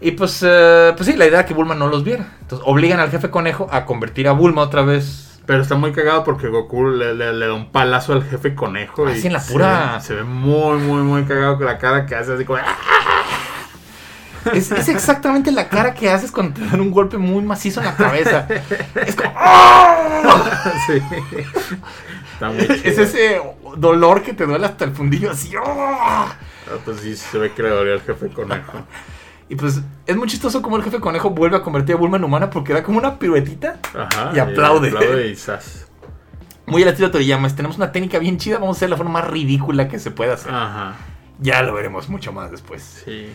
Y 0.00 0.12
pues, 0.12 0.42
eh, 0.46 0.92
pues 0.96 1.08
sí, 1.08 1.14
la 1.16 1.26
idea 1.26 1.40
era 1.40 1.46
que 1.46 1.52
Bulma 1.54 1.74
no 1.74 1.88
los 1.88 2.04
viera. 2.04 2.26
Entonces 2.40 2.66
obligan 2.66 3.00
al 3.00 3.10
jefe 3.10 3.30
conejo 3.30 3.68
a 3.70 3.84
convertir 3.84 4.28
a 4.28 4.32
Bulma 4.32 4.62
otra 4.62 4.82
vez. 4.82 5.31
Pero 5.46 5.62
está 5.62 5.74
muy 5.74 5.92
cagado 5.92 6.22
porque 6.24 6.48
Goku 6.48 6.88
le, 6.88 7.14
le- 7.14 7.32
le 7.32 7.46
da 7.46 7.52
un 7.52 7.70
palazo 7.72 8.12
al 8.12 8.22
jefe 8.24 8.54
conejo. 8.54 9.06
Así 9.06 9.22
y 9.24 9.26
en 9.26 9.32
la 9.32 9.40
pura- 9.42 10.00
Se 10.00 10.14
ve, 10.14 10.22
muy, 10.24 10.78
muy, 10.78 11.02
muy 11.02 11.24
cagado 11.24 11.56
con 11.56 11.66
la 11.66 11.78
cara 11.78 12.06
que 12.06 12.14
hace 12.14 12.32
así 12.34 12.44
como. 12.44 12.58
¡ah! 12.60 12.76
Es, 14.54 14.72
es 14.72 14.88
exactamente 14.88 15.52
la 15.52 15.68
cara 15.68 15.94
que 15.94 16.10
haces 16.10 16.32
cuando 16.32 16.54
te 16.60 16.66
dan 16.66 16.80
un 16.80 16.90
golpe 16.90 17.16
muy 17.16 17.42
macizo 17.44 17.78
en 17.80 17.86
la 17.86 17.94
cabeza. 17.96 18.46
Es 19.06 19.14
como... 19.14 19.32
¡ah! 19.36 20.72
sí. 20.86 21.00
Está 22.34 22.48
muy 22.50 22.62
chido. 22.66 22.74
Es 22.84 22.98
ese 22.98 23.40
dolor 23.76 24.22
que 24.22 24.32
te 24.32 24.44
duele 24.46 24.66
hasta 24.66 24.84
el 24.84 24.92
fundillo 24.92 25.30
así. 25.30 25.52
¡ah! 25.64 26.34
Ah, 26.68 26.78
Pues 26.84 27.00
sí, 27.00 27.14
se 27.16 27.38
ve 27.38 27.52
que 27.52 27.62
le 27.62 27.68
dolió 27.68 27.92
al 27.94 28.00
jefe 28.02 28.28
conejo. 28.30 28.78
Y 29.52 29.54
pues 29.54 29.82
es 30.06 30.16
muy 30.16 30.26
chistoso 30.28 30.62
como 30.62 30.78
el 30.78 30.82
jefe 30.82 30.98
conejo 30.98 31.28
vuelve 31.28 31.58
a 31.58 31.62
convertir 31.62 31.94
a 31.94 31.98
Bulma 31.98 32.16
en 32.16 32.24
humana 32.24 32.48
porque 32.48 32.72
da 32.72 32.82
como 32.82 32.96
una 32.96 33.18
piruetita. 33.18 33.80
Ajá. 33.94 34.32
Y 34.34 34.38
aplaude. 34.38 34.88
aplaude 34.88 35.28
y 35.28 35.36
zas. 35.36 35.88
Muy 36.64 36.82
al 36.82 36.88
estilo 36.88 37.10
Toriyama. 37.10 37.54
Tenemos 37.54 37.76
una 37.76 37.92
técnica 37.92 38.18
bien 38.18 38.38
chida. 38.38 38.56
Vamos 38.56 38.76
a 38.76 38.78
hacer 38.78 38.88
la 38.88 38.96
forma 38.96 39.12
más 39.12 39.28
ridícula 39.28 39.88
que 39.88 39.98
se 39.98 40.10
pueda 40.10 40.32
hacer. 40.32 40.54
Ajá. 40.54 40.94
Ya 41.38 41.60
lo 41.60 41.74
veremos 41.74 42.08
mucho 42.08 42.32
más 42.32 42.50
después. 42.50 43.02
Sí. 43.04 43.26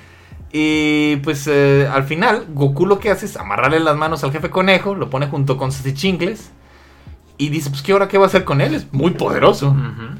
Y 0.51 1.17
pues 1.17 1.45
eh, 1.45 1.87
al 1.87 2.05
final, 2.05 2.47
Goku 2.49 2.87
lo 2.87 2.97
que 2.97 3.11
hace 3.11 3.27
es 3.27 3.37
amarrarle 3.37 3.79
las 3.79 3.95
manos 3.95 4.23
al 4.23 4.31
jefe 4.31 4.49
conejo, 4.49 4.95
lo 4.95 5.11
pone 5.11 5.27
junto 5.27 5.55
con 5.55 5.71
sus 5.71 5.93
chincles 5.93 6.49
y 7.37 7.49
dice, 7.49 7.69
pues 7.69 7.83
¿qué 7.83 7.91
ahora 7.91 8.07
qué 8.07 8.17
va 8.17 8.23
a 8.23 8.27
hacer 8.27 8.43
con 8.43 8.59
él? 8.61 8.73
Es 8.73 8.91
muy 8.91 9.11
poderoso. 9.11 9.67
Ujú. 9.67 10.17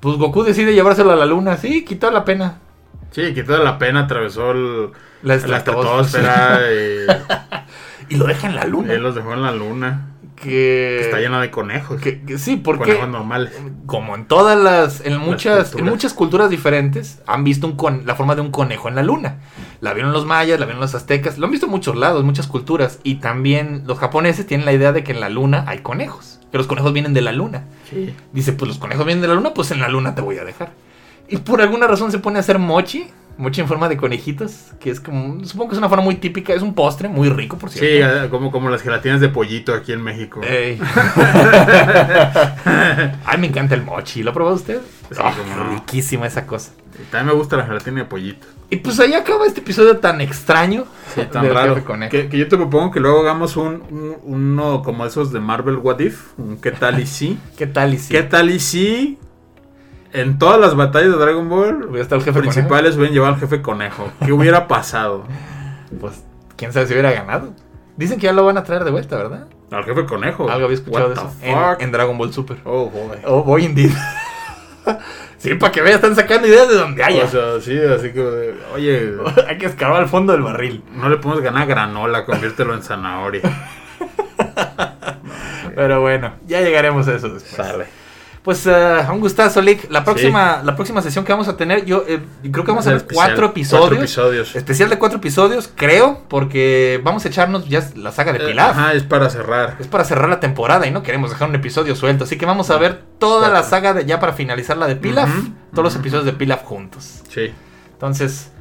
Pues 0.00 0.16
Goku 0.16 0.42
decide 0.42 0.74
llevárselo 0.74 1.12
a 1.12 1.16
la 1.16 1.24
luna, 1.24 1.56
sí, 1.56 1.84
quitó 1.84 2.10
la 2.10 2.24
pena. 2.24 2.58
Sí, 3.12 3.32
quitó 3.32 3.56
la 3.62 3.78
pena, 3.78 4.00
atravesó 4.00 4.50
el, 4.50 4.90
La 5.22 5.34
estratosfera. 5.34 6.60
y 6.72 7.06
Y 8.14 8.16
lo 8.16 8.26
deja 8.26 8.46
en 8.46 8.54
la 8.54 8.64
luna. 8.64 8.92
él 8.92 9.02
los 9.02 9.14
dejó 9.14 9.32
en 9.34 9.42
la 9.42 9.50
luna. 9.52 10.10
Que, 10.36 10.42
Que 10.44 11.00
está 11.00 11.18
llena 11.18 11.40
de 11.40 11.50
conejos. 11.50 11.98
que- 12.00 12.20
que 12.22 12.36
sí, 12.36 12.56
porque 12.56 12.84
conejos 12.84 13.08
normales. 13.08 13.52
como 13.86 14.14
en 14.14 14.26
todas 14.26 14.56
las, 14.58 15.00
en 15.04 15.16
muchas, 15.18 15.68
en 15.68 15.72
culturas. 15.72 15.90
muchas 15.94 16.12
culturas 16.14 16.50
diferentes, 16.50 17.22
han 17.26 17.42
visto 17.42 17.66
un 17.66 17.74
con- 17.74 18.02
la 18.04 18.14
forma 18.16 18.34
de 18.34 18.42
un 18.42 18.50
conejo 18.50 18.88
en 18.88 18.96
la 18.96 19.02
luna. 19.02 19.38
La 19.80 19.94
vieron 19.94 20.12
los 20.12 20.26
mayas, 20.26 20.60
la 20.60 20.66
vieron 20.66 20.80
los 20.82 20.94
aztecas, 20.94 21.38
lo 21.38 21.46
han 21.46 21.52
visto 21.52 21.64
en 21.66 21.72
muchos 21.72 21.96
lados, 21.96 22.22
muchas 22.22 22.46
culturas. 22.48 22.98
Y 23.02 23.14
también 23.16 23.84
los 23.86 23.98
japoneses 23.98 24.46
tienen 24.46 24.66
la 24.66 24.74
idea 24.74 24.92
de 24.92 25.02
que 25.02 25.12
en 25.12 25.20
la 25.20 25.30
luna 25.30 25.64
hay 25.66 25.78
conejos, 25.78 26.38
que 26.52 26.58
los 26.58 26.66
conejos 26.66 26.92
vienen 26.92 27.14
de 27.14 27.22
la 27.22 27.32
luna. 27.32 27.64
Sí. 27.88 28.14
Dice, 28.34 28.52
pues 28.52 28.68
los 28.68 28.78
conejos 28.78 29.06
vienen 29.06 29.22
de 29.22 29.28
la 29.28 29.34
luna, 29.34 29.54
pues 29.54 29.70
en 29.70 29.80
la 29.80 29.88
luna 29.88 30.14
te 30.14 30.20
voy 30.20 30.36
a 30.36 30.44
dejar. 30.44 30.72
Y 31.28 31.38
por 31.38 31.62
alguna 31.62 31.86
razón 31.86 32.12
se 32.12 32.18
pone 32.18 32.36
a 32.36 32.40
hacer 32.40 32.58
mochi, 32.58 33.06
mochi 33.38 33.60
en 33.60 33.68
forma 33.68 33.88
de 33.88 33.96
conejitos, 33.96 34.72
que 34.80 34.90
es 34.90 34.98
como, 35.00 35.44
supongo 35.44 35.70
que 35.70 35.74
es 35.74 35.78
una 35.78 35.88
forma 35.88 36.04
muy 36.04 36.14
típica, 36.16 36.52
es 36.54 36.62
un 36.62 36.74
postre 36.74 37.08
muy 37.08 37.28
rico, 37.28 37.58
por 37.58 37.70
Sí, 37.70 37.78
cierto. 37.80 38.24
eh, 38.24 38.28
como, 38.30 38.50
como 38.50 38.70
las 38.70 38.82
gelatinas 38.82 39.20
de 39.20 39.28
pollito 39.28 39.74
aquí 39.74 39.92
en 39.92 40.02
México. 40.02 40.40
Ey. 40.42 40.80
Ay, 43.24 43.38
me 43.38 43.46
encanta 43.48 43.74
el 43.74 43.82
mochi. 43.82 44.22
¿Lo 44.22 44.30
ha 44.30 44.34
probado 44.34 44.56
usted? 44.56 44.80
Sí, 45.10 45.16
Ah, 45.22 45.32
cómo 45.36 45.56
no. 45.64 45.70
riquísima 45.74 46.26
esa 46.26 46.46
cosa. 46.46 46.72
Y 46.98 47.02
También 47.10 47.26
me 47.26 47.32
gusta 47.34 47.56
la 47.56 47.66
gelatina 47.66 48.00
de 48.00 48.06
pollito. 48.06 48.46
Y 48.70 48.76
pues 48.76 48.98
ahí 49.00 49.12
acaba 49.14 49.46
este 49.46 49.60
episodio 49.60 49.98
tan 49.98 50.20
extraño. 50.20 50.84
Sí, 51.14 51.20
tan 51.30 51.48
raro. 51.52 51.82
Que, 52.10 52.28
que 52.28 52.38
yo 52.38 52.48
te 52.48 52.56
propongo 52.56 52.90
que 52.90 53.00
luego 53.00 53.20
hagamos 53.20 53.56
un, 53.56 53.82
un- 53.90 54.16
uno 54.24 54.82
como 54.82 55.04
esos 55.06 55.30
de 55.32 55.40
Marvel 55.40 55.76
What 55.76 56.00
If. 56.00 56.38
Un 56.38 56.56
¿Qué 56.56 56.72
tal 56.72 56.98
y 57.00 57.06
sí? 57.06 57.38
¿Qué 57.56 57.66
tal 57.66 57.94
y 57.94 57.98
si 57.98 58.12
¿Qué 58.12 58.22
tal 58.22 58.50
y 58.50 58.58
sí? 58.58 59.18
En 60.16 60.38
todas 60.38 60.58
las 60.58 60.74
batallas 60.74 61.10
de 61.10 61.18
Dragon 61.18 61.46
Ball 61.46 61.94
estado 61.98 62.20
el 62.20 62.24
jefe 62.24 62.40
principales 62.40 62.96
hubieran 62.96 63.12
llevado 63.12 63.34
al 63.34 63.40
jefe 63.40 63.60
conejo. 63.60 64.10
¿Qué 64.24 64.32
hubiera 64.32 64.66
pasado? 64.66 65.24
conejo? 65.24 65.40
Pues 66.00 66.24
quién 66.56 66.72
sabe 66.72 66.86
si 66.86 66.94
hubiera 66.94 67.12
ganado. 67.12 67.52
Dicen 67.98 68.18
que 68.18 68.24
ya 68.24 68.32
lo 68.32 68.46
van 68.46 68.56
a 68.56 68.64
traer 68.64 68.84
de 68.84 68.90
vuelta, 68.90 69.18
¿verdad? 69.18 69.46
Al 69.70 69.84
jefe 69.84 70.06
conejo. 70.06 70.48
Algo 70.48 70.64
había 70.64 70.76
escuchado 70.76 71.10
de 71.10 71.16
eso. 71.16 71.30
En, 71.42 71.58
en 71.80 71.92
Dragon 71.92 72.16
Ball 72.16 72.32
Super. 72.32 72.56
Oh, 72.64 72.88
boy. 72.88 73.18
Oh, 73.26 73.42
boy, 73.42 73.66
indeed. 73.66 73.92
sí, 75.36 75.54
para 75.56 75.70
que 75.70 75.82
vean, 75.82 75.96
están 75.96 76.16
sacando 76.16 76.48
ideas 76.48 76.70
de 76.70 76.76
donde 76.76 77.04
haya. 77.04 77.24
O 77.24 77.28
sea, 77.28 77.60
sí, 77.60 77.78
así 77.78 78.14
que, 78.14 78.54
oye, 78.74 79.12
Hay 79.48 79.58
que 79.58 79.66
escarbar 79.66 80.00
al 80.00 80.08
fondo 80.08 80.32
del 80.32 80.40
barril. 80.40 80.82
no 80.94 81.10
le 81.10 81.18
podemos 81.18 81.44
ganar 81.44 81.66
granola, 81.66 82.24
conviértelo 82.24 82.72
en 82.72 82.82
zanahoria. 82.82 83.42
Pero 85.74 86.00
bueno, 86.00 86.32
ya 86.46 86.62
llegaremos 86.62 87.06
a 87.06 87.16
eso 87.16 87.28
después. 87.28 87.54
Sale. 87.54 88.05
Pues 88.46 88.64
eh, 88.64 88.98
un 89.12 89.18
gustazo, 89.18 89.60
Lick. 89.60 89.90
La 89.90 90.04
próxima, 90.04 90.62
la 90.64 90.76
próxima 90.76 91.02
sesión 91.02 91.24
que 91.24 91.32
vamos 91.32 91.48
a 91.48 91.56
tener, 91.56 91.84
yo 91.84 92.04
eh, 92.06 92.20
creo 92.42 92.64
que 92.64 92.70
vamos 92.70 92.86
a 92.86 92.90
ver 92.90 92.98
Especial, 92.98 93.26
cuatro 93.26 93.46
episodios. 93.46 93.80
Cuatro 93.88 93.98
episodios. 93.98 94.54
Especial 94.54 94.88
de 94.88 94.98
cuatro 94.98 95.18
episodios, 95.18 95.68
creo, 95.74 96.22
porque 96.28 97.00
vamos 97.02 97.24
a 97.24 97.28
echarnos 97.28 97.68
ya 97.68 97.84
la 97.96 98.12
saga 98.12 98.32
de 98.32 98.38
Eh, 98.44 98.46
Pilaf. 98.46 98.70
Ajá, 98.70 98.92
es 98.92 99.02
para 99.02 99.28
cerrar. 99.30 99.74
Es 99.80 99.88
para 99.88 100.04
cerrar 100.04 100.28
la 100.28 100.38
temporada 100.38 100.86
y 100.86 100.92
no 100.92 101.02
queremos 101.02 101.30
dejar 101.30 101.48
un 101.48 101.56
episodio 101.56 101.96
suelto. 101.96 102.22
Así 102.22 102.38
que 102.38 102.46
vamos 102.46 102.70
a 102.70 102.76
ver 102.78 103.02
toda 103.18 103.48
la 103.48 103.64
saga 103.64 103.92
de, 103.94 104.04
ya 104.04 104.20
para 104.20 104.32
finalizar 104.32 104.76
la 104.76 104.86
de 104.86 104.94
Pilaf. 104.94 105.28
Todos 105.72 105.82
los 105.82 105.96
episodios 105.96 106.24
de 106.24 106.32
Pilaf 106.32 106.62
juntos. 106.62 107.22
Sí, 107.28 107.52
Entonces, 107.94 108.52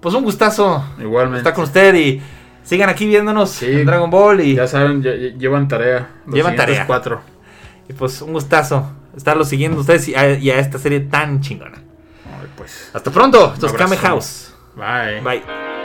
pues 0.00 0.14
un 0.14 0.24
gustazo 0.24 0.82
igualmente. 0.98 1.40
estar 1.40 1.52
con 1.52 1.64
usted 1.64 1.94
y 1.94 2.22
sigan 2.62 2.88
aquí 2.88 3.06
viéndonos 3.06 3.50
Sí. 3.50 3.66
en 3.70 3.84
Dragon 3.84 4.08
Ball. 4.10 4.40
Y, 4.40 4.54
Ya 4.54 4.66
saben, 4.66 5.02
llevan 5.02 5.68
tarea. 5.68 6.08
Llevan 6.26 6.56
tarea. 6.56 6.86
cuatro. 6.86 7.20
y 7.86 7.92
pues 7.92 8.22
un 8.22 8.32
gustazo 8.32 8.90
estarlo 9.16 9.44
siguiendo 9.44 9.80
ustedes 9.80 10.08
y 10.08 10.14
a, 10.14 10.38
y 10.38 10.50
a 10.50 10.58
esta 10.58 10.78
serie 10.78 11.00
tan 11.00 11.40
chingona. 11.40 11.78
Ay, 12.40 12.48
pues. 12.56 12.90
Hasta 12.92 13.10
pronto. 13.10 13.52
Esto 13.54 13.66
es. 13.66 13.72
Kame 13.72 13.96
House. 13.96 14.54
Bye. 14.76 15.20
Bye. 15.22 15.75